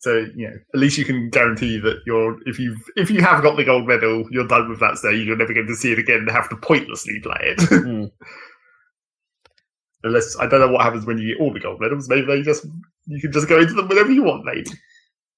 [0.00, 3.42] So you know, at least you can guarantee that you're if you if you have
[3.42, 5.26] got the gold medal, you're done with that stage.
[5.26, 7.60] You're never going to see it again and have to pointlessly play it.
[7.62, 8.04] Hmm.
[10.04, 12.08] Unless I don't know what happens when you get all the gold medals.
[12.08, 12.64] Maybe they just
[13.06, 14.44] you can just go into them whenever you want.
[14.44, 14.70] Maybe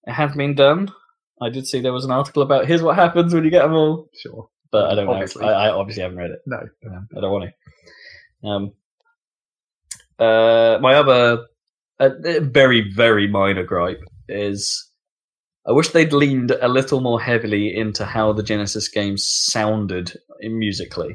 [0.05, 0.93] It has been done.
[1.41, 3.73] I did see there was an article about here's what happens when you get them
[3.73, 4.51] all, sure.
[4.71, 5.47] but I don't Obviously.
[5.47, 5.53] know.
[5.53, 6.41] I, I obviously haven't read it.
[6.45, 6.59] No.
[6.87, 7.51] Um, I don't want
[8.43, 8.49] to.
[8.49, 8.73] Um,
[10.19, 11.47] uh, my other
[11.99, 12.11] uh,
[12.43, 14.91] very very minor gripe is
[15.67, 21.15] I wish they'd leaned a little more heavily into how the Genesis games sounded musically.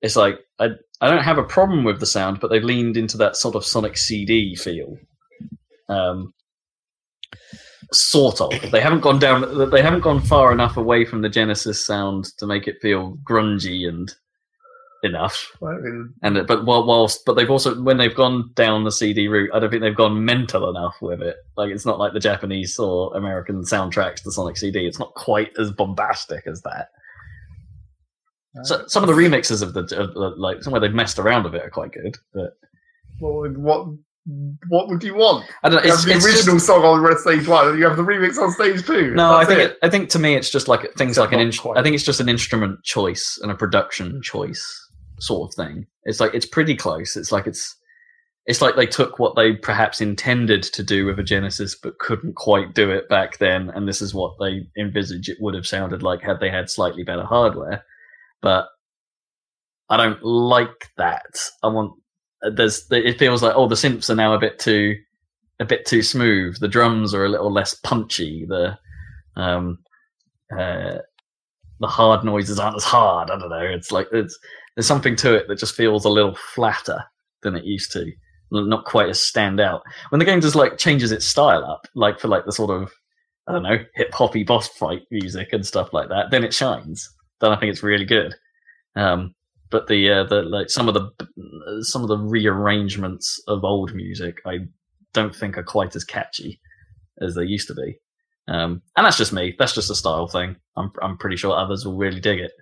[0.00, 0.70] It's like I
[1.00, 3.64] I don't have a problem with the sound, but they've leaned into that sort of
[3.64, 4.96] Sonic CD feel.
[5.88, 6.32] Um,
[7.92, 8.70] sort of.
[8.70, 9.70] They haven't gone down.
[9.70, 13.88] They haven't gone far enough away from the Genesis sound to make it feel grungy
[13.88, 14.12] and
[15.02, 15.50] enough.
[15.60, 15.78] Well,
[16.22, 19.58] And but while- whilst but they've also when they've gone down the CD route, I
[19.58, 21.36] don't think they've gone mental enough with it.
[21.56, 24.86] Like it's not like the Japanese or American soundtracks to Sonic CD.
[24.86, 26.88] It's not quite as bombastic as that.
[28.64, 31.54] So, some of the remixes of the, of the like somewhere they've messed around with
[31.54, 32.18] it are quite good.
[32.34, 32.56] But
[33.18, 33.86] what would- what
[34.68, 35.44] what would you want?
[35.64, 35.84] I don't know.
[35.84, 38.04] You It's, have the it's just- original song on Stage One, and you have the
[38.04, 39.12] remix on Stage Two.
[39.14, 39.70] No, I think it.
[39.72, 41.52] it, I think to me it's just like things Except like an in.
[41.76, 44.20] I think it's just an instrument choice and a production hmm.
[44.20, 44.81] choice
[45.22, 45.86] sort of thing.
[46.04, 47.16] It's like it's pretty close.
[47.16, 47.76] It's like it's
[48.46, 52.34] it's like they took what they perhaps intended to do with a Genesis but couldn't
[52.34, 56.02] quite do it back then and this is what they envisage it would have sounded
[56.02, 57.84] like had they had slightly better hardware.
[58.40, 58.68] But
[59.88, 61.38] I don't like that.
[61.62, 61.92] I want
[62.42, 64.96] there's it feels like oh the synths are now a bit too
[65.60, 66.58] a bit too smooth.
[66.58, 68.44] The drums are a little less punchy.
[68.46, 68.78] The
[69.36, 69.78] um,
[70.56, 70.98] uh,
[71.80, 73.30] the hard noises aren't as hard.
[73.30, 73.60] I don't know.
[73.60, 74.38] It's like it's
[74.76, 77.02] there's something to it that just feels a little flatter
[77.42, 78.10] than it used to.
[78.50, 79.82] Not quite as stand out.
[80.10, 82.92] When the game just like changes its style up, like for like the sort of
[83.46, 87.08] I don't know hip hoppy boss fight music and stuff like that, then it shines.
[87.40, 88.34] Then I think it's really good.
[88.94, 89.34] Um,
[89.70, 94.36] but the uh, the like some of the some of the rearrangements of old music,
[94.46, 94.58] I
[95.14, 96.60] don't think are quite as catchy
[97.20, 97.98] as they used to be.
[98.48, 99.54] Um, and that's just me.
[99.58, 100.56] That's just a style thing.
[100.76, 102.52] I'm I'm pretty sure others will really dig it.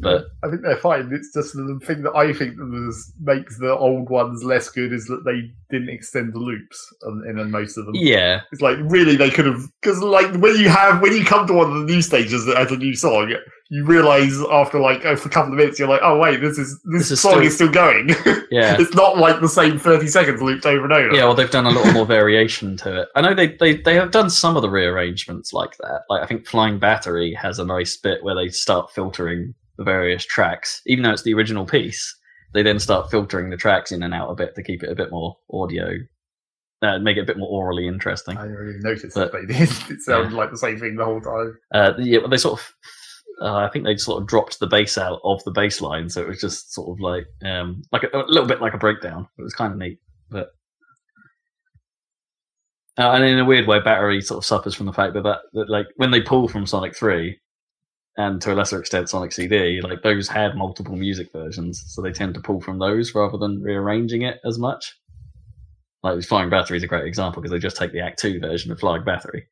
[0.00, 1.10] But I think they're fine.
[1.12, 4.92] It's just the thing that I think that was, makes the old ones less good
[4.92, 6.78] is that they didn't extend the loops
[7.26, 7.94] in, in most of them.
[7.94, 11.46] yeah, It's like really they could have because like when you have when you come
[11.46, 13.34] to one of the new stages that has a new song,
[13.68, 16.80] you realize after like oh, a couple of minutes you're like oh wait this is
[16.84, 18.08] this, This is song still- is still going.
[18.50, 18.76] yeah.
[18.78, 21.14] it's not like the same thirty seconds looped over and over.
[21.14, 23.08] Yeah, well, they've done a little more variation to it.
[23.16, 26.02] I know they, they, they have done some of the rearrangements like that.
[26.08, 30.24] Like I think Flying Battery has a nice bit where they start filtering the various
[30.24, 32.14] tracks, even though it's the original piece.
[32.54, 34.94] They then start filtering the tracks in and out a bit to keep it a
[34.94, 35.90] bit more audio,
[36.82, 38.36] uh, make it a bit more orally interesting.
[38.38, 40.96] I didn't really notice But- it, but it, is- it sounded like the same thing
[40.96, 41.58] the whole time.
[41.74, 42.72] Uh, yeah, they sort of,
[43.42, 46.22] uh, I think they sort of dropped the bass out of the bass line, so
[46.22, 49.28] it was just sort of like, um, like a, a little bit like a breakdown.
[49.38, 49.98] It was kind of neat,
[50.30, 50.48] but.
[52.98, 55.40] Uh, and in a weird way, Battery sort of suffers from the fact that, that
[55.52, 57.38] that like when they pull from Sonic Three,
[58.16, 62.12] and to a lesser extent Sonic CD, like those had multiple music versions, so they
[62.12, 64.98] tend to pull from those rather than rearranging it as much.
[66.02, 68.72] Like Flying Battery is a great example because they just take the Act Two version
[68.72, 69.46] of Flying Battery.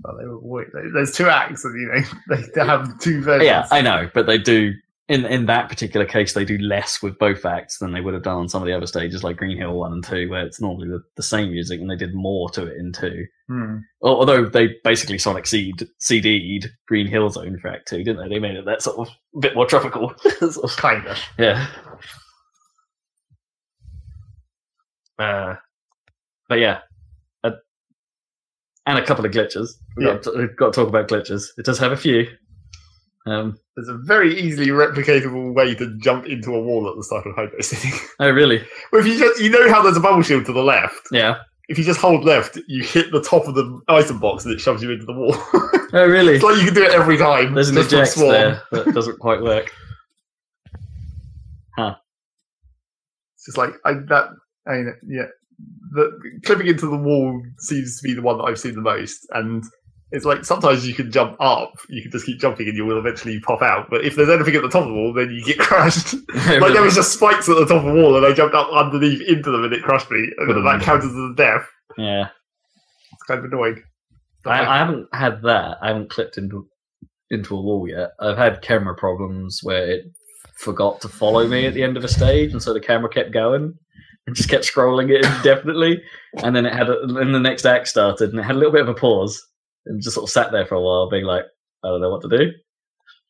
[0.00, 3.46] But they were, there's two acts, and you know they have two versions.
[3.46, 4.72] Yeah, I know, but they do
[5.08, 8.24] in in that particular case they do less with both acts than they would have
[8.24, 10.60] done on some of the other stages like Green Hill one and two, where it's
[10.60, 13.24] normally the, the same music and they did more to it in two.
[13.48, 13.76] Hmm.
[14.02, 18.34] Although they basically Sonic Seed CD'd Green Hill Zone for Act Two, didn't they?
[18.34, 20.12] They made it that sort of bit more tropical.
[20.40, 21.18] Sort of- kind of.
[21.38, 21.68] yeah.
[25.18, 25.54] Uh,
[26.48, 26.80] but yeah,
[27.44, 27.52] uh,
[28.86, 29.70] and a couple of glitches.
[29.96, 31.44] We've, got to, we've got to talk about glitches.
[31.56, 32.26] It does have a few.
[33.26, 37.26] Um, There's a very easily replicatable way to jump into a wall at the start
[37.26, 37.92] of Hydrocity.
[38.20, 38.64] oh, really?
[38.92, 41.08] well, if you just you know how there's a bubble shield to the left.
[41.10, 41.38] Yeah.
[41.68, 44.60] If you just hold left, you hit the top of the item box and it
[44.60, 45.36] shoves you into the wall.
[45.92, 46.34] Oh, really?
[46.34, 47.54] it's like you can do it every time.
[47.54, 49.72] There's an eject there that doesn't quite work.
[51.78, 51.94] Huh.
[53.36, 54.30] It's just like I that
[54.66, 55.26] I mean, yeah.
[55.92, 59.26] The clipping into the wall seems to be the one that I've seen the most,
[59.30, 59.62] and
[60.12, 62.98] it's like sometimes you can jump up, you can just keep jumping, and you will
[62.98, 63.88] eventually pop out.
[63.90, 66.14] But if there's anything at the top of the wall, then you get crushed.
[66.34, 68.70] like there was just spikes at the top of the wall, and I jumped up
[68.72, 70.82] underneath into them, and it crushed me, and then that Mm.
[70.82, 71.68] counted as a death.
[71.98, 72.28] yeah.
[73.12, 73.82] It's kind of annoying.
[74.44, 75.78] I, I haven't had that.
[75.82, 76.68] I haven't clipped into
[77.30, 78.10] into a wall yet.
[78.20, 80.04] I've had camera problems where it
[80.58, 83.32] forgot to follow me at the end of a stage, and so the camera kept
[83.32, 83.74] going
[84.26, 86.00] and just kept scrolling it indefinitely.
[86.44, 88.72] And then it had, a, and the next act started, and it had a little
[88.72, 89.44] bit of a pause,
[89.86, 91.44] and just sort of sat there for a while, being like,
[91.84, 92.52] I don't know what to do.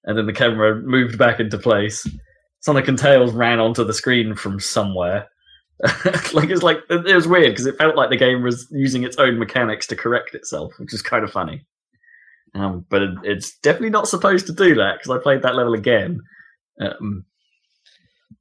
[0.04, 2.06] And then the camera moved back into place.
[2.60, 5.28] Sonic and Tails ran onto the screen from somewhere.
[6.32, 9.16] like it's like it was weird because it felt like the game was using its
[9.18, 11.66] own mechanics to correct itself, which is kind of funny.
[12.54, 15.74] Um, but it, it's definitely not supposed to do that because I played that level
[15.74, 16.20] again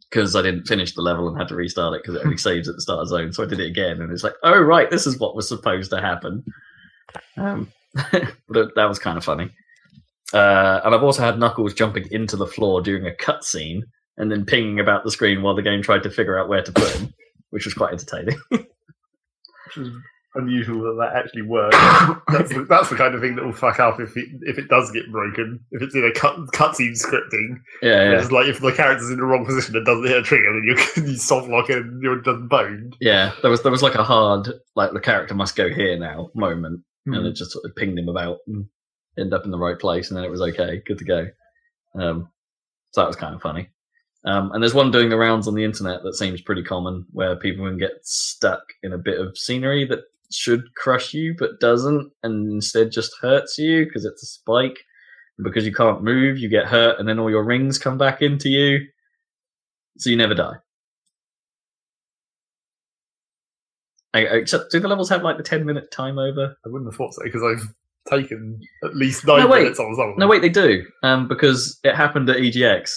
[0.10, 2.70] because I didn't finish the level and had to restart it because it only saves
[2.70, 3.34] at the start zone.
[3.34, 5.92] So I did it again, and it's like, oh right, this is what was supposed
[5.92, 6.44] to happen.
[7.36, 7.72] Um,
[8.50, 9.50] that was kind of funny.
[10.34, 13.82] Uh, and I've also had Knuckles jumping into the floor during a cutscene
[14.18, 16.72] and then pinging about the screen while the game tried to figure out where to
[16.72, 17.14] put him,
[17.52, 18.38] which was quite entertaining.
[18.50, 19.90] which is
[20.36, 21.76] unusual that that actually works.
[22.28, 24.68] that's, the, that's the kind of thing that will fuck up if it if it
[24.68, 25.60] does get broken.
[25.72, 28.20] If it's in a cut cutscene scripting, yeah, yeah.
[28.20, 30.64] it's like if the character's in the wrong position and doesn't hit a trigger, then
[30.64, 32.96] you you soft lock it and you're done boned.
[33.00, 36.30] Yeah, there was there was like a hard like the character must go here now
[36.36, 38.66] moment, and it just sort of pinged him about and
[39.18, 41.28] end up in the right place, and then it was okay, good to go.
[41.96, 42.30] Um,
[42.92, 43.70] so that was kind of funny.
[44.26, 47.36] Um, and there's one doing the rounds on the internet that seems pretty common, where
[47.36, 50.00] people can get stuck in a bit of scenery that
[50.32, 54.80] should crush you but doesn't, and instead just hurts you because it's a spike.
[55.38, 58.22] And because you can't move, you get hurt, and then all your rings come back
[58.22, 58.80] into you,
[59.98, 60.56] so you never die.
[64.24, 66.56] Except, do the levels have like the ten minute time over?
[66.66, 67.68] I wouldn't have thought so because I've
[68.10, 69.64] taken at least nine No, wait.
[69.64, 70.14] minutes on some.
[70.18, 70.86] No, wait, they do.
[71.04, 72.92] Um, because it happened at EGX.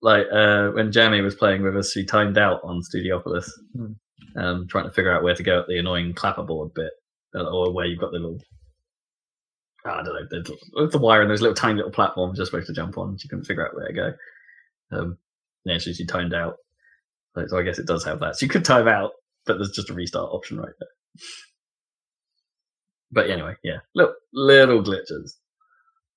[0.00, 3.92] Like uh, when Jamie was playing with us, he timed out on Studiopolis, Hmm.
[4.36, 6.92] um, trying to figure out where to go at the annoying clapperboard bit,
[7.34, 8.40] uh, or where you've got the little.
[9.84, 10.26] I don't know.
[10.30, 13.16] There's, the wire and those little tiny little platforms you're supposed to jump on.
[13.18, 14.12] She couldn't figure out where to go.
[14.90, 15.18] Um,
[15.64, 16.56] yeah, so she timed out.
[17.34, 18.36] So, so I guess it does have that.
[18.36, 19.12] So you could time out,
[19.48, 20.88] but there's just a restart option right there.
[23.10, 25.32] But anyway, yeah, little little glitches,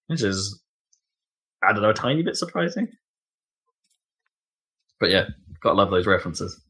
[0.07, 0.61] which is
[1.63, 2.89] I don't know, a tiny bit surprising.
[4.99, 5.25] But yeah,
[5.63, 6.61] gotta love those references.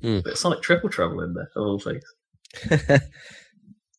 [0.00, 0.20] Hmm.
[0.20, 2.04] Bit of Sonic Triple Trouble in there, of all things.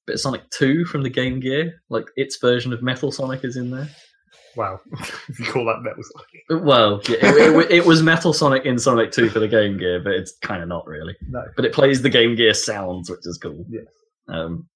[0.08, 3.58] Bit of Sonic Two from the Game Gear, like its version of Metal Sonic is
[3.58, 3.90] in there.
[4.56, 4.80] Wow,
[5.28, 6.64] if you call that metal Sonic.
[6.66, 10.00] Well, yeah, it, it, it was Metal Sonic in Sonic 2 for the Game Gear,
[10.02, 11.16] but it's kind of not really.
[11.28, 11.44] No.
[11.56, 13.66] But it plays the Game Gear sounds, which is cool.
[13.70, 13.86] Yes.
[14.28, 14.68] Um,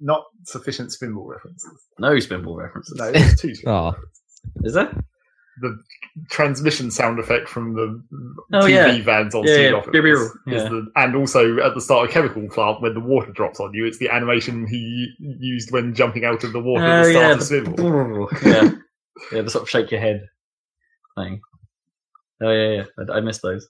[0.00, 1.70] Not sufficient spinball references.
[1.98, 2.94] no spinball references.
[2.96, 3.48] No, there's two.
[3.48, 3.86] spinball Aw.
[3.90, 4.20] references.
[4.64, 4.94] Is there?
[5.60, 5.78] The
[6.30, 8.02] transmission sound effect from the
[8.52, 9.02] Oh, TV yeah.
[9.02, 9.72] vans on Yeah, yeah.
[9.72, 10.68] Office is yeah.
[10.68, 13.84] the, and also at the start of Chemical Plant when the water drops on you,
[13.86, 17.38] it's the animation he used when jumping out of the water at Oh, the yeah.
[17.38, 18.42] start of Spinball.
[18.44, 18.70] yeah.
[19.32, 20.22] Yeah, the sort of shake your head
[21.18, 21.40] thing.
[22.42, 22.84] Oh, yeah, yeah.
[23.12, 23.68] I, I missed those.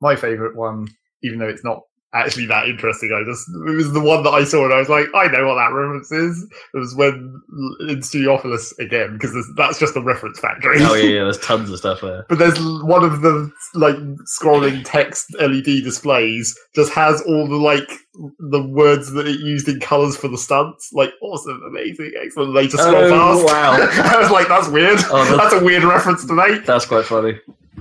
[0.00, 0.86] My favourite one,
[1.24, 1.82] even though it's not
[2.14, 4.88] actually that interesting, I just it was the one that I saw and I was
[4.88, 6.42] like, I know what that reference is.
[6.74, 7.40] It was when
[7.80, 10.76] in Studiopolis again because that's just a reference factory.
[10.80, 11.22] Oh, yeah, yeah.
[11.24, 12.24] There's tons of stuff there.
[12.28, 13.96] But there's one of the like
[14.40, 17.90] scrolling text LED displays just has all the like
[18.38, 22.54] the words that it used in colours for the stunts, like awesome, amazing, excellent.
[22.54, 23.44] They just scroll Oh, past.
[23.44, 24.12] wow.
[24.16, 25.00] I was like, that's weird.
[25.10, 26.64] Oh, that's- that's a weird reference to make.
[26.64, 27.40] That's quite funny.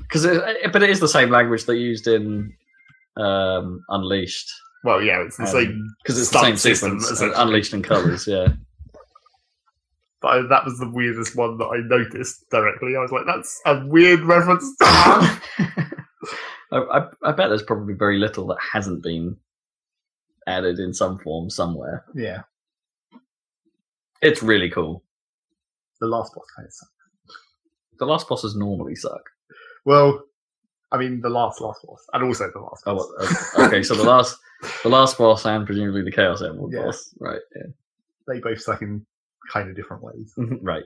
[0.10, 2.52] Cause it, it- but it is the same language they used in
[3.18, 4.52] um, Unleashed.
[4.84, 7.22] Well, yeah, it's the Um, same Because it's the same system, sequence.
[7.38, 8.48] Unleashed in colours, yeah.
[10.22, 12.96] But I, that was the weirdest one that I noticed directly.
[12.96, 14.64] I was like, that's a weird reference.
[14.82, 15.38] I,
[16.72, 19.36] I, I bet there's probably very little that hasn't been
[20.48, 22.06] added in some form somewhere.
[22.16, 22.44] yeah,
[24.22, 25.04] It's really cool.
[26.00, 26.92] the last boss kind of sucked.
[28.00, 29.30] The last bosses normally suck.
[29.86, 30.24] Well,
[30.94, 33.56] I mean, the last last boss, and also the last Oh, boss.
[33.58, 33.82] uh, okay.
[33.84, 34.38] So the last,
[34.84, 36.84] the last boss, and presumably the Chaos Emerald Yeah.
[36.84, 37.42] boss, right?
[37.56, 37.64] Yeah.
[38.28, 39.06] They both suck in
[39.52, 40.32] kind of different ways.
[40.62, 40.84] right.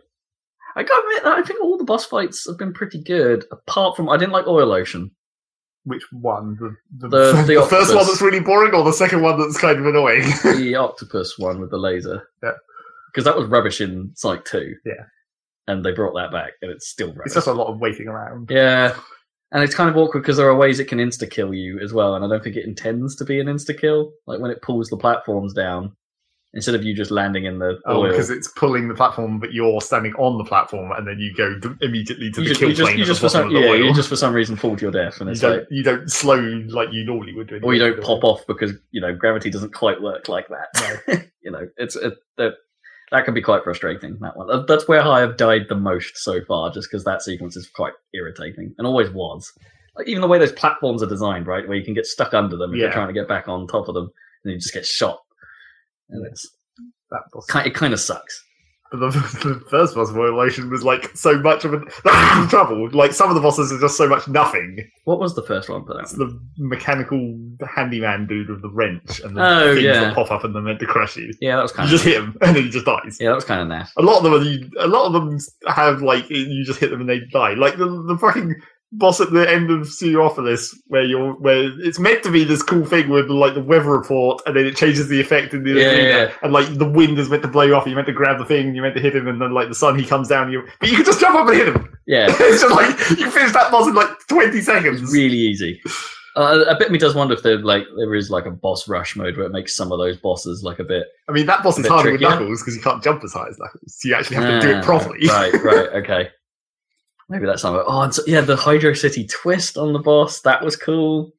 [0.76, 3.96] I gotta admit that I think all the boss fights have been pretty good, apart
[3.96, 5.12] from I didn't like Oil Ocean.
[5.84, 6.58] Which one?
[6.60, 9.58] The, the, The- the the first one that's really boring, or the second one that's
[9.60, 10.24] kind of annoying?
[10.44, 12.30] the octopus one with the laser.
[12.44, 12.54] Yeah.
[13.12, 14.76] Because that was rubbish in Sonic 2.
[14.86, 14.94] Yeah.
[15.68, 17.24] And they brought that back, and it's still rubbish.
[17.28, 18.50] it's just a lot of waiting around.
[18.52, 18.96] Yeah.
[19.52, 21.94] And it's kind of awkward because there are ways it can insta kill you as
[21.94, 24.12] well, and I don't think it intends to be an insta kill.
[24.26, 25.96] Like when it pulls the platforms down
[26.54, 28.10] instead of you just landing in the Oh, oil.
[28.10, 31.58] because it's pulling the platform, but you're standing on the platform, and then you go
[31.60, 33.74] d- immediately to you the just, kill you just, plane you just for some yeah,
[33.74, 36.12] you just for some reason fall to your death, and you don't like you don't
[36.12, 36.36] slow
[36.70, 37.48] like you normally would.
[37.48, 41.28] do or you don't pop off because you know gravity doesn't quite work like that.
[41.42, 42.14] you know, it's it,
[43.12, 44.18] that can be quite frustrating.
[44.20, 44.66] That one.
[44.68, 47.94] That's where I have died the most so far, just because that sequence is quite
[48.14, 49.52] irritating and always was.
[49.96, 52.56] Like even the way those platforms are designed, right, where you can get stuck under
[52.56, 54.12] them if you're trying to get back on top of them,
[54.44, 55.20] and you just get shot.
[56.10, 56.48] And it's
[57.10, 58.44] That it kind of sucks.
[58.92, 59.10] The,
[59.44, 62.90] the first boss of Ocean was like so much of a that's the trouble.
[62.92, 64.90] Like some of the bosses are just so much nothing.
[65.04, 66.04] What was the first one for that?
[66.04, 67.38] It's the mechanical
[67.76, 70.00] handyman dude with the wrench and the Oh, things yeah.
[70.06, 71.34] that pop up and they're meant to crush you.
[71.42, 73.18] Yeah, that was You kind just of hit him and then he just dies.
[73.20, 73.90] yeah, that was kind of naff.
[73.98, 75.38] A lot of them, are you, a lot of them
[75.68, 77.56] have like you just hit them and they die.
[77.56, 78.56] Like the the fucking
[78.94, 82.86] boss at the end of Studiopolis, where you're where it's meant to be this cool
[82.86, 85.88] thing with like the weather report, and then it changes the effect in the Yeah,
[85.92, 87.84] arena, yeah, and like the wind is meant to blow you off.
[87.84, 89.70] and You meant to grab the thing, you meant to hit him, and then like
[89.70, 91.98] the sun he comes down, you but you can just jump up and hit him.
[92.08, 95.02] Yeah, it's just like you finish that boss in like twenty seconds.
[95.02, 95.82] It's really easy.
[96.38, 99.16] Uh, a bit me does wonder if there like there is like a boss rush
[99.16, 101.80] mode where it makes some of those bosses like a bit I mean, that boss
[101.80, 102.22] is harder with.
[102.22, 103.96] Knuckles because you can't jump as high as Knuckles.
[103.98, 105.28] So you actually have to do Ah, it properly.
[105.28, 106.30] right, right, okay.
[107.30, 107.84] Maybe that's something.
[107.86, 111.32] Oh, and so, yeah, the Hydrocity twist on the boss that was cool.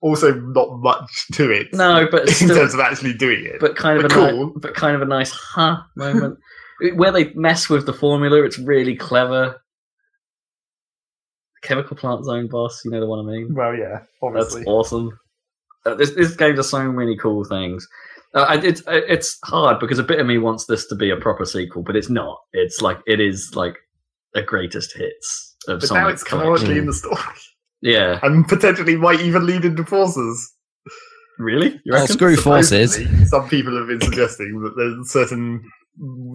[0.00, 1.68] Also, not much to it.
[1.72, 3.60] No, but in still, terms of actually doing it.
[3.60, 4.46] but kind of but a cool.
[4.46, 6.38] nice, but kind of a nice huh moment
[6.94, 8.42] where they mess with the formula.
[8.42, 9.60] It's really clever.
[11.62, 13.54] Chemical plant zone boss, you know the one I mean.
[13.54, 14.00] well, yeah,
[14.34, 15.16] That's awesome.
[15.86, 17.86] Uh, this this game does so many cool things.
[18.34, 21.16] Uh, it's uh, it's hard because a bit of me wants this to be a
[21.16, 22.38] proper sequel, but it's not.
[22.52, 23.76] It's like it is like
[24.34, 26.48] a greatest hits of But Sonic now it's collection.
[26.54, 27.16] canonically in the story,
[27.82, 30.52] Yeah, and potentially might even lead into forces.
[31.38, 31.80] really?
[31.84, 32.14] You Oh, reckon?
[32.16, 32.94] screw forces.
[33.28, 35.62] Some people have been suggesting that there's certain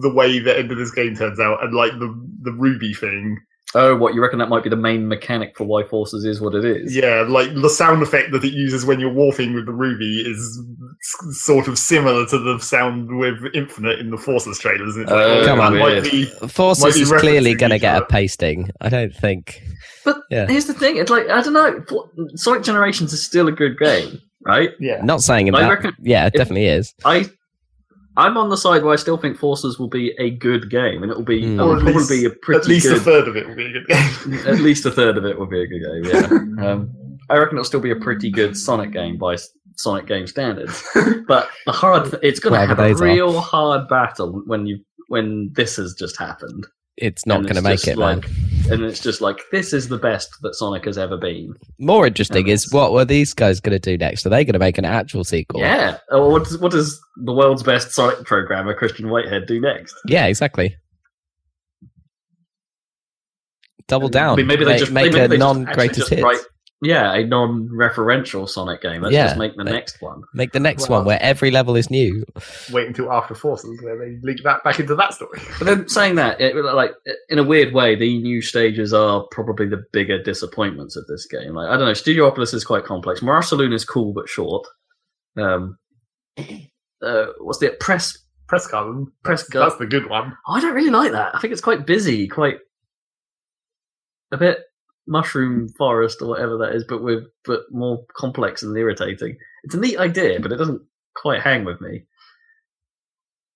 [0.00, 2.08] the way the end of this game turns out, and like the
[2.42, 3.38] the ruby thing.
[3.74, 6.54] Oh, what you reckon that might be the main mechanic for why Forces is what
[6.54, 6.96] it is?
[6.96, 10.62] Yeah, like the sound effect that it uses when you're warping with the ruby is
[11.32, 14.94] sort of similar to the sound with Infinite in the Forces trailers.
[14.96, 15.78] And it's like, Oh, Come on.
[15.78, 18.70] might be Forces Might be is clearly going to get a pasting.
[18.80, 19.62] I don't think.
[20.04, 20.46] But Yeah.
[20.46, 21.84] here's the thing: it's like I don't know.
[21.88, 24.70] For- Sonic Generations is still a good game, right?
[24.80, 25.02] yeah.
[25.04, 25.68] Not saying I that.
[25.68, 26.94] reckon yeah, it definitely is.
[27.04, 27.28] I
[28.18, 31.10] I'm on the side where I still think Forces will be a good game, and
[31.10, 31.60] it will be Hmm.
[31.60, 32.96] it Or at probably least- be a pretty At least good.
[32.98, 34.34] a third of it will be a good game.
[34.46, 36.04] at least a third of it will be a good game.
[36.58, 36.90] Yeah, um,
[37.30, 39.36] I reckon it'll still be a pretty good Sonic game by
[39.76, 40.82] Sonic game standards.
[41.28, 43.04] But the hard, it's going to Whatever have a those are.
[43.04, 44.78] real hard battle when you
[45.08, 46.66] when this has just happened,
[47.00, 48.20] It's not going to make it, man.
[48.20, 48.30] like-
[48.70, 51.54] and it's just like this is the best that Sonic has ever been.
[51.78, 54.26] More interesting is what were these guys going to do next?
[54.26, 55.60] Are they going to make an actual sequel?
[55.60, 55.98] Yeah.
[56.10, 59.94] Or what does, what does the world's best Sonic programmer Christian Whitehead do next?
[60.06, 60.76] Yeah, exactly.
[63.86, 64.36] Double I down.
[64.36, 66.12] mean, maybe they make, just make maybe a they just non-greatest
[66.84, 67.00] actually hits.
[67.00, 69.02] just write- yeah, a non-referential Sonic game.
[69.02, 70.22] Let's Yeah, just make the like- next one.
[70.34, 72.24] Make the next Well- one where every level is new.
[72.72, 75.40] Wait until after Forces, where they link that back into that story.
[75.58, 76.94] But then saying that, it, like
[77.28, 81.54] in a weird way, the new stages are probably the bigger disappointments of this game.
[81.54, 83.22] Like I don't know, Studiopolis is quite complex.
[83.22, 84.66] Mirage Saloon is cool but short.
[85.36, 85.78] Um,
[87.02, 88.16] uh, what's the press?
[88.48, 89.12] Press Garden.
[89.24, 90.34] Press That's the good one.
[90.46, 91.34] Oh, I don't really like that.
[91.34, 92.56] I think it's quite busy, quite
[94.32, 94.60] a bit
[95.08, 99.36] mushroom forest or whatever that is, but with but more complex and irritating.
[99.64, 100.82] It's a neat idea, but it doesn't
[101.16, 102.04] quite hang with me.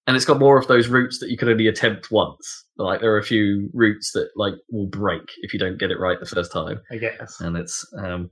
[0.06, 2.64] And it's got more of those routes that you can only attempt once.
[2.76, 6.00] Like there are a few routes that like will break if you don't get it
[6.00, 7.40] right the first time I guess.
[7.40, 8.30] and it's um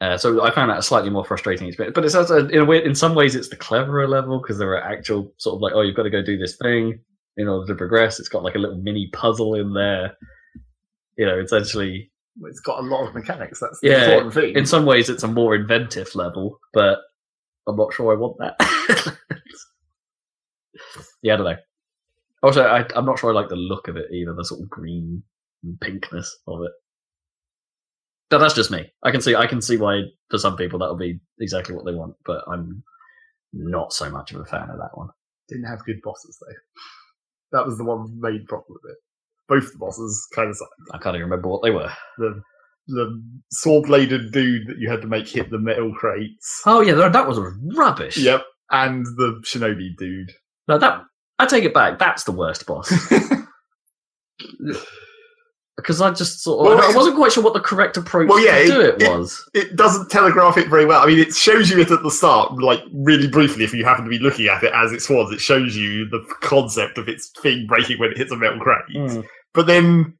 [0.00, 2.64] uh, so I found that a slightly more frustrating experience, but it's also in a
[2.66, 5.72] way, in some ways, it's the cleverer level because there are actual sort of like,
[5.74, 7.00] oh, you've got to go do this thing
[7.38, 8.20] in order to progress.
[8.20, 10.14] It's got like a little mini puzzle in there.
[11.16, 12.10] You know, it's actually
[12.42, 13.60] It's got a lot of mechanics.
[13.60, 14.56] That's the Yeah, important thing.
[14.56, 16.98] in some ways it's a more inventive level, but
[17.66, 18.56] I'm not sure I want that.
[21.22, 21.56] yeah, I don't know.
[22.42, 24.70] Also, I, I'm not sure I like the look of it either, the sort of
[24.70, 25.22] green
[25.64, 26.72] and pinkness of it.
[28.28, 28.92] But that's just me.
[29.02, 31.94] I can see I can see why for some people that'll be exactly what they
[31.94, 32.82] want, but I'm
[33.52, 35.08] not so much of a fan of that one.
[35.48, 36.54] Didn't have good bosses though.
[37.58, 38.98] That was the one main problem with it.
[39.48, 40.56] Both the bosses kind of.
[40.92, 41.90] I can't even remember what they were.
[42.18, 42.42] The
[42.88, 46.62] the saw bladed dude that you had to make hit the metal crates.
[46.66, 47.38] Oh yeah, that was
[47.76, 48.16] rubbish.
[48.16, 48.44] Yep.
[48.70, 50.32] And the shinobi dude.
[50.68, 51.02] No, that
[51.38, 51.98] I take it back.
[51.98, 52.92] That's the worst boss.
[55.76, 58.40] because I just sort of Well, I wasn't quite sure what the correct approach Well,
[58.44, 59.44] yeah, to do it- it, was.
[59.54, 61.02] it doesn't telegraph it very well.
[61.02, 63.64] I mean, it shows you it at the start, like really briefly.
[63.64, 66.24] If you happen to be looking at it as it was, it shows you the
[66.40, 68.84] concept of its thing breaking when it hits a metal crate.
[68.94, 69.24] Mm.
[69.56, 70.16] But then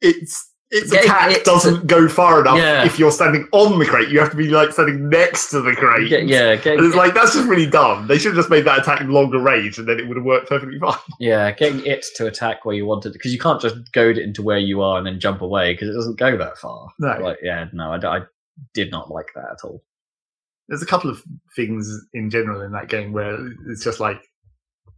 [0.00, 2.56] its its Yeah, attack it's- doesn't go far enough.
[2.56, 2.84] Yeah.
[2.84, 5.72] If you're standing on the crate, you have to be like standing next to the
[5.72, 6.08] crate.
[6.08, 8.06] Get, yeah, get, And it's like that's just really dumb.
[8.08, 10.48] They should have just made that attack longer range, and then it would have worked
[10.48, 10.96] perfectly fine.
[11.20, 14.42] yeah, getting it to attack where you wanted because you can't just goad it into
[14.42, 16.88] where you are and then jump away because it doesn't go that far.
[16.98, 17.18] No.
[17.20, 18.22] Like, yeah, no, I
[18.72, 19.82] did not like that at all.
[20.68, 21.22] There's a couple of
[21.54, 23.36] things in general in that game where
[23.68, 24.22] it's just like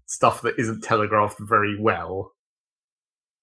[0.07, 2.33] stuff that isn't telegraphed very well.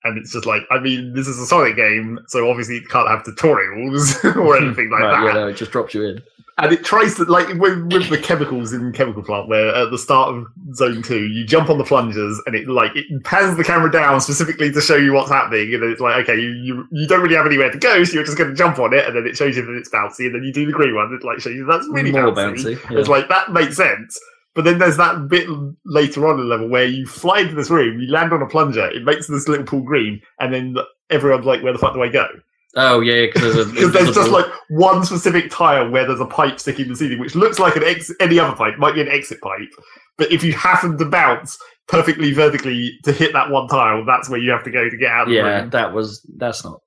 [0.03, 3.07] And it's just like, I mean, this is a Sonic game, so obviously it can't
[3.07, 4.65] have tutorials or hmm.
[4.65, 5.25] anything like right, that.
[5.25, 6.21] Yeah, no, it just drops you in.
[6.59, 9.97] And it tries to, like, with, with the chemicals in Chemical Plant, where at the
[9.97, 13.63] start of Zone 2, you jump on the plungers and it, like, it pans the
[13.63, 15.73] camera down specifically to show you what's happening.
[15.73, 18.13] And then it's like, okay, you, you, you don't really have anywhere to go, so
[18.13, 20.27] you're just going to jump on it, and then it shows you that it's bouncy,
[20.27, 22.75] and then you do the green one, it, like, shows you that's really More bouncy.
[22.75, 22.91] bouncy.
[22.91, 22.99] yeah.
[22.99, 24.19] It's like that makes sense.
[24.55, 25.47] But then there's that bit
[25.85, 28.47] later on in the level where you fly into this room, you land on a
[28.47, 30.75] plunger, it makes this little pool green, and then
[31.09, 32.27] everyone's like, "Where the fuck do I go?"
[32.75, 36.25] oh yeah, because there's a Because there's just like one specific tile where there's a
[36.25, 39.01] pipe sticking in the ceiling, which looks like an ex- any other pipe, might be
[39.01, 39.69] an exit pipe.
[40.17, 41.57] But if you happen to bounce
[41.87, 45.11] perfectly vertically to hit that one tile, that's where you have to go to get
[45.11, 46.79] out of the yeah, that was that's not.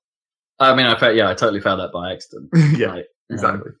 [0.59, 2.49] I mean, I felt yeah, I totally found that by accident.
[2.77, 3.71] yeah, Like, um, exactly.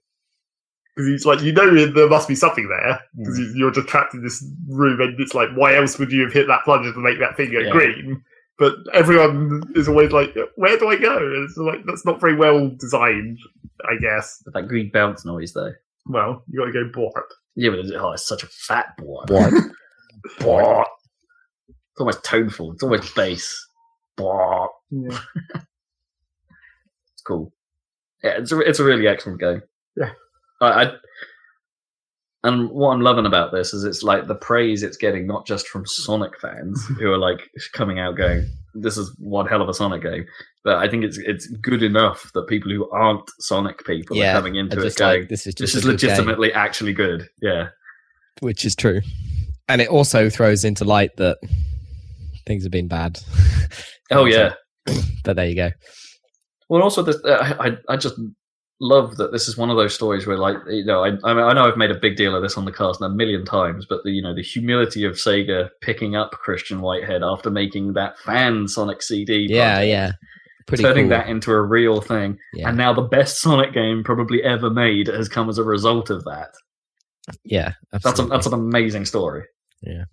[0.97, 3.51] Because it's like you know there must be something there because Mm.
[3.55, 6.47] you're just trapped in this room, and it's like, why else would you have hit
[6.47, 7.71] that plunger to make that thing go Yeah.
[7.71, 8.23] green?
[8.57, 11.15] But everyone is always like, where do I go?
[11.17, 13.37] And it's like that's not very well designed,
[13.87, 14.41] I guess.
[14.43, 15.73] But that green bounce noise though.
[16.07, 17.31] Well, you got to go bork.
[17.55, 19.23] Yeah, but it's, oh, it's such a fat boy.
[19.27, 19.53] What?
[20.39, 20.87] Bork.
[21.69, 22.71] It's almost toneful.
[22.73, 23.67] It's almost bass.
[24.15, 24.71] Bork.
[24.89, 25.19] Yeah.
[27.13, 27.51] It's cool.
[28.23, 29.61] Yeah, it's a, it's a really excellent game.
[29.95, 30.11] Yeah.
[30.61, 30.91] I, I
[32.43, 35.67] and what I'm loving about this is it's like the praise it's getting not just
[35.67, 39.73] from Sonic fans who are like coming out going, "This is one hell of a
[39.73, 40.25] Sonic game,"
[40.63, 44.37] but I think it's it's good enough that people who aren't Sonic people Yeah, are
[44.37, 47.69] coming into it going, like this is "This is good game," legitimately actually good." Yeah,
[48.39, 49.01] which is true,
[49.67, 51.39] and it also throws into light that
[52.45, 53.19] things have been bad.
[54.11, 54.53] oh yeah.
[55.23, 55.71] but there you go.
[56.69, 58.15] Well, also, this, uh, I I just
[58.79, 61.43] love that this is one of those stories where, like, you know, I I, mean,
[61.43, 63.85] I know I've made a big deal of this on the cast a million times,
[63.87, 68.19] but the you know the humility of Sega picking up Christian Whitehead after making that
[68.19, 70.11] fan Sonic CD, Yeah, project, yeah,
[70.67, 71.09] pretty turning cool.
[71.17, 75.07] that into a real thing, yeah, and now the best Sonic game probably ever made
[75.07, 76.49] has come as a result of that.
[77.43, 79.43] yeah, That's a, that's an amazing story.
[79.81, 80.03] Yeah,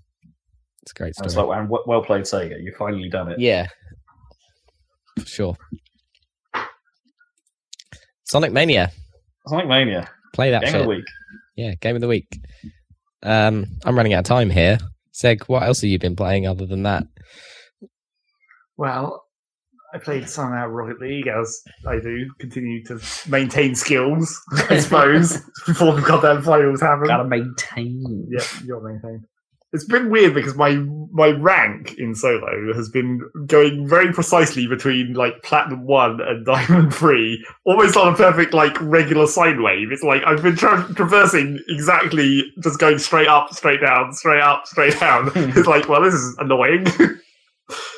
[0.82, 1.48] it's a great And it's story.
[1.48, 2.62] like, and well played, Sega.
[2.62, 3.38] You've finally done it.
[3.38, 3.68] Yeah,
[5.18, 5.56] for sure.
[8.24, 8.90] Sonic Mania,
[9.46, 10.80] Sonic Mania, play that game shit.
[10.80, 11.04] of the week.
[11.56, 12.40] Yeah, game of the week.
[13.22, 14.78] Um, I'm running out of time here.
[15.14, 17.04] Zac, what else have you been playing other than that?
[18.76, 19.24] Well,
[19.94, 22.28] I played some out Rocket League as I do.
[22.40, 27.06] Continue to maintain skills, I suppose, before the goddamn finals happen.
[27.06, 28.26] Gotta maintain.
[28.28, 29.24] Yeah, you got to maintain.
[29.74, 30.76] It's been weird because my
[31.10, 36.94] my rank in solo has been going very precisely between like platinum one and diamond
[36.94, 39.90] three, almost on a perfect like regular sine wave.
[39.90, 44.66] It's like I've been tra- traversing exactly, just going straight up, straight down, straight up,
[44.66, 45.30] straight down.
[45.34, 46.86] it's like, well, this is annoying.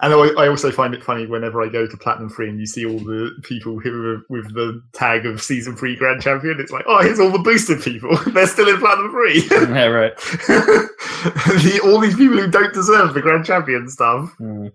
[0.00, 2.66] And I I also find it funny whenever I go to Platinum Free and you
[2.66, 6.58] see all the people who are with the tag of Season 3 Grand Champion.
[6.58, 8.16] It's like, oh, here's all the boosted people.
[8.32, 9.46] They're still in Platinum Free.
[9.50, 10.16] yeah, right.
[10.16, 14.34] the, all these people who don't deserve the Grand Champion stuff.
[14.40, 14.72] Mm.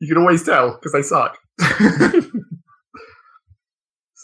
[0.00, 1.38] You can always tell because they suck.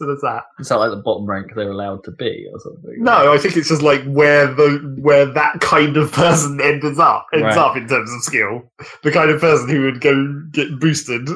[0.02, 0.42] So there's that.
[0.58, 2.96] Is that like the bottom rank they're allowed to be or something?
[2.98, 7.26] No, I think it's just like where the where that kind of person ends up
[7.32, 7.56] ends Right.
[7.56, 8.62] up in terms of skill.
[9.04, 11.28] The kind of person who would go get boosted.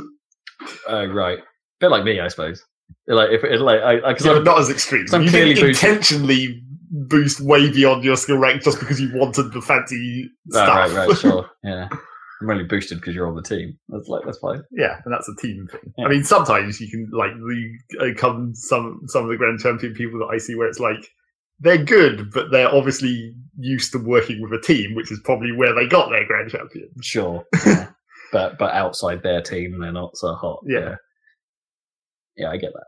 [0.89, 1.39] Oh, right.
[1.81, 2.63] bit like me, I suppose.
[3.07, 5.07] Like if it, like I because Yeah, I'm not as extreme.
[5.13, 5.89] I'm you clearly didn't boosted.
[5.91, 10.93] intentionally boost way beyond your skill rank just because you wanted the fancy Oh, stuff.
[10.97, 11.89] right, right, sure, yeah.
[12.41, 13.79] I'm only boosted because you're on the team.
[13.89, 14.63] That's like that's fine.
[14.71, 15.93] Yeah, and that's a team thing.
[15.97, 16.07] Yeah.
[16.07, 19.95] I mean, sometimes you can like you uh, come some some of the grand champion
[19.95, 21.09] people that I see where it's like
[21.61, 25.75] they're good, but they're obviously used to working with a team, which is probably where
[25.75, 26.91] they got their grand champion.
[27.01, 27.89] Sure, yeah.
[28.33, 30.61] but but outside their team, they're not so hot.
[30.67, 30.97] Yeah.
[32.37, 32.87] yeah, I get that.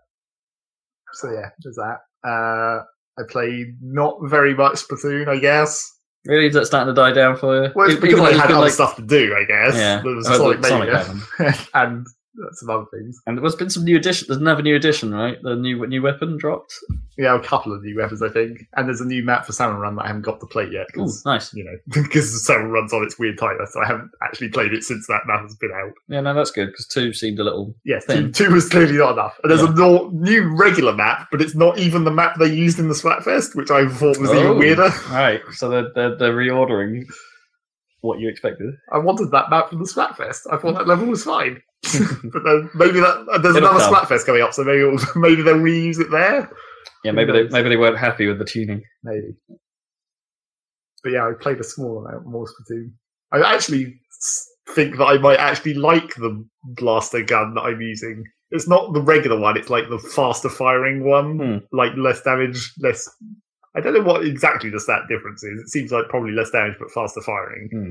[1.15, 1.99] So yeah, there's that.
[2.23, 2.83] Uh,
[3.19, 5.98] I played not very much Splatoon, I guess.
[6.29, 7.73] Really, is that starting to die down for you?
[7.75, 9.75] Well, it's because I had other like- stuff to do, I guess.
[9.75, 10.03] Yeah.
[10.03, 10.91] Was Sonic the Sonic
[11.39, 12.07] Mania and
[12.53, 13.21] some other things.
[13.27, 14.27] And there's been some new addition.
[14.29, 15.37] There's another new addition, right?
[15.43, 16.75] The new new weapon dropped.
[17.17, 18.67] Yeah, a couple of new weapons, I think.
[18.77, 20.87] And there's a new map for Salmon Run that I haven't got to play yet.
[21.25, 21.53] Nice.
[21.53, 24.85] You know, because Salmon Run's on its weird timer, so I haven't actually played it
[24.85, 25.93] since that map has been out.
[26.09, 27.75] Yeah, no, that's good because two seemed a little.
[27.85, 29.39] Yes, two, two was clearly not enough.
[29.43, 29.73] And there's Yeah.
[29.73, 32.95] a no, new regular map, but it's not even the map they used in the
[32.95, 34.39] Splatfest, which I thought was Oh.
[34.39, 34.91] even weirder.
[35.11, 37.05] Right, so they're, they're they're reordering
[38.01, 38.75] what you expected.
[38.93, 40.47] I wanted that map from the Splatfest.
[40.53, 41.61] I thought that level was fine.
[41.83, 43.95] but then maybe that there's It'll another come.
[43.95, 46.51] Splatfest coming up, so maybe maybe they'll reuse it there.
[47.05, 48.83] Yeah, maybe they maybe they weren't happy with the tuning.
[49.05, 49.35] Maybe.
[51.03, 52.91] But yeah, I played a small amount more Splatoon.
[53.33, 54.01] I actually
[54.71, 58.25] think that I might actually like the blaster gun that I'm using.
[58.51, 61.77] It's not the regular one; it's like the faster firing one, Hmm.
[61.77, 63.09] like less damage, less.
[63.79, 65.61] I don't know what exactly the stat difference is.
[65.61, 67.69] It seems like probably less damage but faster firing.
[67.73, 67.91] Hmm.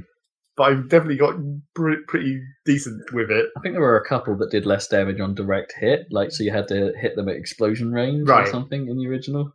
[0.56, 1.36] But I've definitely got
[1.76, 3.46] pretty decent with it.
[3.56, 6.44] I think there were a couple that did less damage on direct hit, like so
[6.44, 8.48] you had to hit them at explosion range Right.
[8.48, 9.52] or something in the original.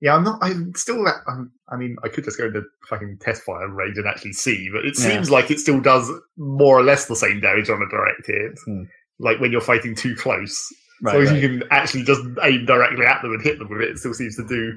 [0.00, 0.38] Yeah, I'm not.
[0.42, 1.04] I'm still.
[1.28, 4.68] I'm, I mean, I could just go into fucking test fire range and actually see,
[4.72, 5.08] but it Yeah.
[5.08, 8.58] seems like it still does more or less the same damage on a direct hit.
[8.64, 8.82] Hmm.
[9.20, 10.56] Like when you're fighting too close,
[11.02, 11.40] Right, as right.
[11.42, 14.14] you can actually just aim directly at them and hit them with it, it still
[14.14, 14.72] seems to do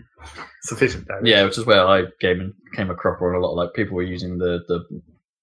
[0.63, 1.23] sufficient damage.
[1.27, 3.55] Yeah, which is where I came came a cropper on a lot.
[3.55, 4.83] Like people were using the the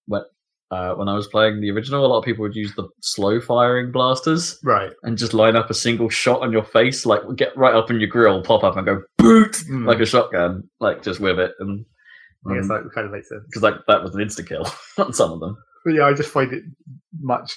[0.06, 0.22] when
[0.70, 3.40] uh, when I was playing the original, a lot of people would use the slow
[3.40, 4.92] firing blasters Right.
[5.02, 7.98] and just line up a single shot on your face, like get right up in
[8.00, 9.86] your grill, pop up and go boot Hmm.
[9.86, 11.86] like a shotgun, like just with it, and
[12.46, 13.42] I guess that kind of makes sense.
[13.48, 14.66] because like that was an insta kill
[15.05, 15.56] on some of them.
[15.84, 16.62] But yeah, I just find it
[17.18, 17.55] much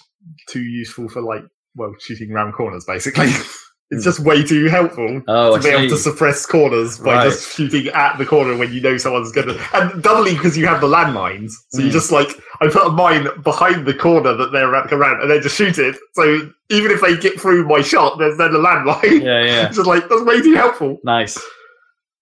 [0.50, 1.44] too useful for like,
[1.76, 2.86] well, shooting around corners.
[2.86, 3.28] Basically,
[3.90, 5.08] it's just way too helpful.
[5.20, 5.24] Hmm.
[5.28, 7.24] Oh, to be able to suppress corners by Right.
[7.30, 10.66] just shooting at the corner when you know someone's going to, and doubly because you
[10.68, 11.52] have the landmines.
[11.70, 11.94] So you Mm.
[11.94, 12.30] just like
[12.62, 15.40] I put a mine behind the corner that they're about to come around, and they
[15.40, 15.98] just shoot it.
[16.14, 19.24] So even if they get through my shot, there's then a landmine.
[19.24, 20.98] Yeah, yeah, it's just like that's way too helpful.
[21.04, 21.38] nice.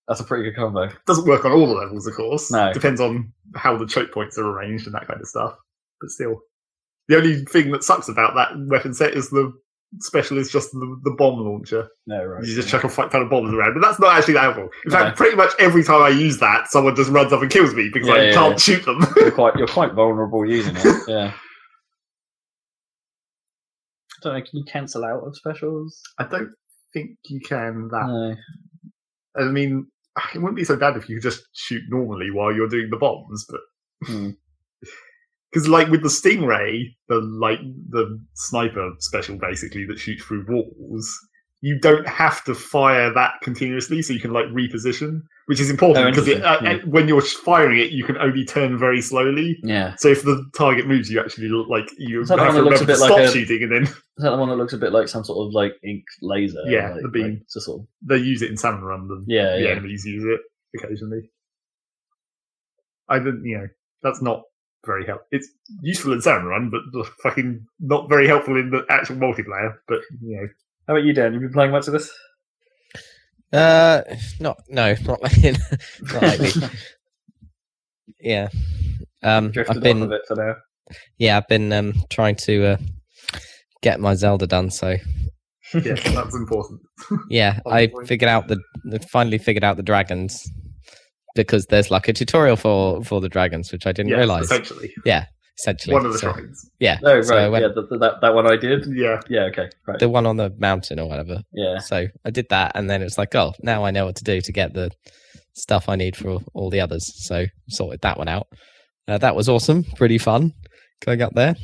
[0.08, 0.90] That's a pretty good combo.
[1.06, 2.50] Doesn't work on all the levels, of course.
[2.50, 2.74] No.
[2.74, 5.54] depends on how the choke points are arranged and that kind of stuff.
[6.02, 6.42] But still,
[7.10, 9.52] the only thing that sucks about that weapon set is the
[10.00, 11.90] special is just the, the bomb launcher.
[12.08, 12.46] No, right.
[12.46, 14.70] You just chuck a fuck ton of bombs around, but that's not actually that helpful.
[14.86, 15.00] In No.
[15.00, 17.90] fact, pretty much every time I use that, someone just runs up and kills me
[17.92, 18.58] because Yeah, I yeah, can't yeah.
[18.76, 19.00] shoot them.
[19.18, 20.86] you're quite you're quite vulnerable using it.
[21.08, 21.34] Yeah.
[21.34, 21.36] I
[24.24, 24.42] don't know.
[24.42, 26.00] Can you cancel out of specials?
[26.20, 26.52] I don't
[26.94, 28.06] think you can that.
[28.08, 28.36] No.
[29.38, 29.88] I mean,
[30.36, 32.98] it wouldn't be so bad if you could just shoot normally while you're doing the
[32.98, 33.62] bombs, but
[34.06, 34.30] Hmm.
[35.52, 37.60] Because like with the stingray, the like
[37.90, 41.10] the sniper special basically that shoots through walls,
[41.62, 46.06] you don't have to fire that continuously, so you can like reposition, which is important
[46.06, 46.88] Oh, because it, uh, interesting.
[46.88, 49.58] uh, when you're firing it, you can only turn very slowly.
[49.64, 49.96] Yeah.
[49.98, 52.58] So if the target moves, you actually look like you have to that looks a
[52.60, 54.74] remember to bit stop like a- shooting, and then Is that the one that looks
[54.74, 56.62] a bit like some sort of like ink laser?
[56.68, 57.24] Yeah, like, the beam.
[57.30, 57.88] like, just sort of.
[58.04, 59.08] they use it in Salmon Run.
[59.08, 59.70] The, Yeah, the yeah.
[59.70, 60.40] enemies use it
[60.80, 61.30] occasionally.
[63.10, 63.68] I didn't, you know,
[64.04, 64.44] that's not
[64.86, 65.28] very helpful.
[65.32, 65.50] It's
[65.82, 69.76] useful in Salmon Run, but fucking not very helpful in the actual multiplayer.
[69.88, 70.48] But you know,
[70.88, 71.34] How about you, Dan?
[71.34, 72.12] You been playing much of this?
[73.52, 74.02] Uh,
[74.40, 75.44] not no, not like
[76.14, 76.52] not lately.
[78.20, 78.50] yeah.
[79.24, 80.56] Um, Drifted I've been off of it for now.
[81.18, 82.78] yeah, I've been um trying to uh,
[83.82, 84.70] get my Zelda done.
[84.70, 84.98] So
[85.74, 86.82] yeah, that's important.
[87.30, 88.60] yeah, I figured out the
[89.12, 90.40] finally figured out the dragons
[91.36, 94.46] because there's like a tutorial for for the dragons, which I didn't Yeah, realize.
[94.46, 95.26] essentially yeah,
[95.58, 96.70] Essentially, one of the so, shrines.
[96.80, 97.00] yeah.
[97.04, 97.26] Oh, right.
[97.26, 98.86] so went- yeah, the, the- that, that one I did.
[98.96, 99.70] Yeah, Yeah, okay.
[99.88, 100.00] Right.
[100.00, 101.42] the one on the mountain or whatever.
[101.54, 101.80] Yeah.
[101.80, 104.24] So I did that, and then it was like, oh, now I know what to
[104.24, 104.90] do to get the
[105.54, 107.12] stuff I need for all the others.
[107.28, 108.48] So sorted that one out.
[109.08, 110.54] Uh, that was awesome, pretty fun
[111.06, 111.56] going up there.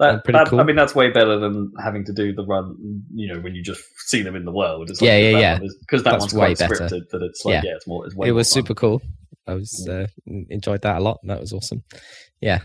[0.00, 0.58] That, pretty that- cool.
[0.60, 2.74] I mean, that's way better than having to do the run.
[3.14, 4.90] You know, when you just see them in the world.
[4.90, 5.58] It's Yeah, yeah, yeah.
[5.80, 6.74] Because that That's one's way better.
[6.74, 7.08] scripted.
[7.10, 7.62] That it's like, Yeah.
[7.66, 8.06] yeah, it's more.
[8.06, 9.00] It's way it was super cool.
[9.46, 11.18] I was uh, enjoyed that a lot.
[11.24, 11.82] That was awesome.
[12.40, 12.60] Yeah.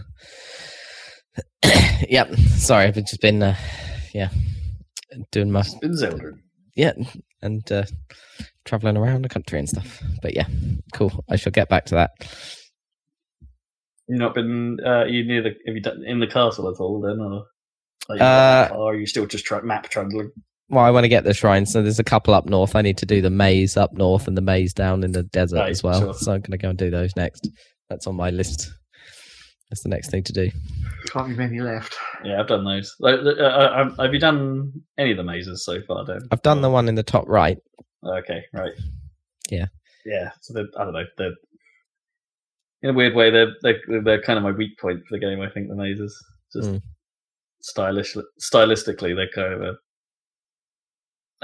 [2.07, 2.33] yep.
[2.55, 3.55] Sorry, I've just been uh,
[4.13, 4.29] yeah
[5.31, 6.31] doing my It's been Zelda.
[6.75, 6.93] yeah
[7.41, 7.83] and uh,
[8.65, 10.01] traveling around the country and stuff.
[10.21, 10.47] But yeah,
[10.93, 11.23] cool.
[11.29, 12.11] I shall get back to that.
[14.07, 14.77] You've not been.
[14.85, 15.55] Uh, you near the?
[15.65, 17.01] Have you done in the castle at all?
[17.01, 17.45] Then, or
[18.07, 20.31] like, Uh, or are you still just try, map trundling?
[20.69, 21.71] Well, I want to get the shrines.
[21.71, 22.75] So there's a couple up north.
[22.75, 25.57] I need to do the maze up north and the maze down in the desert
[25.57, 25.99] Right, as well.
[25.99, 26.13] sure.
[26.13, 27.47] So I'm going to go and do those next.
[27.89, 28.71] That's on my list.
[29.69, 30.49] That's the next thing to do.
[31.09, 31.95] can't be many left.
[32.23, 32.95] Yeah, I've done those.
[32.99, 36.05] Like, uh, uh, have you done any of the mazes so far?
[36.05, 36.21] Dan?
[36.31, 37.57] I've done the one in the top right.
[38.03, 38.73] Okay, right.
[39.49, 39.65] Yeah.
[40.05, 40.31] Yeah.
[40.41, 41.03] So I don't know.
[41.17, 41.31] They're,
[42.85, 45.41] in a weird way, they're they're, they're kind of my weak point for the game.
[45.41, 46.15] I think the mazes
[46.53, 46.81] just Mm.
[47.61, 49.73] stylish stylistically, they're kind of a,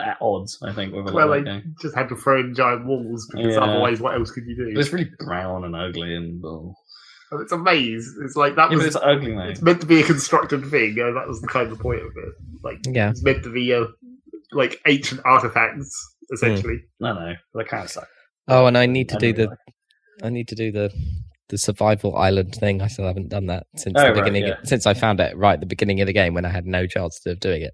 [0.02, 0.58] at odds.
[0.64, 1.76] I think with a Well, they game.
[1.82, 3.62] just had to throw in giant walls because Yeah.
[3.62, 4.80] otherwise, what else could you do?
[4.80, 6.74] It's really brown and ugly, and oh.
[7.32, 8.14] And it's a maze.
[8.24, 8.86] It's like that yeah, was.
[8.88, 9.52] it's ugly, mate.
[9.52, 11.00] It's meant to be a constructed thing.
[11.00, 12.34] And that was the kind of point of it.
[12.62, 13.10] Like Yeah.
[13.12, 13.88] it's meant to be a
[14.52, 15.90] like ancient artifacts
[16.34, 16.80] essentially.
[17.00, 18.10] No, no, they kind of suck.
[18.50, 20.92] Oh, and I need to I do don't the I need to do the
[21.52, 22.82] the survival island thing.
[22.82, 24.48] I still haven't done that since Oh, the right, beginning.
[24.48, 24.56] yeah.
[24.64, 26.88] Since I found it right at the beginning of the game when I had no
[26.88, 27.74] chance of doing it.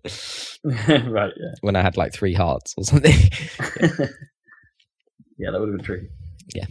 [1.07, 1.51] right, Yeah.
[1.61, 3.13] When I had like three hearts or something.
[3.13, 3.87] yeah.
[5.37, 6.07] yeah, that would have been tricky.
[6.53, 6.65] Yeah.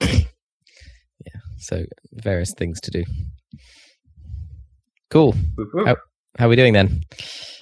[0.00, 1.40] yeah.
[1.58, 3.04] So various things to do.
[5.10, 5.32] Cool.
[5.56, 5.88] Whoop, whoop.
[5.88, 5.96] Oh.
[6.38, 7.00] How are we doing then?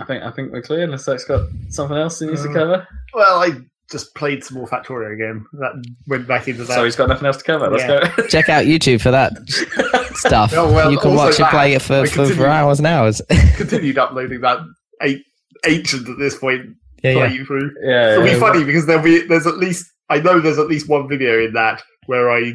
[0.01, 0.83] I think I think we're clear.
[0.85, 2.89] Unless Zac's got something else he needs to Uh, cover.
[3.15, 3.51] Well, I
[3.91, 5.45] just played some more Factorio again.
[5.55, 6.75] That went back into that.
[6.75, 7.69] So he's got nothing else to cover.
[7.71, 8.27] Let's go.
[8.27, 9.33] Check out YouTube for that
[10.15, 10.53] stuff.
[10.55, 12.87] Oh, well, you can also watch it play it for, I for, for hours and
[12.87, 13.23] hours.
[13.57, 14.59] continued uploading that
[15.03, 15.23] a-
[15.67, 17.29] ancient at this point yeah, yeah.
[17.29, 17.71] playthrough.
[17.83, 18.39] yeah, It'll be yeah.
[18.39, 21.53] funny because there'll be there's at least I know there's at least one video in
[21.55, 22.55] that where I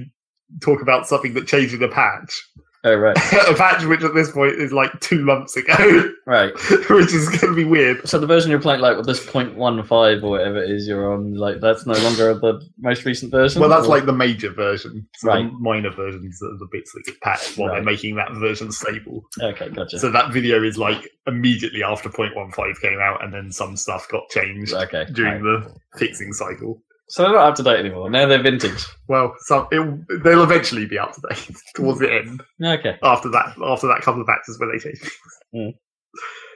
[0.61, 2.41] talk about something that changed in a patch.
[2.83, 3.15] Oh right,
[3.47, 6.51] a patch which at this point is like two months ago, right.
[6.89, 8.07] which is going to be weird.
[8.07, 10.87] So the version you're playing, like with this point one five or whatever it is
[10.87, 13.59] you're on, like that's no longer the most recent version.
[13.61, 15.07] Well, that's or- like the major version.
[15.17, 15.43] So Right.
[15.43, 19.25] The minor versions are the bits that get patched while they're making that version stable.
[19.39, 19.99] okay, gotcha.
[19.99, 24.27] So that video is like immediately after 0.15 came out, and then some stuff got
[24.29, 25.63] changed okay, during right.
[25.63, 26.81] the fixing cycle.
[27.11, 28.09] So they're not up to date anymore.
[28.09, 28.85] Now they're vintage.
[29.09, 32.41] Well, some it, they'll eventually be up to date towards the end.
[32.63, 35.17] Okay, After that, after that couple of patches where they change things.
[35.53, 35.73] Mm.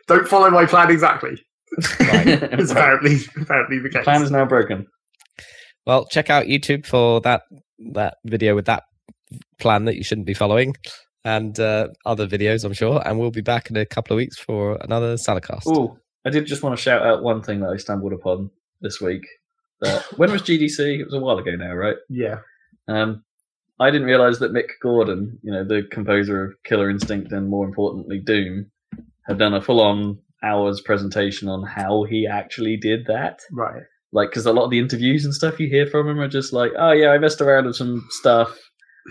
[0.08, 1.43] Don't follow my plan exactly.
[1.77, 4.06] It's apparently apparently the case.
[4.06, 4.88] plan is now broken.
[5.85, 7.42] Well, check out YouTube for that
[7.92, 8.84] that video with that
[9.59, 10.74] plan that you shouldn't be following,
[11.25, 13.01] and uh, other videos, I'm sure.
[13.06, 15.64] And we'll be back in a couple of weeks for another Salacast.
[15.67, 19.01] Oh, I did just want to shout out one thing that I stumbled upon this
[19.01, 19.25] week.
[19.85, 20.99] That when was GDC?
[20.99, 21.97] It was a while ago now, right?
[22.09, 22.39] yeah.
[22.88, 23.23] Um,
[23.80, 27.65] I didn't realize that Mick Gordon, you know, the composer of Killer Instinct and more
[27.65, 28.72] importantly Doom,
[29.27, 33.39] had done a full-on hours presentation on how he actually did that.
[33.51, 33.83] Right.
[34.14, 36.53] Like, because a lot of the interviews and stuff you hear from him are just
[36.53, 38.57] like, "Oh yeah, I messed around with some stuff,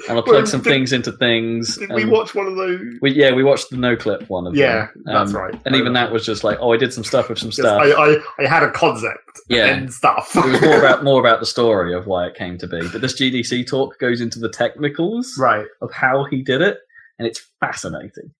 [0.08, 2.80] and I plugged some did- things into things." Did we watch one of those?
[3.00, 4.60] we- yeah, we watched the Noclip one of them.
[4.60, 5.02] Yeah, them.
[5.04, 5.60] that's Um, right.
[5.64, 7.90] And even that was just like, "Oh, I did some stuff with some stuff." I,
[7.90, 9.66] I, I had a concept Yeah.
[9.66, 10.34] and stuff.
[10.36, 12.80] it was more about more about the story of why it came to be.
[12.88, 15.66] But this GDC talk goes into the technicals right.
[15.80, 16.78] of how he did it,
[17.18, 18.30] and it's fascinating.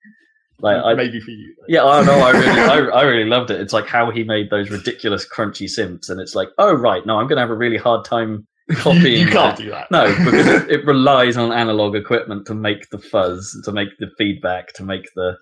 [0.61, 1.55] Like, I, Maybe for you.
[1.59, 1.65] though.
[1.69, 3.61] yeah, I don't know, I really, I, I really loved it.
[3.61, 7.19] It's like how he made those ridiculous crunchy synths, and it's like, oh right, no,
[7.19, 9.21] I'm going to have a really hard time copying.
[9.27, 9.63] you can't that.
[9.63, 9.91] do that.
[9.91, 14.11] No, because it, it relies on analog equipment to make the fuzz, to make the
[14.19, 15.37] feedback, to make the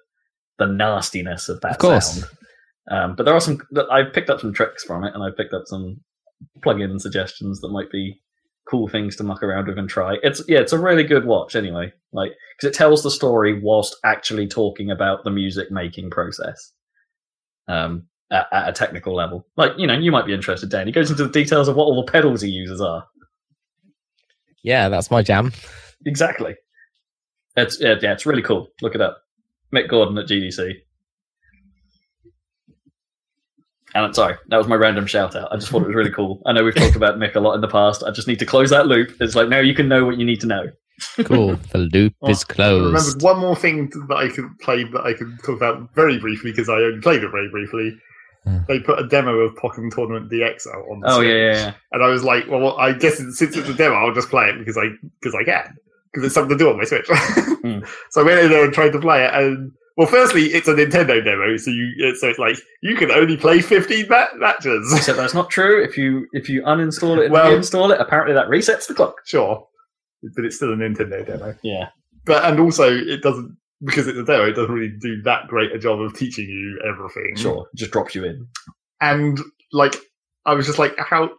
[0.59, 2.21] the nastiness of that Of course.
[2.21, 2.31] sound.
[2.91, 3.59] Um, but there are some.
[3.91, 6.01] I've picked up some tricks from it, and I've picked up some
[6.63, 8.21] plug-in suggestions that might be
[8.69, 10.17] cool things to muck around with and try.
[10.23, 11.93] It's yeah, it's a really good watch anyway.
[12.13, 16.73] Like because it tells the story whilst actually talking about the music making process.
[17.69, 20.87] Um, at, at a technical level, like you know, you might be interested, Dan.
[20.87, 23.05] He goes into the details of what all the pedals he uses are.
[24.63, 25.53] Yeah, that's my jam.
[26.07, 26.55] Exactly.
[27.57, 28.69] It's yeah, yeah, it's really cool.
[28.81, 29.19] Look it up.
[29.75, 30.73] Mick Gordon at GDC.
[33.95, 35.53] And I'm sorry, that was my random shout out.
[35.53, 36.41] I just thought it was really cool.
[36.47, 38.03] I know we've talked about Mick a lot in the past.
[38.03, 39.15] I just need to close that loop.
[39.21, 40.65] It's like now you can know what you need to know.
[41.25, 41.57] Cool.
[41.73, 42.87] the loop Well, is I closed.
[42.87, 46.53] remembered one more thing that I could play that I could talk about very briefly
[46.53, 47.95] because I only played it very briefly.
[48.67, 51.29] They put a demo of Pokkén Tournament DX out on the Oh Switch.
[51.29, 51.75] yeah, yeah, yeah.
[51.93, 54.59] and I was like, well, I guess since it's a demo, I'll just play it
[54.59, 54.87] because I
[55.21, 55.77] because I can
[56.13, 57.07] because it's something to do on my Switch.
[57.63, 57.79] Hmm.
[58.11, 60.75] So I went in there and tried to play it, and well, firstly, it's a
[60.75, 64.93] Nintendo demo, so you so it's like you can only play fifteen ma- matches.
[64.97, 65.81] Except that's not true.
[65.81, 69.15] If you if you uninstall it and Well- reinstall it, apparently that resets the clock.
[69.25, 69.65] sure,
[70.35, 71.55] but it's still a Nintendo demo.
[71.63, 71.91] Yeah.
[72.25, 74.47] But and also, it doesn't because it's a demo.
[74.47, 77.37] It doesn't really do that great a job of teaching you everything.
[77.37, 77.67] Sure.
[77.75, 78.47] Just drops you in.
[79.01, 79.39] and
[79.73, 79.97] like
[80.47, 81.31] I was just like, how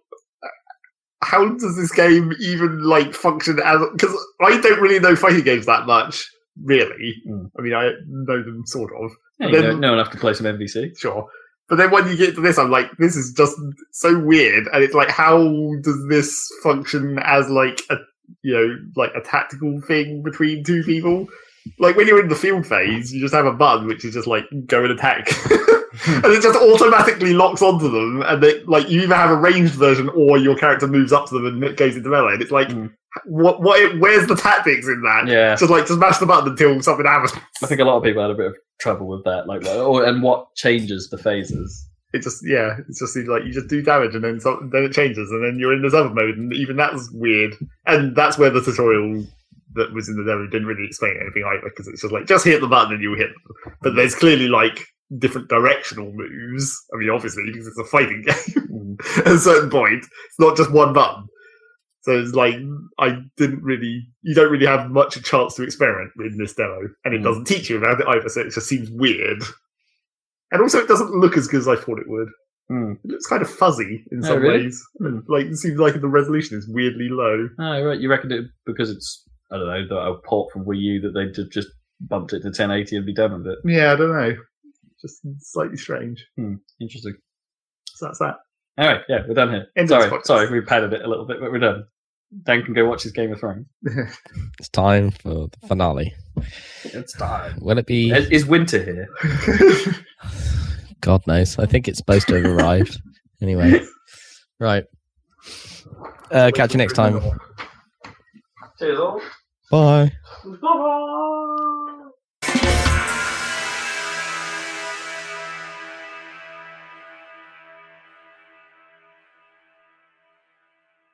[1.22, 3.80] how does this game even like function as?
[3.94, 6.26] Because I don't really know fighting games that much,
[6.62, 7.14] really.
[7.30, 7.50] Mm.
[7.58, 10.34] I mean, I know them sort of, Yeah, you then- know, know enough to play
[10.34, 10.98] some MVC.
[10.98, 11.28] sure.
[11.70, 13.56] But then when you get to this, I'm like, this is just
[13.94, 15.40] so weird, and it's like, how
[15.82, 17.96] does this function as like a
[18.42, 21.26] you know like a tactical thing between two people?
[21.80, 24.28] Like when you're in the field phase, you just have a button which is just
[24.28, 25.30] like go and attack.
[26.08, 29.74] and it just automatically locks onto them, and they like you either have a ranged
[29.76, 32.34] version or your character moves up to them and it goes into melee.
[32.34, 32.92] And it's like, Mm.
[33.26, 35.28] what what it, where's the tactics in that?
[35.28, 37.32] Yeah, Just like just mash the button until something happens.
[37.62, 39.46] I think a lot of people had a bit of trouble with that.
[39.48, 41.88] Like, like or, and what changes the phases?
[42.14, 44.84] It just yeah, it just seems like you just do damage and then some, then
[44.84, 47.54] it changes and then you're in this other mode and even that's weird.
[47.86, 49.26] And that's where the tutorial
[49.76, 52.46] that was in the demo didn't really explain anything either because it's just like just
[52.46, 53.30] hit the button and you hit.
[53.30, 53.74] Them.
[53.82, 54.86] But there's clearly like
[55.18, 56.76] different directional moves.
[56.94, 58.98] I mean, obviously because it's a fighting game.
[59.18, 61.26] At a certain point, it's not just one button.
[62.02, 62.56] So it's like
[63.00, 66.80] I didn't really, you don't really have much a chance to experiment in this demo,
[67.06, 67.24] and it Mm.
[67.24, 68.28] doesn't teach you about it either.
[68.28, 69.42] So it just seems weird,
[70.52, 72.28] and also it doesn't look as good as I thought it would.
[72.70, 72.94] Hmm.
[73.06, 74.64] It looks kind of fuzzy in Oh, some really?
[74.66, 74.84] ways.
[75.28, 77.48] Like it seems like the resolution is weirdly low.
[77.60, 78.00] Oh, right.
[78.00, 81.12] You reckon it because it's I don't know the, a port from Wii U that
[81.12, 81.68] they would just
[82.02, 83.60] bumped it to 1080 and be done with it.
[83.66, 84.36] Yeah, I don't know.
[85.02, 86.26] Just slightly strange.
[86.82, 87.16] Interesting.
[87.96, 88.36] So that's that.
[88.78, 89.68] All right, yeah, we're done here.
[89.76, 91.84] End sorry, sorry, we padded it a little bit, but we're done.
[92.42, 93.68] Dan can go watch his Game of Thrones.
[94.60, 96.14] It's time for the finale.
[96.86, 97.60] It's time.
[97.62, 98.12] Will it be?
[98.12, 99.08] Is, is winter here?
[101.02, 101.60] God knows.
[101.60, 103.00] I think it's supposed to have arrived.
[103.42, 103.82] Anyway,
[104.60, 104.86] right.
[106.32, 107.20] Uh, catch you next time.
[108.80, 109.22] Cheers all.
[109.74, 110.12] Bye.
[110.62, 111.40] Bye.